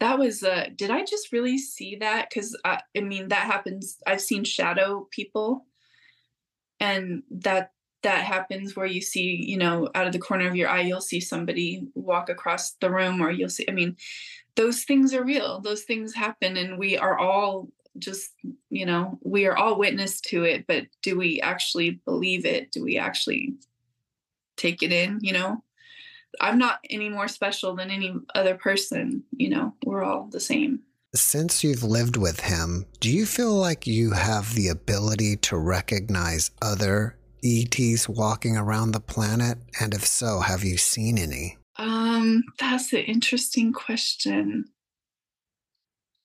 that 0.00 0.18
was 0.18 0.42
uh 0.42 0.66
did 0.74 0.90
i 0.90 1.04
just 1.04 1.32
really 1.32 1.58
see 1.58 1.96
that 1.96 2.28
because 2.28 2.58
I, 2.64 2.80
I 2.96 3.00
mean 3.00 3.28
that 3.28 3.46
happens 3.46 3.98
i've 4.06 4.20
seen 4.20 4.44
shadow 4.44 5.06
people 5.10 5.66
and 6.80 7.22
that 7.30 7.72
that 8.02 8.24
happens 8.24 8.74
where 8.74 8.86
you 8.86 9.00
see 9.00 9.44
you 9.44 9.56
know 9.56 9.88
out 9.94 10.06
of 10.06 10.12
the 10.12 10.18
corner 10.18 10.46
of 10.48 10.56
your 10.56 10.68
eye 10.68 10.80
you'll 10.80 11.00
see 11.00 11.20
somebody 11.20 11.86
walk 11.94 12.28
across 12.28 12.72
the 12.80 12.90
room 12.90 13.20
or 13.20 13.30
you'll 13.30 13.48
see 13.48 13.64
i 13.68 13.72
mean 13.72 13.96
those 14.56 14.84
things 14.84 15.14
are 15.14 15.24
real. 15.24 15.60
Those 15.60 15.82
things 15.82 16.14
happen 16.14 16.56
and 16.56 16.78
we 16.78 16.96
are 16.96 17.18
all 17.18 17.68
just 17.98 18.30
you 18.70 18.86
know 18.86 19.18
we 19.22 19.44
are 19.44 19.54
all 19.54 19.78
witness 19.78 20.18
to 20.18 20.44
it 20.44 20.66
but 20.66 20.86
do 21.02 21.18
we 21.18 21.40
actually 21.42 21.90
believe 22.06 22.46
it? 22.46 22.72
Do 22.72 22.82
we 22.82 22.98
actually 22.98 23.54
take 24.56 24.82
it 24.82 24.92
in 24.92 25.18
you 25.20 25.32
know? 25.32 25.62
I'm 26.40 26.58
not 26.58 26.78
any 26.88 27.10
more 27.10 27.28
special 27.28 27.76
than 27.76 27.90
any 27.90 28.14
other 28.34 28.54
person 28.54 29.24
you 29.32 29.50
know? 29.50 29.74
We're 29.84 30.04
all 30.04 30.28
the 30.30 30.40
same. 30.40 30.80
Since 31.14 31.62
you've 31.62 31.82
lived 31.82 32.16
with 32.16 32.40
him 32.40 32.86
do 33.00 33.10
you 33.10 33.26
feel 33.26 33.54
like 33.54 33.86
you 33.86 34.12
have 34.12 34.54
the 34.54 34.68
ability 34.68 35.36
to 35.36 35.58
recognize 35.58 36.50
other 36.62 37.16
ets 37.44 38.08
walking 38.08 38.56
around 38.56 38.92
the 38.92 39.00
planet 39.00 39.58
and 39.80 39.94
if 39.94 40.06
so 40.06 40.40
have 40.40 40.62
you 40.64 40.76
seen 40.76 41.18
any 41.18 41.58
um 41.76 42.42
that's 42.58 42.92
an 42.92 43.00
interesting 43.00 43.72
question 43.72 44.64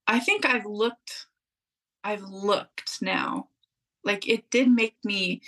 i 0.07 0.19
think 0.19 0.45
i've 0.45 0.65
looked 0.65 1.27
I've 2.07 2.23
looked 2.23 3.01
now. 3.01 3.49
Like 4.05 4.29
it 4.29 4.49
did 4.49 4.69
make 4.69 4.95
me 5.03 5.41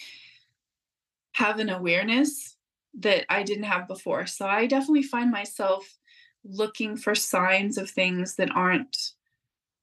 have 1.35 1.57
an 1.59 1.69
awareness 1.69 2.57
that 2.99 3.25
I 3.29 3.43
didn't 3.43 3.63
have 3.63 3.87
before. 3.87 4.25
So 4.25 4.45
I 4.45 4.65
definitely 4.65 5.03
find 5.03 5.31
myself 5.31 5.97
looking 6.43 6.97
for 6.97 7.15
signs 7.15 7.77
of 7.77 7.89
things 7.89 8.35
that 8.35 8.51
aren't 8.51 9.13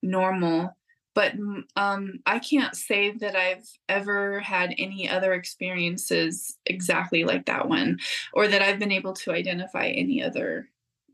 normal. 0.03 0.77
But 1.17 1.33
um, 1.77 2.21
I 2.27 2.39
can't 2.39 2.77
say 2.77 3.13
that 3.13 3.35
I've 3.35 3.67
ever 3.89 4.39
had 4.41 4.75
any 4.77 5.09
other 5.09 5.33
experiences 5.33 6.59
exactly 6.67 7.25
like 7.25 7.47
that 7.47 7.71
one, 7.71 8.01
or 8.35 8.47
that 8.47 8.61
I've 8.61 8.79
been 8.79 8.93
able 8.93 9.15
to 9.15 9.33
identify 9.33 9.87
any 9.87 10.23
other 10.23 10.69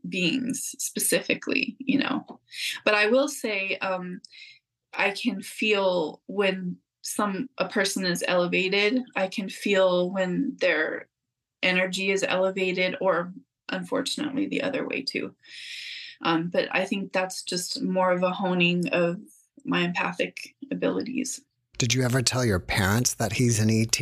beings 0.09 0.75
specifically, 0.77 1.77
you 1.79 1.99
know. 1.99 2.25
But 2.83 2.95
I 2.95 3.07
will 3.07 3.29
say, 3.29 3.77
um, 3.77 4.19
I 4.93 5.11
can 5.11 5.41
feel 5.41 6.21
when 6.27 6.75
some 7.01 7.47
a 7.57 7.69
person 7.69 8.05
is 8.05 8.25
elevated. 8.27 9.01
I 9.15 9.27
can 9.27 9.47
feel 9.47 10.11
when 10.11 10.57
their 10.59 11.07
energy 11.61 12.11
is 12.11 12.25
elevated, 12.27 12.97
or 12.99 13.31
unfortunately 13.69 14.47
the 14.47 14.63
other 14.63 14.85
way 14.85 15.01
too. 15.01 15.33
Um, 16.23 16.49
but 16.49 16.67
I 16.73 16.83
think 16.83 17.13
that's 17.13 17.43
just 17.43 17.81
more 17.81 18.11
of 18.11 18.21
a 18.23 18.31
honing 18.31 18.89
of 18.89 19.17
my 19.65 19.81
empathic 19.81 20.55
abilities. 20.71 21.41
Did 21.77 21.93
you 21.93 22.03
ever 22.03 22.21
tell 22.21 22.45
your 22.45 22.59
parents 22.59 23.15
that 23.15 23.33
he's 23.33 23.59
an 23.59 23.69
ET? 23.69 23.99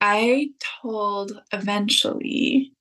I 0.00 0.50
told 0.82 1.40
eventually 1.52 2.74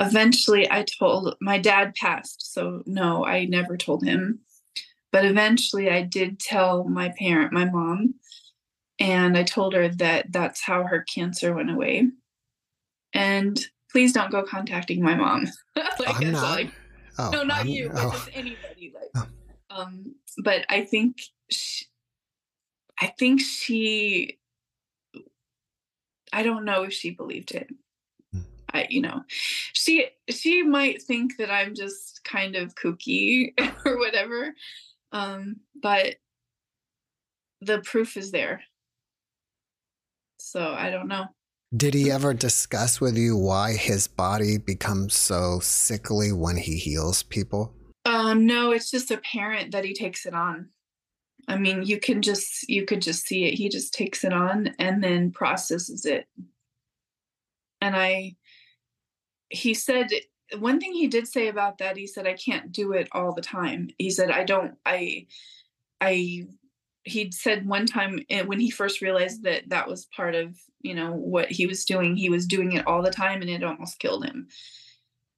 eventually 0.00 0.70
I 0.70 0.84
told 0.98 1.36
my 1.40 1.58
dad 1.58 1.94
passed, 1.94 2.52
so 2.52 2.82
no, 2.86 3.24
I 3.24 3.44
never 3.44 3.76
told 3.76 4.02
him. 4.02 4.40
But 5.12 5.24
eventually 5.24 5.90
I 5.90 6.02
did 6.02 6.40
tell 6.40 6.84
my 6.84 7.12
parent, 7.18 7.52
my 7.52 7.66
mom, 7.66 8.14
and 8.98 9.36
I 9.36 9.42
told 9.42 9.74
her 9.74 9.88
that 9.88 10.32
that's 10.32 10.62
how 10.62 10.84
her 10.84 11.04
cancer 11.14 11.54
went 11.54 11.70
away. 11.70 12.08
And 13.12 13.58
please 13.90 14.12
don't 14.12 14.30
go 14.30 14.42
contacting 14.42 15.02
my 15.02 15.14
mom. 15.14 15.46
like, 15.76 16.20
I'm 16.20 16.32
not. 16.32 16.42
Like, 16.42 16.72
oh, 17.28 17.30
no, 17.30 17.42
not 17.42 17.60
I'm, 17.60 17.66
you, 17.68 17.90
oh. 17.94 18.10
just 18.10 18.30
anybody. 18.34 18.92
Like, 18.94 19.26
oh. 19.70 19.82
um, 19.82 20.14
but 20.42 20.64
I 20.68 20.84
think, 20.84 21.20
she, 21.50 21.86
I 23.00 23.06
think 23.18 23.40
she, 23.40 24.38
I 26.32 26.42
don't 26.42 26.64
know 26.64 26.84
if 26.84 26.92
she 26.92 27.10
believed 27.10 27.52
it. 27.52 27.68
I, 28.72 28.86
you 28.88 29.00
know, 29.00 29.22
she 29.28 30.06
she 30.28 30.62
might 30.62 31.02
think 31.02 31.36
that 31.38 31.50
I'm 31.50 31.74
just 31.74 32.22
kind 32.24 32.56
of 32.56 32.74
kooky 32.74 33.52
or 33.84 33.98
whatever, 33.98 34.54
um, 35.12 35.56
but 35.82 36.16
the 37.60 37.80
proof 37.80 38.16
is 38.16 38.30
there. 38.30 38.62
So 40.38 40.72
I 40.72 40.90
don't 40.90 41.08
know. 41.08 41.26
Did 41.76 41.94
he 41.94 42.10
ever 42.10 42.34
discuss 42.34 43.00
with 43.00 43.16
you 43.16 43.36
why 43.36 43.72
his 43.74 44.08
body 44.08 44.58
becomes 44.58 45.14
so 45.14 45.60
sickly 45.60 46.32
when 46.32 46.56
he 46.56 46.76
heals 46.76 47.22
people? 47.22 47.74
Um, 48.04 48.44
no, 48.46 48.72
it's 48.72 48.90
just 48.90 49.10
apparent 49.10 49.72
that 49.72 49.84
he 49.84 49.94
takes 49.94 50.26
it 50.26 50.34
on. 50.34 50.70
I 51.46 51.56
mean, 51.56 51.82
you 51.82 52.00
can 52.00 52.22
just 52.22 52.68
you 52.68 52.84
could 52.84 53.02
just 53.02 53.26
see 53.26 53.44
it. 53.44 53.54
He 53.54 53.68
just 53.68 53.94
takes 53.94 54.24
it 54.24 54.32
on 54.32 54.74
and 54.78 55.02
then 55.02 55.32
processes 55.32 56.04
it. 56.04 56.26
And 57.80 57.94
I 57.96 58.36
he 59.50 59.74
said 59.74 60.08
one 60.58 60.80
thing 60.80 60.92
he 60.92 61.08
did 61.08 61.28
say 61.28 61.48
about 61.48 61.78
that 61.78 61.96
he 61.96 62.06
said 62.06 62.26
i 62.26 62.32
can't 62.32 62.72
do 62.72 62.92
it 62.92 63.08
all 63.12 63.34
the 63.34 63.42
time 63.42 63.88
he 63.98 64.10
said 64.10 64.30
i 64.30 64.44
don't 64.44 64.76
i 64.86 65.26
i 66.00 66.46
he 67.10 67.30
said 67.32 67.66
one 67.66 67.86
time 67.86 68.20
eh, 68.30 68.42
when 68.42 68.60
he 68.60 68.70
first 68.70 69.00
realized 69.00 69.42
that 69.42 69.68
that 69.68 69.88
was 69.88 70.06
part 70.16 70.34
of 70.34 70.56
you 70.80 70.94
know 70.94 71.12
what 71.12 71.50
he 71.50 71.66
was 71.66 71.84
doing 71.84 72.16
he 72.16 72.30
was 72.30 72.46
doing 72.46 72.72
it 72.72 72.86
all 72.86 73.02
the 73.02 73.10
time 73.10 73.42
and 73.42 73.50
it 73.50 73.64
almost 73.64 73.98
killed 73.98 74.24
him. 74.24 74.48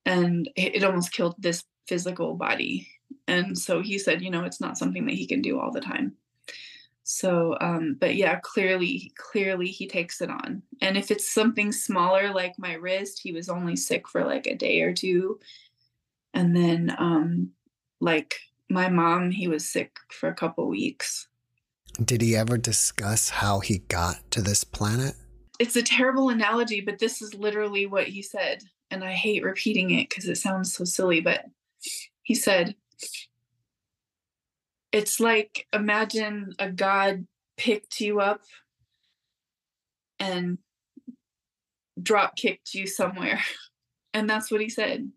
And 0.05 0.51
it 0.57 0.83
almost 0.83 1.13
killed 1.13 1.37
this 1.39 1.63
physical 1.87 2.35
body. 2.35 2.89
And 3.29 3.57
so 3.57 3.81
he 3.81 3.99
said 3.99 4.23
you 4.23 4.31
know 4.31 4.45
it's 4.45 4.61
not 4.61 4.79
something 4.79 5.07
that 5.07 5.15
he 5.15 5.27
can 5.27 5.43
do 5.43 5.59
all 5.59 5.73
the 5.73 5.81
time. 5.81 6.15
So 7.05 7.57
um 7.61 7.97
but 7.99 8.15
yeah 8.15 8.39
clearly 8.43 9.13
clearly 9.17 9.67
he 9.67 9.89
takes 9.89 10.21
it 10.21 10.31
on. 10.31 10.63
And 10.81 10.97
if 10.97 11.11
it's 11.11 11.33
something 11.33 11.73
smaller 11.73 12.33
like 12.33 12.59
my 12.59 12.75
wrist 12.75 13.21
he 13.23 13.33
was 13.33 13.49
only 13.49 13.77
sick 13.77 14.09
for 14.09 14.25
like 14.25 14.47
a 14.47 14.57
day 14.57 14.83
or 14.83 14.93
two. 14.93 15.41
And 16.35 16.55
then 16.55 16.95
um 16.99 17.51
like 18.01 18.37
my 18.69 18.89
mom 18.89 19.31
he 19.31 19.49
was 19.49 19.69
sick 19.69 19.97
for 20.11 20.29
a 20.29 20.35
couple 20.35 20.69
weeks 20.69 21.29
did 22.05 22.21
he 22.21 22.37
ever 22.37 22.57
discuss 22.57 23.29
how 23.29 23.61
he 23.61 23.79
got 23.89 24.19
to 24.31 24.41
this 24.41 24.65
planet 24.65 25.15
it's 25.59 25.77
a 25.77 25.83
terrible 25.83 26.31
analogy 26.31 26.81
but 26.81 26.99
this 26.99 27.21
is 27.21 27.35
literally 27.35 27.87
what 27.87 28.07
he 28.07 28.23
said 28.23 28.63
and 28.91 29.05
i 29.05 29.13
hate 29.13 29.45
repeating 29.45 29.91
it 29.91 30.09
because 30.09 30.27
it 30.27 30.37
sounds 30.37 30.73
so 30.73 30.85
silly 30.85 31.21
but 31.21 31.45
he 32.23 32.35
said 32.35 32.75
it's 34.93 35.21
like 35.21 35.67
imagine 35.73 36.53
a 36.59 36.71
god 36.71 37.27
picked 37.57 38.01
you 38.01 38.21
up 38.21 38.41
and 40.19 40.59
drop 42.01 42.37
kicked 42.37 42.75
you 42.75 42.87
somewhere. 42.87 43.41
And 44.15 44.29
that's 44.29 44.51
what 44.51 44.61
he 44.61 44.69
said. 44.69 45.11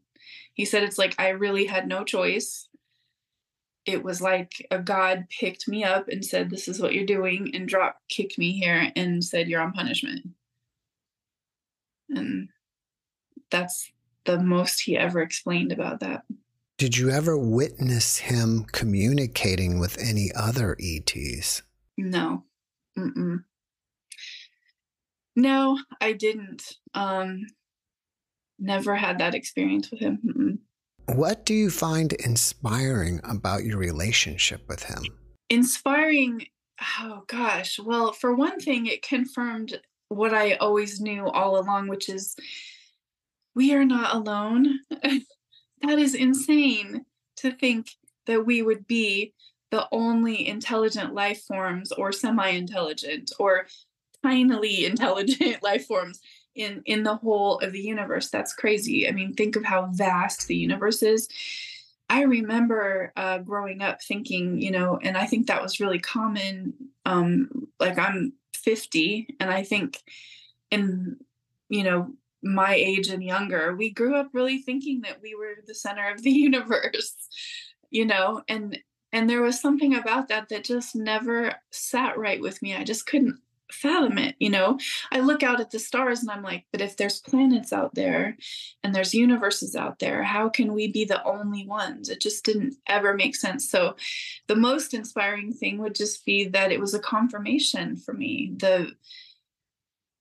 He 0.53 0.63
said 0.63 0.83
it's 0.83 0.97
like 0.97 1.15
I 1.19 1.31
really 1.31 1.65
had 1.65 1.85
no 1.85 2.05
choice. 2.05 2.69
It 3.85 4.03
was 4.03 4.21
like 4.21 4.65
a 4.71 4.79
god 4.79 5.25
picked 5.29 5.67
me 5.67 5.83
up 5.83 6.07
and 6.07 6.25
said, 6.25 6.49
This 6.49 6.67
is 6.67 6.81
what 6.81 6.93
you're 6.93 7.05
doing, 7.05 7.51
and 7.53 7.67
drop 7.67 7.97
kicked 8.09 8.37
me 8.37 8.53
here 8.53 8.91
and 8.95 9.23
said, 9.23 9.47
You're 9.47 9.61
on 9.61 9.73
punishment. 9.73 10.27
And 12.09 12.49
that's 13.51 13.91
the 14.25 14.39
most 14.39 14.81
he 14.81 14.97
ever 14.97 15.21
explained 15.21 15.71
about 15.71 15.99
that. 15.99 16.23
Did 16.77 16.97
you 16.97 17.09
ever 17.09 17.37
witness 17.37 18.17
him 18.17 18.65
communicating 18.71 19.79
with 19.79 19.97
any 19.97 20.31
other 20.35 20.75
ETs? 20.79 21.61
No. 21.97 22.43
Mm-mm. 22.97 23.43
No, 25.35 25.79
I 26.01 26.13
didn't. 26.13 26.63
Um, 26.93 27.45
never 28.59 28.95
had 28.95 29.19
that 29.19 29.35
experience 29.35 29.91
with 29.91 29.99
him. 29.99 30.19
Mm-mm. 30.25 30.57
What 31.07 31.45
do 31.45 31.53
you 31.53 31.69
find 31.69 32.13
inspiring 32.13 33.21
about 33.23 33.63
your 33.63 33.77
relationship 33.77 34.67
with 34.67 34.83
him? 34.83 35.03
Inspiring, 35.49 36.47
oh 37.01 37.23
gosh. 37.27 37.79
Well, 37.79 38.11
for 38.11 38.33
one 38.33 38.59
thing, 38.59 38.87
it 38.87 39.03
confirmed 39.03 39.79
what 40.09 40.33
I 40.33 40.53
always 40.55 40.99
knew 40.99 41.27
all 41.27 41.59
along, 41.59 41.89
which 41.89 42.09
is 42.09 42.35
we 43.53 43.73
are 43.73 43.85
not 43.85 44.15
alone. 44.15 44.79
that 44.89 45.99
is 45.99 46.15
insane 46.15 47.05
to 47.37 47.51
think 47.51 47.91
that 48.25 48.45
we 48.45 48.63
would 48.63 48.87
be 48.87 49.33
the 49.69 49.87
only 49.91 50.47
intelligent 50.47 51.13
life 51.13 51.43
forms 51.43 51.91
or 51.91 52.11
semi-intelligent 52.11 53.31
or 53.39 53.67
tinily 54.23 54.85
intelligent 54.85 55.61
life 55.63 55.85
forms 55.85 56.19
in 56.55 56.81
in 56.85 57.03
the 57.03 57.15
whole 57.15 57.59
of 57.59 57.71
the 57.71 57.81
universe. 57.81 58.29
That's 58.29 58.53
crazy. 58.53 59.07
I 59.07 59.11
mean 59.11 59.33
think 59.33 59.55
of 59.55 59.63
how 59.63 59.87
vast 59.91 60.47
the 60.47 60.55
universe 60.55 61.03
is. 61.03 61.27
I 62.09 62.21
remember 62.21 63.11
uh, 63.15 63.39
growing 63.39 63.81
up 63.81 64.01
thinking 64.01 64.61
you 64.61 64.71
know 64.71 64.99
and 65.01 65.17
i 65.17 65.25
think 65.25 65.47
that 65.47 65.61
was 65.61 65.79
really 65.79 65.97
common 65.97 66.73
um 67.05 67.67
like 67.79 67.97
i'm 67.97 68.33
50 68.53 69.35
and 69.39 69.49
i 69.49 69.63
think 69.63 70.03
in 70.69 71.17
you 71.69 71.83
know 71.83 72.13
my 72.43 72.75
age 72.75 73.07
and 73.07 73.23
younger 73.23 73.75
we 73.75 73.89
grew 73.89 74.15
up 74.15 74.29
really 74.33 74.59
thinking 74.59 75.01
that 75.01 75.19
we 75.19 75.33
were 75.33 75.55
the 75.65 75.73
center 75.73 76.07
of 76.11 76.21
the 76.21 76.29
universe 76.47 77.15
you 77.89 78.05
know 78.05 78.43
and 78.47 78.77
and 79.15 79.29
there 79.29 79.41
was 79.41 79.61
something 79.61 79.95
about 79.95 80.27
that 80.27 80.49
that 80.49 80.65
just 80.65 80.93
never 80.93 81.55
sat 81.71 82.17
right 82.17 82.41
with 82.41 82.61
me. 82.61 82.75
I 82.75 82.83
just 82.83 83.05
couldn't 83.05 83.39
fathom 83.71 84.17
it. 84.17 84.35
You 84.39 84.49
know, 84.49 84.79
I 85.11 85.19
look 85.19 85.43
out 85.43 85.59
at 85.59 85.71
the 85.71 85.79
stars 85.79 86.21
and 86.21 86.29
I'm 86.29 86.43
like, 86.43 86.65
but 86.71 86.81
if 86.81 86.97
there's 86.97 87.21
planets 87.21 87.73
out 87.73 87.95
there 87.95 88.37
and 88.83 88.93
there's 88.93 89.13
universes 89.13 89.75
out 89.75 89.99
there, 89.99 90.23
how 90.23 90.49
can 90.49 90.73
we 90.73 90.87
be 90.87 91.05
the 91.05 91.23
only 91.23 91.65
ones? 91.65 92.09
It 92.09 92.21
just 92.21 92.45
didn't 92.45 92.75
ever 92.87 93.13
make 93.13 93.35
sense. 93.35 93.69
So 93.69 93.95
the 94.47 94.55
most 94.55 94.93
inspiring 94.93 95.53
thing 95.53 95.79
would 95.79 95.95
just 95.95 96.25
be 96.25 96.47
that 96.49 96.71
it 96.71 96.79
was 96.79 96.93
a 96.93 96.99
confirmation 96.99 97.97
for 97.97 98.13
me. 98.13 98.53
The 98.57 98.91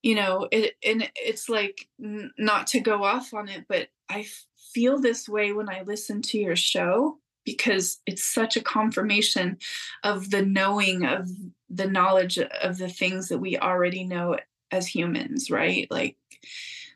you 0.03 0.15
know, 0.15 0.47
it 0.53 0.75
and 0.85 1.11
it's 1.17 1.49
like 1.49 1.89
n- 2.03 2.31
not 2.37 2.67
to 2.69 2.81
go 2.81 3.05
off 3.05 3.33
on 3.33 3.49
it, 3.49 3.65
but 3.69 3.89
I 4.11 4.27
feel 4.75 5.01
this 5.01 5.29
way 5.29 5.53
when 5.53 5.71
I 5.71 5.83
listen 5.83 6.21
to 6.23 6.39
your 6.39 6.57
show 6.57 7.19
because 7.45 8.01
it's 8.07 8.25
such 8.25 8.57
a 8.57 8.63
confirmation 8.63 9.59
of 10.03 10.31
the 10.31 10.43
knowing 10.43 11.05
of 11.05 11.29
the 11.75 11.87
knowledge 11.87 12.39
of 12.39 12.79
the 12.79 12.89
things 12.89 13.29
that 13.29 13.39
we 13.39 13.59
already 13.59 14.05
know 14.05 14.39
as 14.71 14.87
humans, 14.87 15.51
right? 15.51 15.87
Like 15.91 16.17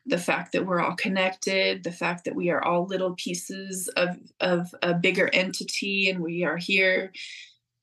the 0.07 0.19
fact 0.19 0.53
that 0.53 0.67
we're 0.67 0.81
all 0.81 0.97
connected, 0.97 1.85
the 1.85 1.93
fact 1.93 2.25
that 2.25 2.35
we 2.35 2.51
are 2.51 2.63
all 2.63 2.87
little 2.87 3.15
pieces 3.15 3.89
of 3.89 4.17
of 4.41 4.75
a 4.83 4.95
bigger 4.95 5.29
entity 5.33 6.11
and 6.11 6.21
we 6.21 6.45
are 6.45 6.57
here 6.57 7.13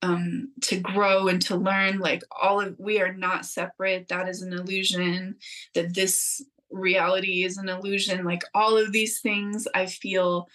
um, 0.02 0.52
to 0.62 0.80
grow 0.80 1.28
and 1.28 1.42
to 1.44 1.56
learn 1.56 2.00
like 2.00 2.24
all 2.32 2.62
of 2.62 2.76
we 2.80 3.00
are 3.02 3.14
not 3.14 3.46
separate. 3.46 4.08
That 4.08 4.28
is 4.28 4.42
an 4.42 4.54
illusion. 4.54 5.36
That 5.74 5.94
this 5.94 6.44
reality 6.72 7.44
is 7.44 7.58
an 7.58 7.70
illusion. 7.70 8.26
Like 8.26 8.44
all 8.54 8.78
of 8.78 8.92
these 8.92 9.20
things 9.20 9.68
i 9.74 9.86
feel 9.86 10.48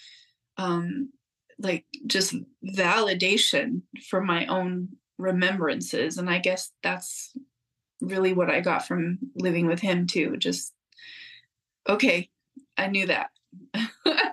um, 0.56 1.10
like 1.58 1.84
just 2.06 2.34
validation 2.64 3.82
for 4.08 4.20
my 4.20 4.46
own 4.46 4.88
remembrances 5.20 6.18
and 6.18 6.30
i 6.30 6.38
guess 6.38 6.70
that's 6.82 7.32
really 8.00 8.32
what 8.32 8.50
i 8.50 8.60
got 8.60 8.86
from 8.86 9.18
living 9.36 9.66
with 9.66 9.80
him 9.80 10.06
too 10.06 10.36
just 10.36 10.72
okay 11.88 12.28
i 12.76 12.86
knew 12.86 13.06
that. 13.06 13.30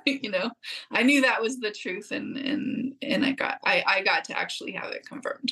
You 0.05 0.31
know 0.31 0.51
i 0.89 1.03
knew 1.03 1.23
that 1.23 1.41
was 1.41 1.59
the 1.59 1.69
truth 1.69 2.11
and 2.11 2.37
and 2.37 2.93
and 3.01 3.25
i 3.25 3.33
got 3.33 3.59
i 3.65 3.83
i 3.85 4.01
got 4.01 4.23
to 4.25 4.39
actually 4.39 4.71
have 4.71 4.91
it 4.91 5.05
confirmed. 5.05 5.51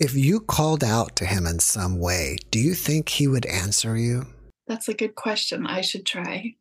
If 0.00 0.14
you 0.14 0.40
called 0.40 0.82
out 0.82 1.14
to 1.16 1.26
him 1.26 1.46
in 1.46 1.58
some 1.58 1.98
way 1.98 2.38
do 2.50 2.58
you 2.58 2.72
think 2.72 3.10
he 3.10 3.28
would 3.28 3.44
answer 3.44 3.98
you? 3.98 4.24
That's 4.66 4.88
a 4.88 4.94
good 4.94 5.14
question. 5.14 5.66
I 5.66 5.82
should 5.82 6.06
try. 6.06 6.54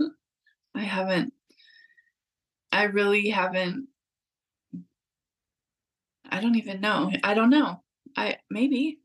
I 0.74 0.82
haven't 0.82 1.32
I 2.72 2.84
really 2.84 3.28
haven't. 3.28 3.88
I 6.32 6.40
don't 6.40 6.56
even 6.56 6.80
know. 6.80 7.12
I 7.22 7.34
don't 7.34 7.50
know. 7.50 7.82
I 8.16 8.38
maybe 8.50 8.98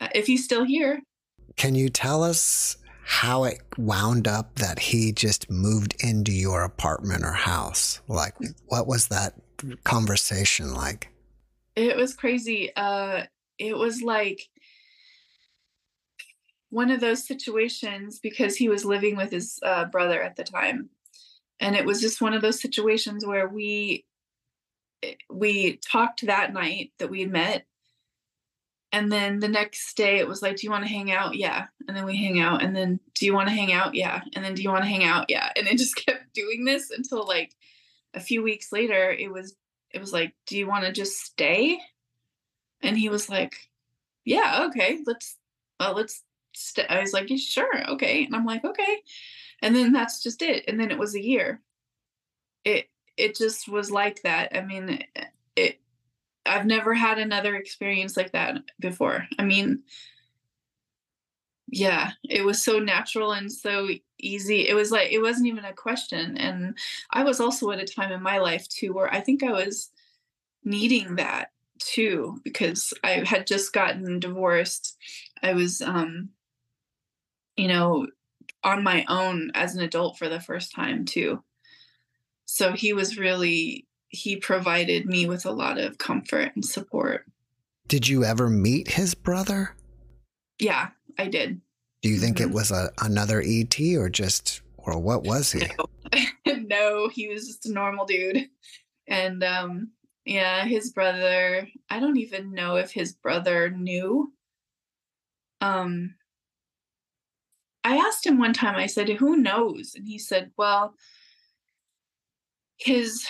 uh, 0.00 0.08
if 0.14 0.26
he's 0.26 0.44
still 0.44 0.64
here. 0.64 1.00
Can 1.56 1.74
you 1.74 1.88
tell 1.88 2.24
us 2.24 2.76
how 3.04 3.44
it 3.44 3.60
wound 3.78 4.26
up 4.28 4.56
that 4.56 4.78
he 4.78 5.12
just 5.12 5.48
moved 5.48 5.94
into 6.00 6.32
your 6.32 6.64
apartment 6.64 7.24
or 7.24 7.32
house? 7.32 8.00
Like, 8.08 8.34
what 8.66 8.86
was 8.86 9.08
that 9.08 9.34
conversation 9.84 10.74
like? 10.74 11.08
It 11.76 11.96
was 11.96 12.14
crazy. 12.14 12.74
Uh, 12.74 13.22
it 13.58 13.76
was 13.76 14.02
like 14.02 14.42
one 16.70 16.90
of 16.90 17.00
those 17.00 17.26
situations 17.26 18.18
because 18.18 18.56
he 18.56 18.68
was 18.68 18.84
living 18.84 19.16
with 19.16 19.30
his 19.30 19.58
uh, 19.62 19.84
brother 19.86 20.20
at 20.20 20.36
the 20.36 20.44
time 20.44 20.90
and 21.60 21.74
it 21.74 21.84
was 21.84 22.00
just 22.00 22.20
one 22.20 22.34
of 22.34 22.42
those 22.42 22.60
situations 22.60 23.26
where 23.26 23.48
we 23.48 24.04
Eh, 25.02 25.14
we 25.30 25.76
talked 25.76 26.26
that 26.26 26.52
night 26.52 26.92
that 26.98 27.10
we 27.10 27.24
met. 27.24 27.66
And 28.90 29.12
then 29.12 29.38
the 29.38 29.48
next 29.48 29.96
day 29.96 30.18
it 30.18 30.26
was 30.26 30.40
like 30.40 30.56
do 30.56 30.66
you 30.66 30.70
want 30.70 30.84
to 30.84 30.90
hang 30.90 31.10
out? 31.12 31.36
Yeah. 31.36 31.66
And 31.86 31.96
then 31.96 32.06
we 32.06 32.16
hang 32.16 32.40
out. 32.40 32.62
And 32.62 32.74
then 32.74 33.00
do 33.14 33.26
you 33.26 33.34
want 33.34 33.48
to 33.48 33.54
hang 33.54 33.72
out? 33.72 33.94
Yeah. 33.94 34.22
And 34.34 34.44
then 34.44 34.54
do 34.54 34.62
you 34.62 34.70
want 34.70 34.82
to 34.82 34.88
hang 34.88 35.04
out? 35.04 35.26
Yeah. 35.28 35.50
And 35.56 35.66
it 35.66 35.78
just 35.78 35.96
kept 36.06 36.32
doing 36.32 36.64
this 36.64 36.90
until 36.90 37.26
like 37.26 37.54
a 38.14 38.20
few 38.20 38.42
weeks 38.42 38.72
later 38.72 39.10
it 39.10 39.30
was 39.30 39.54
it 39.90 40.00
was 40.00 40.12
like 40.12 40.34
do 40.46 40.56
you 40.56 40.66
want 40.66 40.84
to 40.84 40.92
just 40.92 41.18
stay? 41.18 41.78
And 42.82 42.96
he 42.96 43.08
was 43.08 43.28
like 43.28 43.56
yeah 44.24 44.66
okay 44.68 44.98
let's 45.06 45.36
well 45.80 45.94
let's 45.94 46.22
stay 46.54 46.84
i 46.88 47.00
was 47.00 47.12
like 47.12 47.30
sure 47.38 47.90
okay. 47.90 48.24
And 48.24 48.34
i'm 48.34 48.46
like 48.46 48.64
okay. 48.64 49.02
And 49.60 49.74
then 49.74 49.92
that's 49.92 50.22
just 50.22 50.42
it. 50.42 50.64
And 50.68 50.78
then 50.78 50.90
it 50.90 50.98
was 50.98 51.14
a 51.14 51.22
year. 51.22 51.60
It 52.64 52.88
it 53.18 53.36
just 53.36 53.68
was 53.68 53.90
like 53.90 54.22
that. 54.22 54.56
I 54.56 54.62
mean 54.62 55.04
it 55.56 55.80
i've 56.46 56.64
never 56.64 56.94
had 56.94 57.18
another 57.18 57.56
experience 57.56 58.16
like 58.16 58.32
that 58.32 58.62
before. 58.80 59.26
I 59.38 59.44
mean 59.44 59.82
yeah 61.70 62.12
it 62.24 62.44
was 62.44 62.62
so 62.62 62.78
natural 62.78 63.32
and 63.32 63.52
so 63.52 63.88
easy. 64.18 64.68
It 64.68 64.74
was 64.74 64.90
like 64.90 65.12
it 65.12 65.20
wasn't 65.20 65.48
even 65.48 65.64
a 65.64 65.72
question. 65.74 66.36
And 66.38 66.78
i 67.10 67.22
was 67.24 67.40
also 67.40 67.70
at 67.70 67.80
a 67.80 67.84
time 67.84 68.12
in 68.12 68.22
my 68.22 68.38
life 68.38 68.66
too 68.68 68.92
where 68.94 69.12
i 69.12 69.20
think 69.20 69.42
i 69.42 69.52
was 69.52 69.90
needing 70.64 71.16
that 71.16 71.50
too 71.78 72.40
because 72.44 72.92
i 73.04 73.22
had 73.24 73.46
just 73.46 73.72
gotten 73.72 74.18
divorced. 74.20 74.96
I 75.42 75.52
was 75.52 75.80
um 75.82 76.30
you 77.56 77.68
know 77.68 78.06
on 78.64 78.82
my 78.82 79.04
own 79.08 79.50
as 79.54 79.74
an 79.76 79.82
adult 79.82 80.18
for 80.18 80.28
the 80.28 80.40
first 80.40 80.72
time 80.74 81.04
too. 81.04 81.42
So 82.50 82.72
he 82.72 82.94
was 82.94 83.18
really 83.18 83.86
he 84.08 84.36
provided 84.36 85.04
me 85.04 85.28
with 85.28 85.44
a 85.44 85.50
lot 85.50 85.76
of 85.78 85.98
comfort 85.98 86.52
and 86.54 86.64
support. 86.64 87.26
Did 87.88 88.08
you 88.08 88.24
ever 88.24 88.48
meet 88.48 88.88
his 88.88 89.14
brother? 89.14 89.74
Yeah, 90.58 90.88
I 91.18 91.28
did. 91.28 91.60
Do 92.00 92.08
you 92.08 92.16
think 92.16 92.38
mm-hmm. 92.38 92.50
it 92.50 92.54
was 92.54 92.70
a, 92.70 92.90
another 93.02 93.42
ET 93.44 93.78
or 93.96 94.08
just 94.08 94.62
or 94.78 94.98
what 94.98 95.22
was 95.22 95.52
he? 95.52 95.66
No. 96.46 96.54
no, 96.56 97.08
he 97.08 97.28
was 97.28 97.46
just 97.46 97.66
a 97.66 97.72
normal 97.72 98.06
dude. 98.06 98.48
And 99.06 99.44
um 99.44 99.90
yeah, 100.24 100.64
his 100.64 100.90
brother, 100.90 101.68
I 101.90 102.00
don't 102.00 102.16
even 102.16 102.52
know 102.52 102.76
if 102.76 102.90
his 102.90 103.12
brother 103.12 103.68
knew. 103.68 104.32
Um 105.60 106.14
I 107.84 107.96
asked 107.96 108.24
him 108.24 108.38
one 108.38 108.54
time, 108.54 108.76
I 108.76 108.86
said, 108.86 109.10
Who 109.10 109.36
knows? 109.36 109.94
And 109.94 110.08
he 110.08 110.18
said, 110.18 110.50
Well, 110.56 110.94
his 112.78 113.26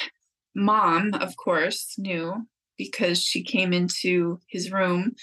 mom, 0.54 1.14
of 1.14 1.36
course, 1.36 1.94
knew 1.98 2.46
because 2.76 3.22
she 3.22 3.42
came 3.42 3.72
into 3.72 4.40
his 4.46 4.70
room 4.70 5.14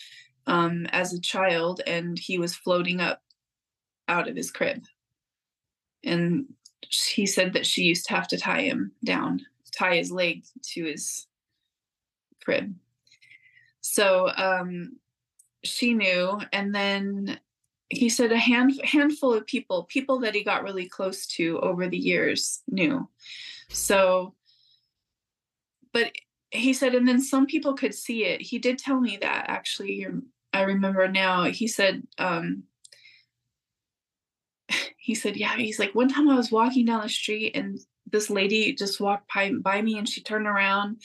um, 0.48 0.86
as 0.92 1.14
a 1.14 1.22
child 1.22 1.82
and 1.88 2.20
he 2.20 2.38
was 2.38 2.56
floating 2.56 3.00
up 3.00 3.22
out 4.08 4.28
of 4.28 4.36
his 4.36 4.52
crib. 4.52 4.84
And 6.04 6.46
he 6.90 7.26
said 7.26 7.54
that 7.54 7.66
she 7.66 7.84
used 7.84 8.06
to 8.08 8.14
have 8.14 8.28
to 8.30 8.38
tie 8.38 8.62
him 8.62 8.92
down, 9.04 9.42
tie 9.72 9.96
his 9.96 10.12
leg 10.12 10.44
to 10.74 10.86
his 10.86 11.28
crib. 12.44 12.76
So 13.82 14.30
um, 14.36 14.98
she 15.64 15.94
knew. 15.94 16.40
And 16.52 16.74
then 16.76 17.40
he 17.90 18.10
said 18.10 18.32
a 18.32 18.38
hand, 18.38 18.80
handful 18.84 19.34
of 19.34 19.46
people, 19.46 19.84
people 19.84 20.20
that 20.20 20.36
he 20.36 20.44
got 20.44 20.64
really 20.64 20.88
close 20.88 21.26
to 21.28 21.60
over 21.60 21.88
the 21.88 21.98
years 21.98 22.62
knew. 22.70 23.08
So, 23.70 24.36
but 25.94 26.12
he 26.52 26.74
said, 26.74 26.96
and 26.96 27.08
then 27.08 27.22
some 27.22 27.46
people 27.46 27.74
could 27.74 27.94
see 27.94 28.26
it. 28.26 28.42
He 28.42 28.60
did 28.60 28.78
tell 28.78 29.00
me 29.00 29.18
that 29.22 29.46
actually. 29.48 30.08
I 30.54 30.62
remember 30.62 31.08
now. 31.08 31.44
He 31.46 31.68
said, 31.68 32.04
um, 32.18 32.64
he 34.98 35.16
said, 35.16 35.36
yeah, 35.36 35.56
he's 35.58 35.80
like, 35.80 35.94
one 35.94 36.10
time 36.10 36.30
I 36.30 36.36
was 36.36 36.52
walking 36.52 36.86
down 36.86 37.02
the 37.02 37.10
street 37.10 37.56
and 37.56 37.80
this 38.12 38.30
lady 38.30 38.74
just 38.74 39.02
walked 39.02 39.34
by, 39.34 39.52
by 39.52 39.82
me 39.82 39.98
and 39.98 40.08
she 40.08 40.22
turned 40.22 40.48
around 40.48 41.02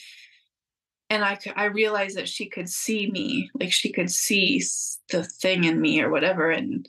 and 1.09 1.25
I, 1.25 1.37
I 1.57 1.65
realized 1.65 2.15
that 2.15 2.29
she 2.29 2.45
could 2.45 2.69
see 2.69 3.11
me, 3.11 3.49
like 3.59 3.73
she 3.73 3.91
could 3.91 4.09
see 4.09 4.63
the 5.09 5.25
thing 5.25 5.65
in 5.65 5.81
me 5.81 6.01
or 6.01 6.09
whatever. 6.09 6.49
And, 6.51 6.87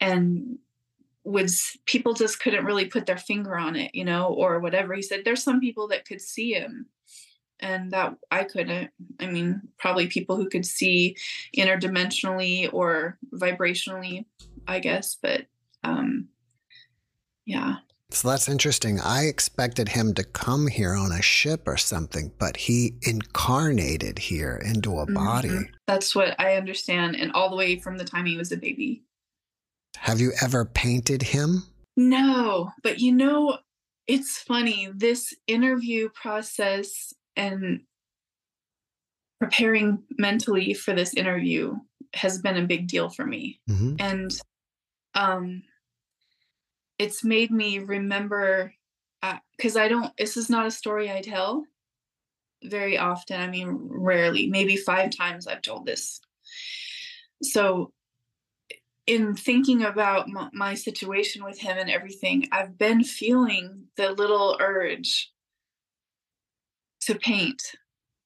and 0.00 0.58
was 1.24 1.76
people 1.86 2.14
just 2.14 2.40
couldn't 2.40 2.64
really 2.64 2.86
put 2.86 3.06
their 3.06 3.16
finger 3.16 3.56
on 3.56 3.76
it, 3.76 3.94
you 3.94 4.04
know, 4.04 4.28
or 4.28 4.58
whatever. 4.60 4.94
He 4.94 5.02
said, 5.02 5.22
there's 5.24 5.42
some 5.42 5.60
people 5.60 5.88
that 5.88 6.04
could 6.04 6.20
see 6.20 6.52
him 6.52 6.86
and 7.60 7.92
that 7.92 8.16
I 8.30 8.44
couldn't. 8.44 8.90
I 9.20 9.26
mean, 9.26 9.62
probably 9.78 10.08
people 10.08 10.36
who 10.36 10.48
could 10.48 10.66
see 10.66 11.16
interdimensionally 11.56 12.72
or 12.72 13.18
vibrationally, 13.32 14.26
I 14.66 14.80
guess, 14.80 15.16
but 15.20 15.46
um 15.84 16.28
yeah. 17.46 17.76
So 18.10 18.28
that's 18.28 18.48
interesting. 18.48 19.00
I 19.00 19.24
expected 19.24 19.88
him 19.88 20.12
to 20.14 20.22
come 20.22 20.66
here 20.66 20.92
on 20.92 21.12
a 21.12 21.22
ship 21.22 21.62
or 21.66 21.78
something, 21.78 22.30
but 22.38 22.56
he 22.58 22.94
incarnated 23.02 24.18
here 24.18 24.60
into 24.62 24.98
a 24.98 25.10
body. 25.10 25.48
Mm-hmm. 25.48 25.72
That's 25.86 26.14
what 26.14 26.38
I 26.38 26.56
understand. 26.56 27.16
And 27.16 27.32
all 27.32 27.48
the 27.48 27.56
way 27.56 27.78
from 27.78 27.96
the 27.96 28.04
time 28.04 28.26
he 28.26 28.36
was 28.36 28.52
a 28.52 28.58
baby. 28.58 29.02
Have 29.96 30.20
you 30.20 30.32
ever 30.42 30.64
painted 30.64 31.22
him? 31.22 31.64
No, 31.96 32.70
but 32.82 32.98
you 32.98 33.12
know, 33.12 33.58
it's 34.06 34.38
funny. 34.38 34.90
This 34.94 35.34
interview 35.46 36.08
process 36.10 37.12
and 37.36 37.82
preparing 39.40 40.02
mentally 40.18 40.74
for 40.74 40.92
this 40.94 41.14
interview 41.14 41.76
has 42.14 42.40
been 42.40 42.56
a 42.56 42.66
big 42.66 42.88
deal 42.88 43.08
for 43.08 43.24
me. 43.24 43.60
Mm-hmm. 43.68 43.96
And 43.98 44.40
um 45.14 45.62
it's 46.98 47.24
made 47.24 47.50
me 47.50 47.80
remember 47.80 48.72
because 49.56 49.76
uh, 49.76 49.80
I 49.80 49.88
don't, 49.88 50.16
this 50.16 50.36
is 50.36 50.50
not 50.50 50.66
a 50.66 50.70
story 50.70 51.10
I 51.10 51.20
tell 51.20 51.64
very 52.62 52.98
often. 52.98 53.40
I 53.40 53.48
mean, 53.48 53.88
rarely, 53.90 54.46
maybe 54.48 54.76
five 54.76 55.10
times 55.10 55.46
I've 55.46 55.62
told 55.62 55.86
this. 55.86 56.20
So, 57.42 57.92
in 59.06 59.34
thinking 59.34 59.82
about 59.82 60.28
m- 60.28 60.50
my 60.52 60.74
situation 60.74 61.44
with 61.44 61.58
him 61.58 61.76
and 61.78 61.90
everything, 61.90 62.48
I've 62.52 62.78
been 62.78 63.02
feeling 63.02 63.84
the 63.96 64.12
little 64.12 64.56
urge 64.60 65.30
to 67.02 67.16
paint 67.16 67.62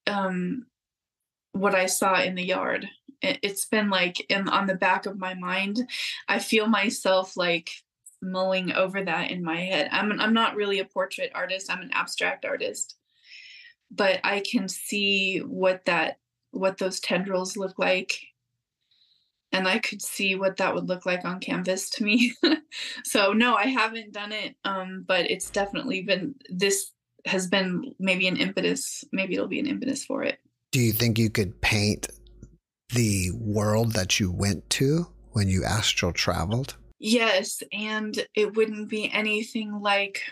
um, 0.07 0.67
what 1.53 1.75
I 1.75 1.87
saw 1.87 2.21
in 2.21 2.35
the 2.35 2.45
yard. 2.45 2.89
It, 3.23 3.39
it's 3.43 3.67
been 3.67 3.89
like 3.89 4.25
in, 4.31 4.49
on 4.49 4.67
the 4.67 4.75
back 4.75 5.07
of 5.07 5.19
my 5.19 5.35
mind. 5.35 5.89
I 6.29 6.39
feel 6.39 6.67
myself 6.67 7.37
like 7.37 7.71
mulling 8.23 8.73
over 8.73 9.03
that 9.03 9.31
in 9.31 9.43
my 9.43 9.61
head. 9.61 9.89
I'm 9.93 10.21
I'm 10.21 10.35
not 10.35 10.57
really 10.57 10.81
a 10.81 10.85
portrait 10.85 11.31
artist. 11.35 11.71
I'm 11.71 11.83
an 11.83 11.91
abstract 11.93 12.45
artist. 12.45 12.97
But 13.91 14.21
I 14.25 14.41
can 14.41 14.69
see 14.69 15.39
what 15.39 15.85
that 15.87 16.19
what 16.51 16.79
those 16.79 17.01
tendrils 17.01 17.57
look 17.57 17.79
like. 17.79 18.19
And 19.53 19.69
I 19.69 19.79
could 19.79 20.03
see 20.03 20.35
what 20.35 20.57
that 20.59 20.75
would 20.75 20.89
look 20.89 21.07
like 21.07 21.25
on 21.25 21.41
canvas 21.41 21.89
to 21.91 22.05
me. 22.05 22.35
so 23.05 23.33
no, 23.33 23.55
I 23.55 23.67
haven't 23.67 24.13
done 24.13 24.33
it. 24.33 24.57
Um, 24.65 25.05
but 25.07 25.31
it's 25.31 25.51
definitely 25.51 26.03
been 26.03 26.35
this 26.49 26.91
has 27.25 27.47
been 27.47 27.95
maybe 27.99 28.29
an 28.29 28.37
impetus. 28.37 29.05
Maybe 29.13 29.35
it'll 29.35 29.49
be 29.49 29.61
an 29.61 29.67
impetus 29.67 30.05
for 30.05 30.23
it. 30.23 30.39
Do 30.73 30.81
you 30.81 30.93
think 30.93 31.19
you 31.19 31.31
could 31.31 31.61
paint 31.61 32.09
the 32.95 33.31
world 33.33 33.93
that 33.93 34.21
you 34.21 34.31
went 34.31 34.69
to 34.71 35.07
when 35.33 35.49
you 35.49 35.65
astral 35.65 36.13
traveled? 36.13 36.77
Yes, 36.99 37.63
and 37.73 38.27
it 38.35 38.57
wouldn't 38.57 38.89
be 38.89 39.11
anything 39.11 39.81
like 39.81 40.23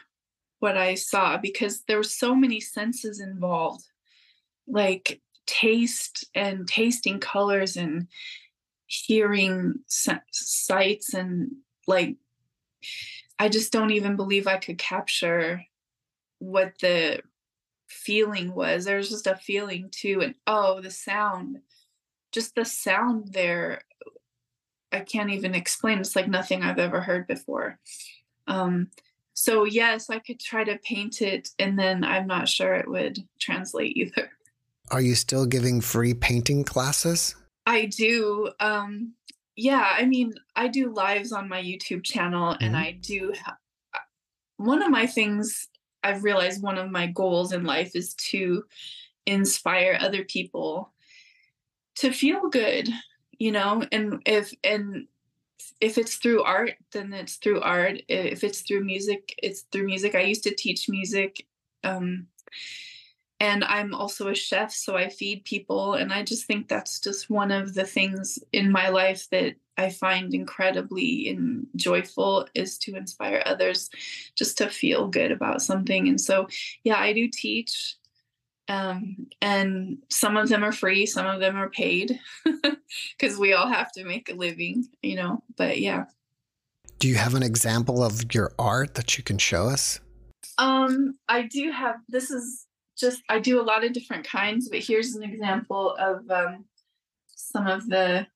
what 0.60 0.78
I 0.78 0.94
saw 0.94 1.36
because 1.36 1.82
there 1.82 1.98
were 1.98 2.02
so 2.02 2.34
many 2.34 2.60
senses 2.60 3.20
involved, 3.20 3.84
like 4.66 5.20
taste 5.46 6.24
and 6.34 6.66
tasting 6.66 7.20
colors 7.20 7.76
and 7.76 8.08
hearing 8.86 9.74
sights 9.86 11.14
and 11.14 11.50
like 11.86 12.16
I 13.38 13.48
just 13.48 13.72
don't 13.72 13.90
even 13.90 14.16
believe 14.16 14.46
I 14.46 14.58
could 14.58 14.78
capture 14.78 15.64
what 16.38 16.74
the 16.80 17.20
feeling 17.88 18.54
was. 18.54 18.84
There's 18.84 19.08
just 19.08 19.26
a 19.26 19.36
feeling 19.36 19.88
too, 19.90 20.20
and 20.22 20.34
oh, 20.46 20.80
the 20.80 20.90
sound, 20.90 21.58
just 22.32 22.54
the 22.54 22.64
sound 22.64 23.32
there 23.32 23.82
I 24.94 25.00
can't 25.00 25.30
even 25.30 25.54
explain. 25.54 25.98
It's 25.98 26.14
like 26.14 26.28
nothing 26.28 26.62
I've 26.62 26.78
ever 26.78 27.00
heard 27.00 27.26
before. 27.26 27.80
Um, 28.46 28.90
so 29.34 29.64
yes, 29.64 30.08
I 30.08 30.20
could 30.20 30.38
try 30.38 30.62
to 30.62 30.78
paint 30.78 31.20
it, 31.20 31.48
and 31.58 31.76
then 31.76 32.04
I'm 32.04 32.28
not 32.28 32.48
sure 32.48 32.74
it 32.74 32.88
would 32.88 33.18
translate 33.40 33.96
either. 33.96 34.30
Are 34.90 35.00
you 35.00 35.16
still 35.16 35.46
giving 35.46 35.80
free 35.80 36.14
painting 36.14 36.62
classes? 36.62 37.34
I 37.66 37.86
do. 37.86 38.50
Um, 38.60 39.14
yeah, 39.56 39.94
I 39.96 40.04
mean, 40.04 40.34
I 40.56 40.68
do 40.68 40.92
lives 40.92 41.32
on 41.32 41.48
my 41.48 41.62
YouTube 41.62 42.04
channel, 42.04 42.54
mm-hmm. 42.54 42.64
and 42.64 42.76
I 42.76 42.92
do. 42.92 43.32
Ha- 43.44 43.58
one 44.56 44.82
of 44.82 44.90
my 44.90 45.06
things 45.06 45.68
I've 46.02 46.22
realized 46.22 46.62
one 46.62 46.78
of 46.78 46.90
my 46.90 47.06
goals 47.06 47.52
in 47.52 47.64
life 47.64 47.96
is 47.96 48.14
to 48.14 48.64
inspire 49.26 49.98
other 50.00 50.22
people 50.24 50.92
to 51.96 52.12
feel 52.12 52.48
good 52.48 52.88
you 53.38 53.52
know 53.52 53.82
and 53.90 54.22
if 54.26 54.52
and 54.62 55.06
if 55.80 55.98
it's 55.98 56.16
through 56.16 56.42
art 56.42 56.74
then 56.92 57.12
it's 57.12 57.36
through 57.36 57.60
art 57.60 58.02
if 58.08 58.44
it's 58.44 58.60
through 58.60 58.84
music 58.84 59.34
it's 59.42 59.62
through 59.72 59.86
music 59.86 60.14
i 60.14 60.20
used 60.20 60.42
to 60.42 60.54
teach 60.54 60.88
music 60.88 61.46
um, 61.84 62.26
and 63.40 63.64
i'm 63.64 63.94
also 63.94 64.28
a 64.28 64.34
chef 64.34 64.72
so 64.72 64.96
i 64.96 65.08
feed 65.08 65.44
people 65.44 65.94
and 65.94 66.12
i 66.12 66.22
just 66.22 66.46
think 66.46 66.68
that's 66.68 67.00
just 67.00 67.30
one 67.30 67.50
of 67.50 67.74
the 67.74 67.84
things 67.84 68.38
in 68.52 68.70
my 68.70 68.88
life 68.88 69.28
that 69.30 69.54
i 69.76 69.90
find 69.90 70.34
incredibly 70.34 71.28
and 71.28 71.66
joyful 71.76 72.46
is 72.54 72.78
to 72.78 72.94
inspire 72.94 73.42
others 73.44 73.90
just 74.36 74.58
to 74.58 74.68
feel 74.68 75.08
good 75.08 75.32
about 75.32 75.62
something 75.62 76.08
and 76.08 76.20
so 76.20 76.46
yeah 76.84 76.98
i 76.98 77.12
do 77.12 77.28
teach 77.28 77.96
um, 78.66 79.26
and 79.42 79.98
some 80.08 80.38
of 80.38 80.48
them 80.48 80.64
are 80.64 80.72
free 80.72 81.04
some 81.04 81.26
of 81.26 81.40
them 81.40 81.56
are 81.56 81.68
paid 81.68 82.18
because 83.18 83.38
we 83.38 83.52
all 83.52 83.68
have 83.68 83.92
to 83.92 84.04
make 84.04 84.30
a 84.30 84.34
living 84.34 84.86
you 85.02 85.16
know 85.16 85.42
but 85.56 85.80
yeah. 85.80 86.04
Do 86.98 87.08
you 87.08 87.16
have 87.16 87.34
an 87.34 87.42
example 87.42 88.02
of 88.02 88.32
your 88.34 88.52
art 88.58 88.94
that 88.94 89.18
you 89.18 89.24
can 89.24 89.36
show 89.36 89.64
us? 89.64 90.00
Um 90.56 91.18
i 91.28 91.42
do 91.42 91.70
have 91.72 91.96
this 92.08 92.30
is 92.30 92.63
just 92.96 93.22
i 93.28 93.38
do 93.38 93.60
a 93.60 93.62
lot 93.62 93.84
of 93.84 93.92
different 93.92 94.26
kinds 94.26 94.68
but 94.68 94.80
here's 94.80 95.14
an 95.14 95.22
example 95.22 95.94
of 95.98 96.28
um, 96.30 96.64
some 97.26 97.66
of 97.66 97.88
the 97.88 98.26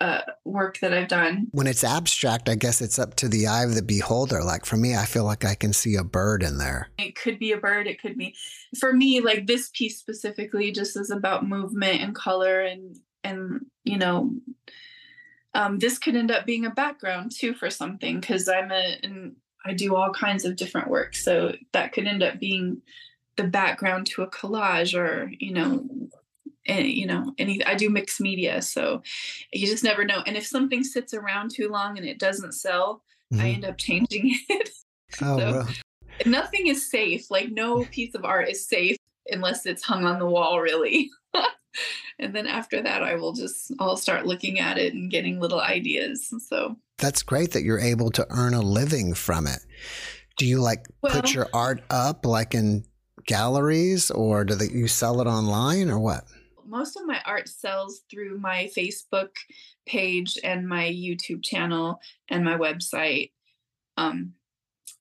uh, 0.00 0.20
work 0.44 0.78
that 0.80 0.94
I've 0.94 1.08
done. 1.08 1.48
When 1.50 1.66
it's 1.66 1.82
abstract, 1.82 2.48
I 2.48 2.54
guess 2.54 2.80
it's 2.80 2.98
up 2.98 3.16
to 3.16 3.28
the 3.28 3.46
eye 3.46 3.64
of 3.64 3.74
the 3.74 3.82
beholder. 3.82 4.44
Like 4.44 4.64
for 4.64 4.76
me, 4.76 4.94
I 4.94 5.04
feel 5.04 5.24
like 5.24 5.44
I 5.44 5.54
can 5.54 5.72
see 5.72 5.96
a 5.96 6.04
bird 6.04 6.42
in 6.42 6.58
there. 6.58 6.88
It 6.98 7.16
could 7.16 7.38
be 7.38 7.52
a 7.52 7.56
bird. 7.56 7.86
It 7.86 8.00
could 8.00 8.16
be, 8.16 8.36
for 8.78 8.92
me, 8.92 9.20
like 9.20 9.46
this 9.46 9.70
piece 9.74 9.98
specifically, 9.98 10.70
just 10.70 10.96
is 10.96 11.10
about 11.10 11.48
movement 11.48 12.00
and 12.00 12.14
color 12.14 12.60
and 12.60 12.96
and 13.24 13.66
you 13.84 13.98
know, 13.98 14.34
um, 15.54 15.78
this 15.78 15.98
could 15.98 16.14
end 16.14 16.30
up 16.30 16.46
being 16.46 16.64
a 16.64 16.70
background 16.70 17.32
too 17.34 17.52
for 17.52 17.68
something 17.68 18.20
because 18.20 18.48
I'm 18.48 18.70
a 18.70 18.98
and 19.02 19.34
I 19.68 19.74
do 19.74 19.94
all 19.94 20.12
kinds 20.12 20.44
of 20.44 20.56
different 20.56 20.88
work, 20.88 21.14
so 21.14 21.54
that 21.72 21.92
could 21.92 22.06
end 22.06 22.22
up 22.22 22.38
being 22.38 22.82
the 23.36 23.44
background 23.44 24.06
to 24.06 24.22
a 24.22 24.30
collage 24.30 24.98
or 24.98 25.30
you 25.38 25.52
know 25.52 25.88
and 26.66 26.86
you 26.86 27.06
know 27.06 27.32
any 27.38 27.64
i 27.64 27.74
do 27.74 27.88
mixed 27.88 28.20
media 28.20 28.60
so 28.60 29.00
you 29.52 29.66
just 29.66 29.84
never 29.84 30.04
know. 30.04 30.22
And 30.26 30.36
if 30.36 30.46
something 30.46 30.84
sits 30.84 31.14
around 31.14 31.50
too 31.50 31.68
long 31.68 31.96
and 31.96 32.06
it 32.06 32.18
doesn't 32.18 32.52
sell 32.52 33.02
mm-hmm. 33.32 33.42
i 33.42 33.48
end 33.50 33.64
up 33.64 33.78
changing 33.78 34.38
it. 34.48 34.70
Oh, 35.22 35.38
so 35.38 35.52
well. 35.52 35.68
nothing 36.26 36.66
is 36.66 36.90
safe. 36.90 37.30
Like 37.30 37.50
no 37.50 37.84
piece 37.84 38.14
of 38.14 38.24
art 38.24 38.50
is 38.50 38.68
safe 38.68 38.98
unless 39.30 39.64
it's 39.66 39.82
hung 39.82 40.04
on 40.04 40.18
the 40.18 40.26
wall 40.26 40.60
really 40.60 41.10
and 42.18 42.34
then 42.34 42.46
after 42.46 42.82
that 42.82 43.02
i 43.02 43.14
will 43.14 43.32
just 43.32 43.72
i'll 43.78 43.96
start 43.96 44.26
looking 44.26 44.58
at 44.58 44.78
it 44.78 44.94
and 44.94 45.10
getting 45.10 45.38
little 45.38 45.60
ideas 45.60 46.32
so. 46.48 46.76
That's 46.98 47.22
great 47.22 47.52
that 47.52 47.62
you're 47.62 47.78
able 47.78 48.10
to 48.12 48.26
earn 48.30 48.54
a 48.54 48.60
living 48.60 49.14
from 49.14 49.46
it. 49.46 49.60
Do 50.36 50.46
you 50.46 50.60
like 50.60 50.86
well, 51.00 51.12
put 51.12 51.32
your 51.32 51.48
art 51.54 51.82
up 51.90 52.26
like 52.26 52.54
in 52.54 52.84
galleries 53.26 54.10
or 54.10 54.44
do 54.44 54.54
they, 54.54 54.68
you 54.68 54.88
sell 54.88 55.20
it 55.20 55.26
online 55.26 55.90
or 55.90 55.98
what? 55.98 56.24
Most 56.66 56.96
of 56.96 57.06
my 57.06 57.20
art 57.24 57.48
sells 57.48 58.02
through 58.10 58.38
my 58.38 58.68
Facebook 58.76 59.30
page 59.86 60.36
and 60.42 60.68
my 60.68 60.84
YouTube 60.84 61.42
channel 61.42 62.00
and 62.28 62.44
my 62.44 62.58
website. 62.58 63.30
Um, 63.96 64.34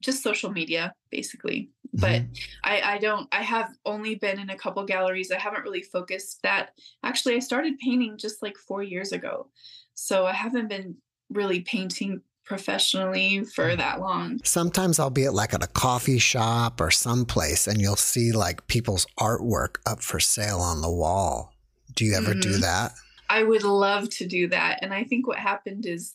just 0.01 0.23
social 0.23 0.51
media 0.51 0.93
basically. 1.11 1.69
But 1.93 2.23
mm-hmm. 2.23 2.33
I, 2.63 2.81
I 2.81 2.97
don't 2.97 3.27
i 3.31 3.41
have 3.41 3.69
only 3.85 4.15
been 4.15 4.39
in 4.39 4.49
a 4.49 4.57
couple 4.57 4.83
galleries. 4.85 5.31
I 5.31 5.39
haven't 5.39 5.63
really 5.63 5.81
focused 5.81 6.41
that. 6.43 6.71
Actually 7.03 7.35
i 7.35 7.39
started 7.39 7.79
painting 7.79 8.17
just 8.17 8.41
like 8.41 8.57
four 8.57 8.83
years 8.83 9.11
ago. 9.11 9.47
So 9.93 10.25
i 10.25 10.33
haven't 10.33 10.69
been 10.69 10.95
really 11.29 11.61
painting 11.61 12.21
professionally 12.45 13.43
for 13.43 13.65
mm. 13.65 13.77
that 13.77 13.99
long. 13.99 14.39
Sometimes 14.43 14.99
i'll 14.99 15.09
be 15.09 15.25
at 15.25 15.33
like 15.33 15.53
at 15.53 15.63
a 15.63 15.67
coffee 15.67 16.19
shop 16.19 16.79
or 16.79 16.91
someplace 16.91 17.67
and 17.67 17.81
you'll 17.81 17.95
see 17.95 18.31
like 18.31 18.67
people's 18.67 19.07
artwork 19.19 19.77
up 19.85 20.01
for 20.01 20.19
sale 20.19 20.59
on 20.59 20.81
the 20.81 20.91
wall. 20.91 21.53
Do 21.95 22.05
you 22.05 22.15
ever 22.15 22.31
mm-hmm. 22.31 22.39
do 22.41 22.57
that? 22.59 22.93
I 23.29 23.43
would 23.43 23.63
love 23.63 24.09
to 24.11 24.27
do 24.27 24.47
that. 24.49 24.79
And 24.81 24.93
i 24.93 25.03
think 25.03 25.27
what 25.27 25.39
happened 25.39 25.85
is 25.85 26.13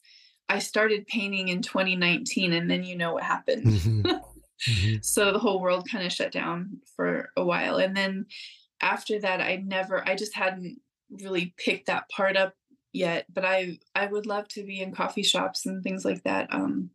I 0.52 0.58
started 0.58 1.06
painting 1.06 1.48
in 1.48 1.62
2019, 1.62 2.52
and 2.52 2.70
then 2.70 2.84
you 2.84 2.94
know 2.94 3.14
what 3.14 3.22
happened. 3.22 3.64
Mm-hmm. 3.64 4.00
mm-hmm. 4.70 4.96
So 5.00 5.32
the 5.32 5.38
whole 5.38 5.62
world 5.62 5.88
kind 5.90 6.04
of 6.04 6.12
shut 6.12 6.30
down 6.30 6.80
for 6.94 7.30
a 7.38 7.44
while. 7.44 7.78
And 7.78 7.96
then 7.96 8.26
after 8.82 9.18
that, 9.20 9.40
I 9.40 9.56
never, 9.56 10.06
I 10.06 10.14
just 10.14 10.34
hadn't 10.34 10.78
really 11.10 11.54
picked 11.56 11.86
that 11.86 12.10
part 12.10 12.36
up 12.36 12.52
yet. 12.92 13.24
But 13.32 13.46
I, 13.46 13.78
I 13.94 14.06
would 14.06 14.26
love 14.26 14.46
to 14.48 14.62
be 14.62 14.82
in 14.82 14.94
coffee 14.94 15.22
shops 15.22 15.64
and 15.64 15.82
things 15.82 16.04
like 16.04 16.22
that. 16.24 16.52
Um, 16.52 16.90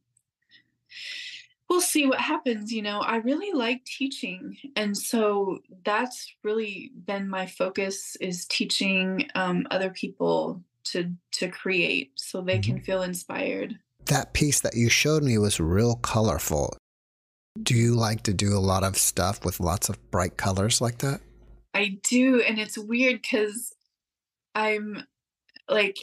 we'll 1.68 1.82
see 1.82 2.06
what 2.06 2.22
happens 2.22 2.72
you 2.72 2.82
know 2.82 3.00
i 3.02 3.18
really 3.18 3.52
like 3.52 3.84
teaching 3.84 4.56
and 4.78 4.98
so 4.98 5.60
that's 5.84 6.34
really 6.42 6.92
been 7.06 7.28
my 7.28 7.46
focus 7.46 8.16
is 8.22 8.46
teaching 8.46 9.28
um, 9.36 9.68
other 9.70 9.90
people 9.90 10.64
to 10.92 11.14
to 11.34 11.48
create 11.50 12.12
so 12.16 12.42
they 12.42 12.54
mm-hmm. 12.54 12.74
can 12.74 12.82
feel 12.82 13.04
inspired. 13.04 13.78
That 14.06 14.34
piece 14.34 14.62
that 14.62 14.76
you 14.76 14.90
showed 14.90 15.24
me 15.24 15.38
was 15.38 15.60
real 15.60 15.96
colorful. 15.96 16.78
Do 17.62 17.76
you 17.76 17.96
like 17.96 18.24
to 18.24 18.34
do 18.34 18.56
a 18.56 18.60
lot 18.60 18.84
of 18.84 18.98
stuff 18.98 19.44
with 19.44 19.60
lots 19.60 19.90
of 19.90 20.12
bright 20.12 20.38
colors 20.38 20.80
like 20.80 21.00
that? 21.00 21.22
I 21.74 21.98
do 22.10 22.42
and 22.42 22.58
it's 22.58 22.78
weird 22.78 23.22
because 23.22 23.72
i'm 24.56 25.04
like 25.70 25.98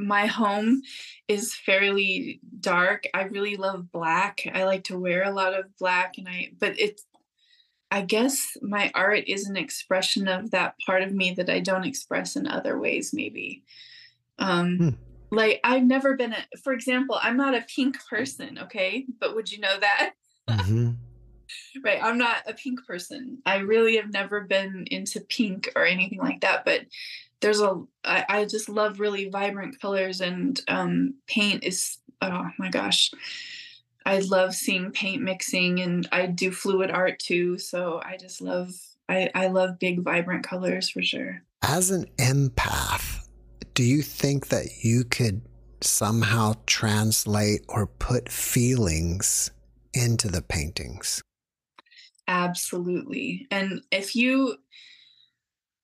my 0.00 0.26
home 0.26 0.80
is 1.26 1.56
fairly 1.56 2.40
dark. 2.60 3.02
I 3.12 3.24
really 3.24 3.56
love 3.56 3.90
black. 3.90 4.42
I 4.54 4.62
like 4.62 4.84
to 4.84 4.98
wear 4.98 5.24
a 5.24 5.32
lot 5.32 5.58
of 5.58 5.76
black 5.76 6.14
and 6.18 6.28
i 6.28 6.52
but 6.58 6.78
it's 6.78 7.04
I 7.90 8.02
guess 8.02 8.56
my 8.60 8.90
art 8.94 9.24
is 9.26 9.46
an 9.46 9.56
expression 9.56 10.28
of 10.28 10.50
that 10.50 10.74
part 10.84 11.02
of 11.02 11.12
me 11.12 11.32
that 11.32 11.48
I 11.48 11.60
don't 11.60 11.86
express 11.86 12.36
in 12.36 12.46
other 12.46 12.78
ways, 12.78 13.12
maybe. 13.14 13.64
Um, 14.38 14.76
hmm. 14.76 14.88
Like 15.30 15.60
I've 15.64 15.84
never 15.84 16.16
been 16.16 16.32
a, 16.32 16.44
for 16.62 16.72
example, 16.72 17.18
I'm 17.20 17.36
not 17.36 17.54
a 17.54 17.64
pink 17.74 17.96
person, 18.08 18.58
okay? 18.58 19.04
But 19.20 19.34
would 19.34 19.50
you 19.50 19.60
know 19.60 19.78
that? 19.80 20.12
Mm-hmm. 20.48 20.92
right. 21.84 22.02
I'm 22.02 22.16
not 22.16 22.36
a 22.46 22.54
pink 22.54 22.86
person. 22.86 23.42
I 23.44 23.56
really 23.56 23.96
have 23.96 24.10
never 24.10 24.40
been 24.40 24.86
into 24.90 25.20
pink 25.20 25.70
or 25.76 25.84
anything 25.84 26.20
like 26.20 26.40
that. 26.40 26.64
But 26.64 26.86
there's 27.40 27.60
a, 27.60 27.82
I, 28.02 28.24
I 28.28 28.44
just 28.46 28.70
love 28.70 28.98
really 28.98 29.28
vibrant 29.28 29.78
colors 29.78 30.22
and 30.22 30.58
um, 30.68 31.16
paint 31.26 31.64
is, 31.64 31.98
oh 32.22 32.48
my 32.58 32.70
gosh. 32.70 33.10
I 34.06 34.20
love 34.20 34.54
seeing 34.54 34.90
paint 34.90 35.22
mixing 35.22 35.80
and 35.80 36.08
I 36.10 36.24
do 36.26 36.50
fluid 36.50 36.90
art 36.90 37.18
too. 37.18 37.58
So 37.58 38.00
I 38.02 38.16
just 38.16 38.40
love, 38.40 38.70
I, 39.06 39.30
I 39.34 39.48
love 39.48 39.78
big, 39.78 40.00
vibrant 40.00 40.44
colors 40.44 40.88
for 40.88 41.02
sure. 41.02 41.42
As 41.62 41.90
an 41.90 42.06
empath, 42.16 43.17
do 43.78 43.84
you 43.84 44.02
think 44.02 44.48
that 44.48 44.82
you 44.82 45.04
could 45.04 45.40
somehow 45.80 46.52
translate 46.66 47.60
or 47.68 47.86
put 47.86 48.28
feelings 48.28 49.52
into 49.94 50.26
the 50.26 50.42
paintings? 50.42 51.22
Absolutely. 52.26 53.46
And 53.52 53.82
if 53.92 54.16
you, 54.16 54.56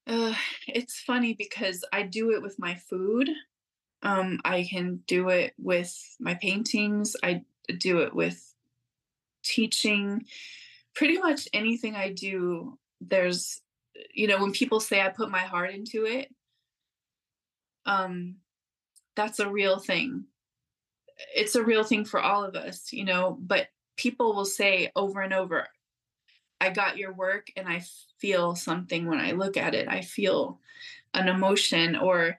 uh, 0.08 0.34
it's 0.66 0.98
funny 0.98 1.34
because 1.34 1.84
I 1.92 2.02
do 2.02 2.32
it 2.32 2.42
with 2.42 2.58
my 2.58 2.74
food. 2.74 3.30
Um, 4.02 4.40
I 4.44 4.66
can 4.68 4.98
do 5.06 5.28
it 5.28 5.54
with 5.56 5.96
my 6.18 6.34
paintings. 6.34 7.14
I 7.22 7.42
do 7.78 8.00
it 8.00 8.12
with 8.12 8.56
teaching. 9.44 10.24
Pretty 10.96 11.18
much 11.18 11.46
anything 11.52 11.94
I 11.94 12.10
do, 12.10 12.76
there's, 13.00 13.60
you 14.12 14.26
know, 14.26 14.42
when 14.42 14.50
people 14.50 14.80
say 14.80 15.00
I 15.00 15.10
put 15.10 15.30
my 15.30 15.42
heart 15.42 15.72
into 15.72 16.06
it, 16.06 16.33
um, 17.86 18.36
that's 19.16 19.40
a 19.40 19.48
real 19.48 19.78
thing. 19.78 20.24
It's 21.34 21.54
a 21.54 21.62
real 21.62 21.84
thing 21.84 22.04
for 22.04 22.20
all 22.20 22.44
of 22.44 22.56
us, 22.56 22.92
you 22.92 23.04
know, 23.04 23.38
but 23.40 23.68
people 23.96 24.34
will 24.34 24.44
say 24.44 24.90
over 24.96 25.20
and 25.20 25.32
over, 25.32 25.68
I 26.60 26.70
got 26.70 26.98
your 26.98 27.12
work 27.12 27.48
and 27.56 27.68
I 27.68 27.82
feel 28.18 28.54
something 28.54 29.06
when 29.06 29.18
I 29.18 29.32
look 29.32 29.56
at 29.56 29.74
it. 29.74 29.88
I 29.88 30.00
feel 30.00 30.60
an 31.12 31.28
emotion 31.28 31.96
or 31.96 32.36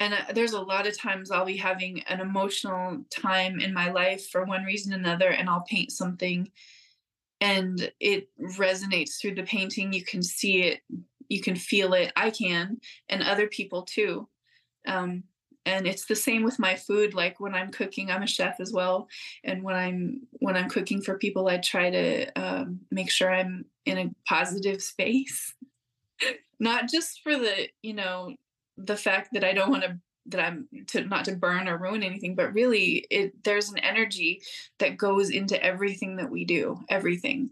and 0.00 0.12
uh, 0.12 0.32
there's 0.34 0.52
a 0.52 0.60
lot 0.60 0.86
of 0.86 0.98
times 0.98 1.30
I'll 1.30 1.44
be 1.44 1.56
having 1.56 2.02
an 2.02 2.20
emotional 2.20 3.04
time 3.10 3.60
in 3.60 3.72
my 3.72 3.90
life 3.90 4.28
for 4.28 4.44
one 4.44 4.64
reason 4.64 4.92
or 4.92 4.96
another 4.96 5.30
and 5.30 5.48
I'll 5.48 5.64
paint 5.68 5.92
something 5.92 6.50
and 7.40 7.90
it 8.00 8.28
resonates 8.40 9.20
through 9.20 9.36
the 9.36 9.42
painting 9.44 9.92
you 9.92 10.04
can 10.04 10.22
see 10.22 10.62
it 10.62 10.80
you 11.28 11.40
can 11.40 11.56
feel 11.56 11.94
it 11.94 12.12
I 12.16 12.30
can 12.30 12.78
and 13.08 13.22
other 13.22 13.46
people 13.46 13.82
too 13.82 14.28
um, 14.86 15.24
and 15.66 15.86
it's 15.86 16.04
the 16.06 16.16
same 16.16 16.42
with 16.42 16.58
my 16.58 16.74
food 16.74 17.14
like 17.14 17.40
when 17.40 17.54
i'm 17.54 17.70
cooking 17.70 18.10
i'm 18.10 18.22
a 18.22 18.26
chef 18.26 18.60
as 18.60 18.72
well. 18.72 19.08
And 19.44 19.62
when 19.62 19.76
i'm 19.76 20.20
when 20.40 20.56
i'm 20.56 20.68
cooking 20.68 21.00
for 21.00 21.18
people 21.18 21.48
i 21.48 21.58
try 21.58 21.90
to 21.90 22.26
um, 22.40 22.80
make 22.90 23.10
sure 23.10 23.32
i'm 23.32 23.64
in 23.86 23.98
a 23.98 24.10
positive 24.28 24.82
space. 24.82 25.54
Not 26.60 26.88
just 26.88 27.20
for 27.22 27.36
the 27.36 27.68
you 27.82 27.94
know 27.94 28.34
the 28.76 28.96
fact 28.96 29.30
that 29.32 29.44
i 29.44 29.52
don't 29.52 29.70
want 29.70 29.82
to 29.84 29.98
that 30.26 30.40
i'm 30.40 30.68
to 30.86 31.04
not 31.04 31.24
to 31.26 31.36
burn 31.36 31.68
or 31.68 31.76
ruin 31.76 32.02
anything 32.02 32.34
but 32.34 32.54
really 32.54 33.06
it 33.10 33.32
there's 33.44 33.70
an 33.70 33.78
energy 33.78 34.40
that 34.78 34.96
goes 34.96 35.30
into 35.30 35.62
everything 35.62 36.16
that 36.16 36.30
we 36.30 36.44
do 36.44 36.80
everything. 36.88 37.50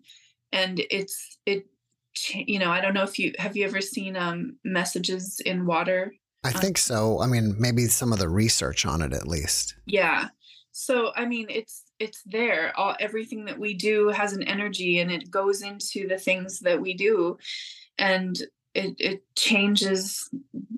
And 0.53 0.83
it's 0.91 1.39
it 1.47 1.67
you 2.35 2.59
know 2.59 2.71
i 2.71 2.81
don't 2.81 2.95
know 2.95 3.05
if 3.05 3.19
you 3.19 3.33
have 3.39 3.57
you 3.57 3.65
ever 3.65 3.81
seen 3.81 4.17
um 4.17 4.57
messages 4.65 5.41
in 5.47 5.65
water 5.65 6.13
I 6.45 6.51
uh, 6.51 6.59
think 6.59 6.79
so. 6.79 7.21
I 7.21 7.27
mean, 7.27 7.55
maybe 7.59 7.87
some 7.87 8.13
of 8.13 8.19
the 8.19 8.29
research 8.29 8.85
on 8.85 9.03
it 9.03 9.13
at 9.13 9.29
least. 9.29 9.77
Yeah. 9.87 10.29
So 10.73 11.13
I 11.15 11.27
mean, 11.27 11.47
it's 11.49 11.85
it's 11.99 12.23
there. 12.25 12.73
All 12.77 12.97
everything 12.99 13.45
that 13.45 13.59
we 13.59 13.75
do 13.75 14.09
has 14.09 14.33
an 14.33 14.43
energy, 14.43 14.99
and 14.99 15.11
it 15.11 15.31
goes 15.31 15.63
into 15.63 16.09
the 16.09 16.19
things 16.19 16.61
that 16.61 16.81
we 16.81 16.95
do, 16.95 17.39
and 17.99 18.37
it 18.75 18.97
it 18.99 19.23
changes, 19.37 20.29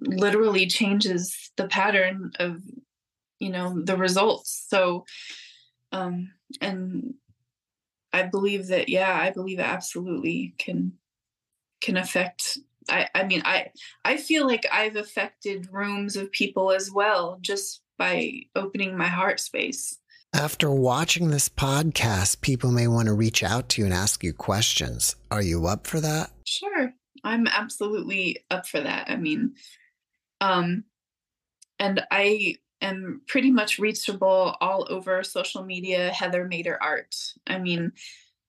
literally 0.02 0.66
changes 0.66 1.52
the 1.56 1.68
pattern 1.68 2.32
of, 2.40 2.60
you 3.38 3.50
know, 3.50 3.80
the 3.80 3.96
results. 3.96 4.66
So, 4.68 5.04
um, 5.92 6.32
and 6.60 7.14
I 8.12 8.22
believe 8.22 8.66
that 8.68 8.88
yeah, 8.88 9.16
I 9.16 9.30
believe 9.30 9.60
it 9.60 9.66
absolutely 9.66 10.54
can 10.58 10.92
can 11.80 11.96
affect 11.96 12.58
I, 12.88 13.08
I 13.14 13.24
mean 13.24 13.42
I 13.44 13.70
I 14.04 14.16
feel 14.16 14.46
like 14.46 14.66
I've 14.72 14.96
affected 14.96 15.68
rooms 15.72 16.16
of 16.16 16.32
people 16.32 16.72
as 16.72 16.90
well 16.90 17.38
just 17.40 17.82
by 17.98 18.42
opening 18.54 18.96
my 18.96 19.06
heart 19.06 19.40
space. 19.40 19.98
After 20.34 20.70
watching 20.70 21.30
this 21.30 21.48
podcast, 21.48 22.40
people 22.40 22.72
may 22.72 22.88
want 22.88 23.06
to 23.06 23.14
reach 23.14 23.42
out 23.44 23.68
to 23.70 23.82
you 23.82 23.86
and 23.86 23.94
ask 23.94 24.24
you 24.24 24.32
questions. 24.32 25.14
Are 25.30 25.42
you 25.42 25.66
up 25.66 25.86
for 25.86 26.00
that? 26.00 26.30
Sure. 26.44 26.92
I'm 27.22 27.46
absolutely 27.46 28.44
up 28.50 28.66
for 28.66 28.80
that. 28.80 29.10
I 29.10 29.16
mean, 29.16 29.54
um 30.40 30.84
and 31.78 32.02
I 32.10 32.56
am 32.80 33.22
pretty 33.26 33.50
much 33.50 33.78
reachable 33.78 34.56
all 34.60 34.86
over 34.90 35.22
social 35.22 35.64
media, 35.64 36.10
Heather 36.10 36.48
Mader 36.48 36.76
Art. 36.80 37.14
I 37.46 37.58
mean, 37.58 37.92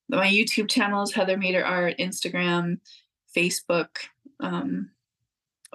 my 0.10 0.28
YouTube 0.28 0.70
channel 0.70 1.04
is 1.04 1.14
Heather 1.14 1.38
Mader 1.38 1.66
Art, 1.66 1.96
Instagram, 2.00 2.80
Facebook, 3.36 3.98
um, 4.40 4.92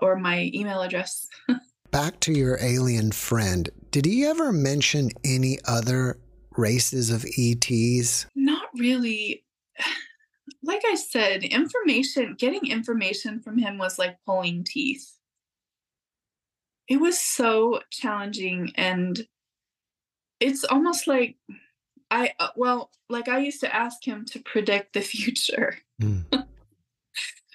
or 0.00 0.16
my 0.16 0.50
email 0.54 0.82
address. 0.82 1.26
Back 1.90 2.20
to 2.20 2.32
your 2.32 2.58
alien 2.60 3.12
friend. 3.12 3.68
Did 3.90 4.06
he 4.06 4.24
ever 4.24 4.52
mention 4.52 5.10
any 5.24 5.58
other 5.66 6.18
races 6.56 7.10
of 7.10 7.24
ETs? 7.38 8.26
Not 8.34 8.66
really. 8.76 9.44
Like 10.62 10.82
I 10.84 10.94
said, 10.94 11.42
information, 11.42 12.36
getting 12.38 12.70
information 12.70 13.40
from 13.40 13.56
him 13.56 13.78
was 13.78 13.98
like 13.98 14.18
pulling 14.26 14.62
teeth. 14.62 15.10
It 16.86 17.00
was 17.00 17.18
so 17.18 17.80
challenging 17.90 18.72
and 18.74 19.26
it's 20.38 20.62
almost 20.64 21.06
like 21.06 21.36
I, 22.10 22.32
uh, 22.38 22.48
well, 22.56 22.90
like 23.08 23.28
I 23.28 23.38
used 23.38 23.60
to 23.60 23.74
ask 23.74 24.04
him 24.04 24.26
to 24.26 24.40
predict 24.40 24.92
the 24.92 25.00
future. 25.00 25.78
Mm 26.02 26.44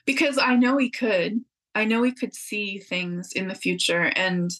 because 0.05 0.37
I 0.37 0.55
know 0.55 0.77
he 0.77 0.89
could. 0.89 1.41
I 1.73 1.85
know 1.85 2.03
he 2.03 2.11
could 2.11 2.33
see 2.33 2.79
things 2.79 3.31
in 3.33 3.47
the 3.47 3.55
future 3.55 4.11
and 4.15 4.51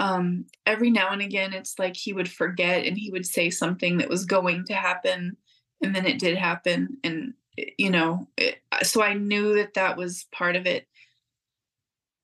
um, 0.00 0.46
every 0.64 0.90
now 0.90 1.10
and 1.10 1.20
again 1.20 1.52
it's 1.52 1.78
like 1.78 1.94
he 1.94 2.12
would 2.12 2.30
forget 2.30 2.86
and 2.86 2.96
he 2.96 3.10
would 3.10 3.26
say 3.26 3.50
something 3.50 3.98
that 3.98 4.08
was 4.08 4.24
going 4.24 4.64
to 4.64 4.74
happen 4.74 5.36
and 5.82 5.94
then 5.94 6.06
it 6.06 6.18
did 6.18 6.38
happen 6.38 6.96
and 7.04 7.34
you 7.76 7.90
know 7.90 8.26
it, 8.36 8.62
so 8.82 9.02
i 9.02 9.12
knew 9.12 9.54
that 9.54 9.74
that 9.74 9.96
was 9.96 10.26
part 10.32 10.56
of 10.56 10.66
it 10.66 10.86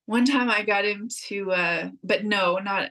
one 0.07 0.25
time 0.25 0.49
i 0.49 0.63
got 0.63 0.85
him 0.85 1.09
to 1.27 1.53
uh 1.53 1.91
but 2.03 2.25
no 2.25 2.59
not 2.59 2.91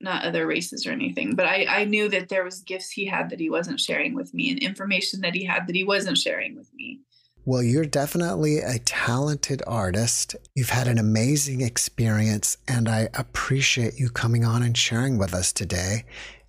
not 0.00 0.24
other 0.24 0.46
races 0.46 0.86
or 0.86 0.92
anything 0.92 1.34
but 1.34 1.46
i 1.46 1.66
i 1.68 1.84
knew 1.84 2.08
that 2.08 2.28
there 2.28 2.44
was 2.44 2.60
gifts 2.60 2.90
he 2.90 3.04
had 3.06 3.30
that 3.30 3.40
he 3.40 3.50
wasn't 3.50 3.80
sharing 3.80 4.14
with 4.14 4.32
me 4.32 4.50
and 4.50 4.60
information 4.60 5.20
that 5.20 5.34
he 5.34 5.44
had 5.44 5.66
that 5.66 5.74
he 5.74 5.84
wasn't 5.84 6.16
sharing 6.16 6.54
with 6.54 6.72
me 6.74 7.00
well, 7.44 7.62
you're 7.62 7.84
definitely 7.84 8.58
a 8.58 8.78
talented 8.78 9.62
artist. 9.66 10.36
You've 10.54 10.70
had 10.70 10.88
an 10.88 10.98
amazing 10.98 11.60
experience, 11.60 12.56
and 12.68 12.88
I 12.88 13.08
appreciate 13.14 13.98
you 13.98 14.10
coming 14.10 14.44
on 14.44 14.62
and 14.62 14.76
sharing 14.76 15.18
with 15.18 15.34
us 15.34 15.52
today. 15.52 16.04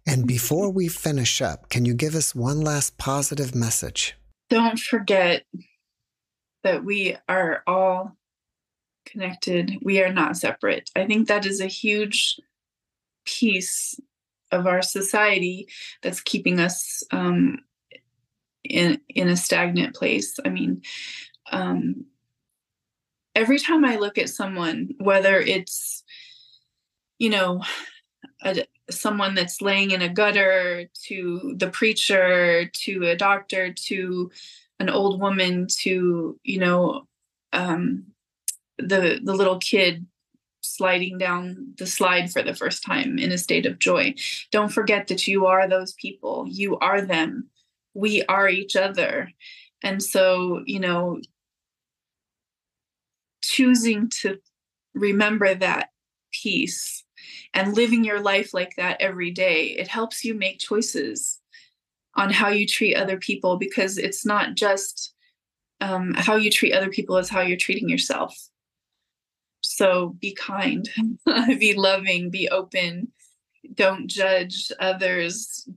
And 0.05 0.27
before 0.27 0.69
we 0.69 0.87
finish 0.87 1.41
up, 1.41 1.69
can 1.69 1.85
you 1.85 1.93
give 1.93 2.15
us 2.15 2.35
one 2.35 2.61
last 2.61 2.97
positive 2.97 3.53
message? 3.53 4.15
Don't 4.49 4.79
forget 4.79 5.43
that 6.63 6.83
we 6.83 7.17
are 7.29 7.63
all 7.67 8.17
connected. 9.05 9.77
We 9.81 10.01
are 10.01 10.11
not 10.11 10.37
separate. 10.37 10.89
I 10.95 11.05
think 11.05 11.27
that 11.27 11.45
is 11.45 11.61
a 11.61 11.67
huge 11.67 12.39
piece 13.25 13.99
of 14.51 14.67
our 14.67 14.81
society 14.81 15.67
that's 16.01 16.21
keeping 16.21 16.59
us 16.59 17.03
um, 17.11 17.59
in 18.63 18.99
in 19.09 19.27
a 19.29 19.37
stagnant 19.37 19.95
place. 19.95 20.39
I 20.45 20.49
mean, 20.49 20.81
um, 21.51 22.05
every 23.35 23.59
time 23.59 23.85
I 23.85 23.97
look 23.97 24.17
at 24.17 24.29
someone, 24.29 24.89
whether 24.99 25.39
it's 25.39 26.03
you 27.17 27.29
know 27.29 27.63
a, 28.43 28.65
someone 28.89 29.35
that's 29.35 29.61
laying 29.61 29.91
in 29.91 30.01
a 30.01 30.09
gutter 30.09 30.85
to 31.05 31.55
the 31.57 31.69
preacher 31.69 32.65
to 32.65 33.03
a 33.05 33.15
doctor 33.15 33.73
to 33.73 34.31
an 34.79 34.89
old 34.89 35.21
woman 35.21 35.67
to 35.79 36.39
you 36.43 36.59
know 36.59 37.07
um, 37.53 38.05
the 38.77 39.19
the 39.23 39.33
little 39.33 39.59
kid 39.59 40.05
sliding 40.63 41.17
down 41.17 41.73
the 41.77 41.87
slide 41.87 42.31
for 42.31 42.43
the 42.43 42.53
first 42.53 42.83
time 42.83 43.17
in 43.17 43.31
a 43.31 43.37
state 43.37 43.65
of 43.65 43.79
joy. 43.79 44.13
Don't 44.51 44.71
forget 44.71 45.07
that 45.07 45.27
you 45.27 45.47
are 45.47 45.67
those 45.67 45.93
people. 45.93 46.45
You 46.47 46.77
are 46.77 47.01
them 47.01 47.49
we 47.93 48.23
are 48.23 48.49
each 48.49 48.75
other. 48.75 49.29
And 49.83 50.01
so 50.01 50.61
you 50.65 50.79
know 50.79 51.19
choosing 53.43 54.09
to 54.21 54.37
remember 54.93 55.53
that 55.53 55.89
piece 56.31 57.03
and 57.53 57.73
living 57.73 58.03
your 58.03 58.21
life 58.21 58.53
like 58.53 58.75
that 58.77 59.01
every 59.01 59.31
day 59.31 59.65
it 59.65 59.87
helps 59.87 60.23
you 60.23 60.33
make 60.33 60.59
choices 60.59 61.39
on 62.15 62.29
how 62.29 62.49
you 62.49 62.67
treat 62.67 62.95
other 62.95 63.17
people 63.17 63.57
because 63.57 63.97
it's 63.97 64.25
not 64.25 64.55
just 64.55 65.13
um, 65.79 66.13
how 66.15 66.35
you 66.35 66.51
treat 66.51 66.73
other 66.73 66.89
people 66.89 67.17
is 67.17 67.29
how 67.29 67.41
you're 67.41 67.57
treating 67.57 67.89
yourself. 67.89 68.37
So 69.63 70.15
be 70.19 70.33
kind 70.33 70.87
be 71.25 71.73
loving 71.75 72.29
be 72.29 72.49
open. 72.49 73.11
Don't 73.73 74.07
judge 74.07 74.71
others 74.79 75.67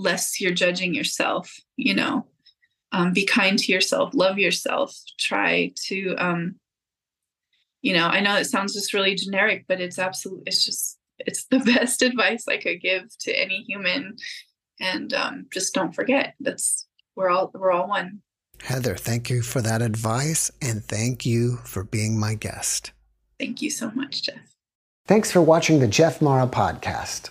less 0.00 0.40
you're 0.40 0.52
judging 0.52 0.94
yourself 0.94 1.58
you 1.76 1.94
know. 1.94 2.26
Um, 2.92 3.12
be 3.12 3.24
kind 3.24 3.56
to 3.56 3.72
yourself 3.72 4.14
love 4.14 4.38
yourself 4.38 4.96
try 5.18 5.72
to 5.86 6.16
um, 6.18 6.56
you 7.82 7.94
know 7.94 8.08
i 8.08 8.18
know 8.18 8.34
it 8.36 8.46
sounds 8.46 8.74
just 8.74 8.92
really 8.92 9.14
generic 9.14 9.64
but 9.68 9.80
it's 9.80 9.96
absolutely 9.96 10.42
it's 10.46 10.64
just 10.64 10.98
it's 11.20 11.44
the 11.44 11.58
best 11.76 12.02
advice 12.02 12.48
i 12.48 12.56
could 12.56 12.80
give 12.80 13.16
to 13.20 13.32
any 13.32 13.62
human. 13.62 14.16
And 14.80 15.12
um, 15.12 15.46
just 15.52 15.74
don't 15.74 15.94
forget 15.94 16.34
that's 16.40 16.86
we're 17.14 17.28
all 17.28 17.50
we're 17.54 17.70
all 17.70 17.88
one. 17.88 18.22
Heather 18.62 18.96
thank 18.96 19.30
you 19.30 19.42
for 19.42 19.60
that 19.62 19.82
advice 19.82 20.50
and 20.60 20.82
thank 20.82 21.24
you 21.24 21.56
for 21.64 21.84
being 21.84 22.18
my 22.18 22.34
guest. 22.34 22.92
Thank 23.38 23.62
you 23.62 23.70
so 23.70 23.90
much 23.92 24.22
jeff. 24.22 24.54
Thanks 25.06 25.30
for 25.30 25.40
watching 25.40 25.80
the 25.80 25.88
jeff 25.88 26.20
mara 26.20 26.46
podcast 26.46 27.30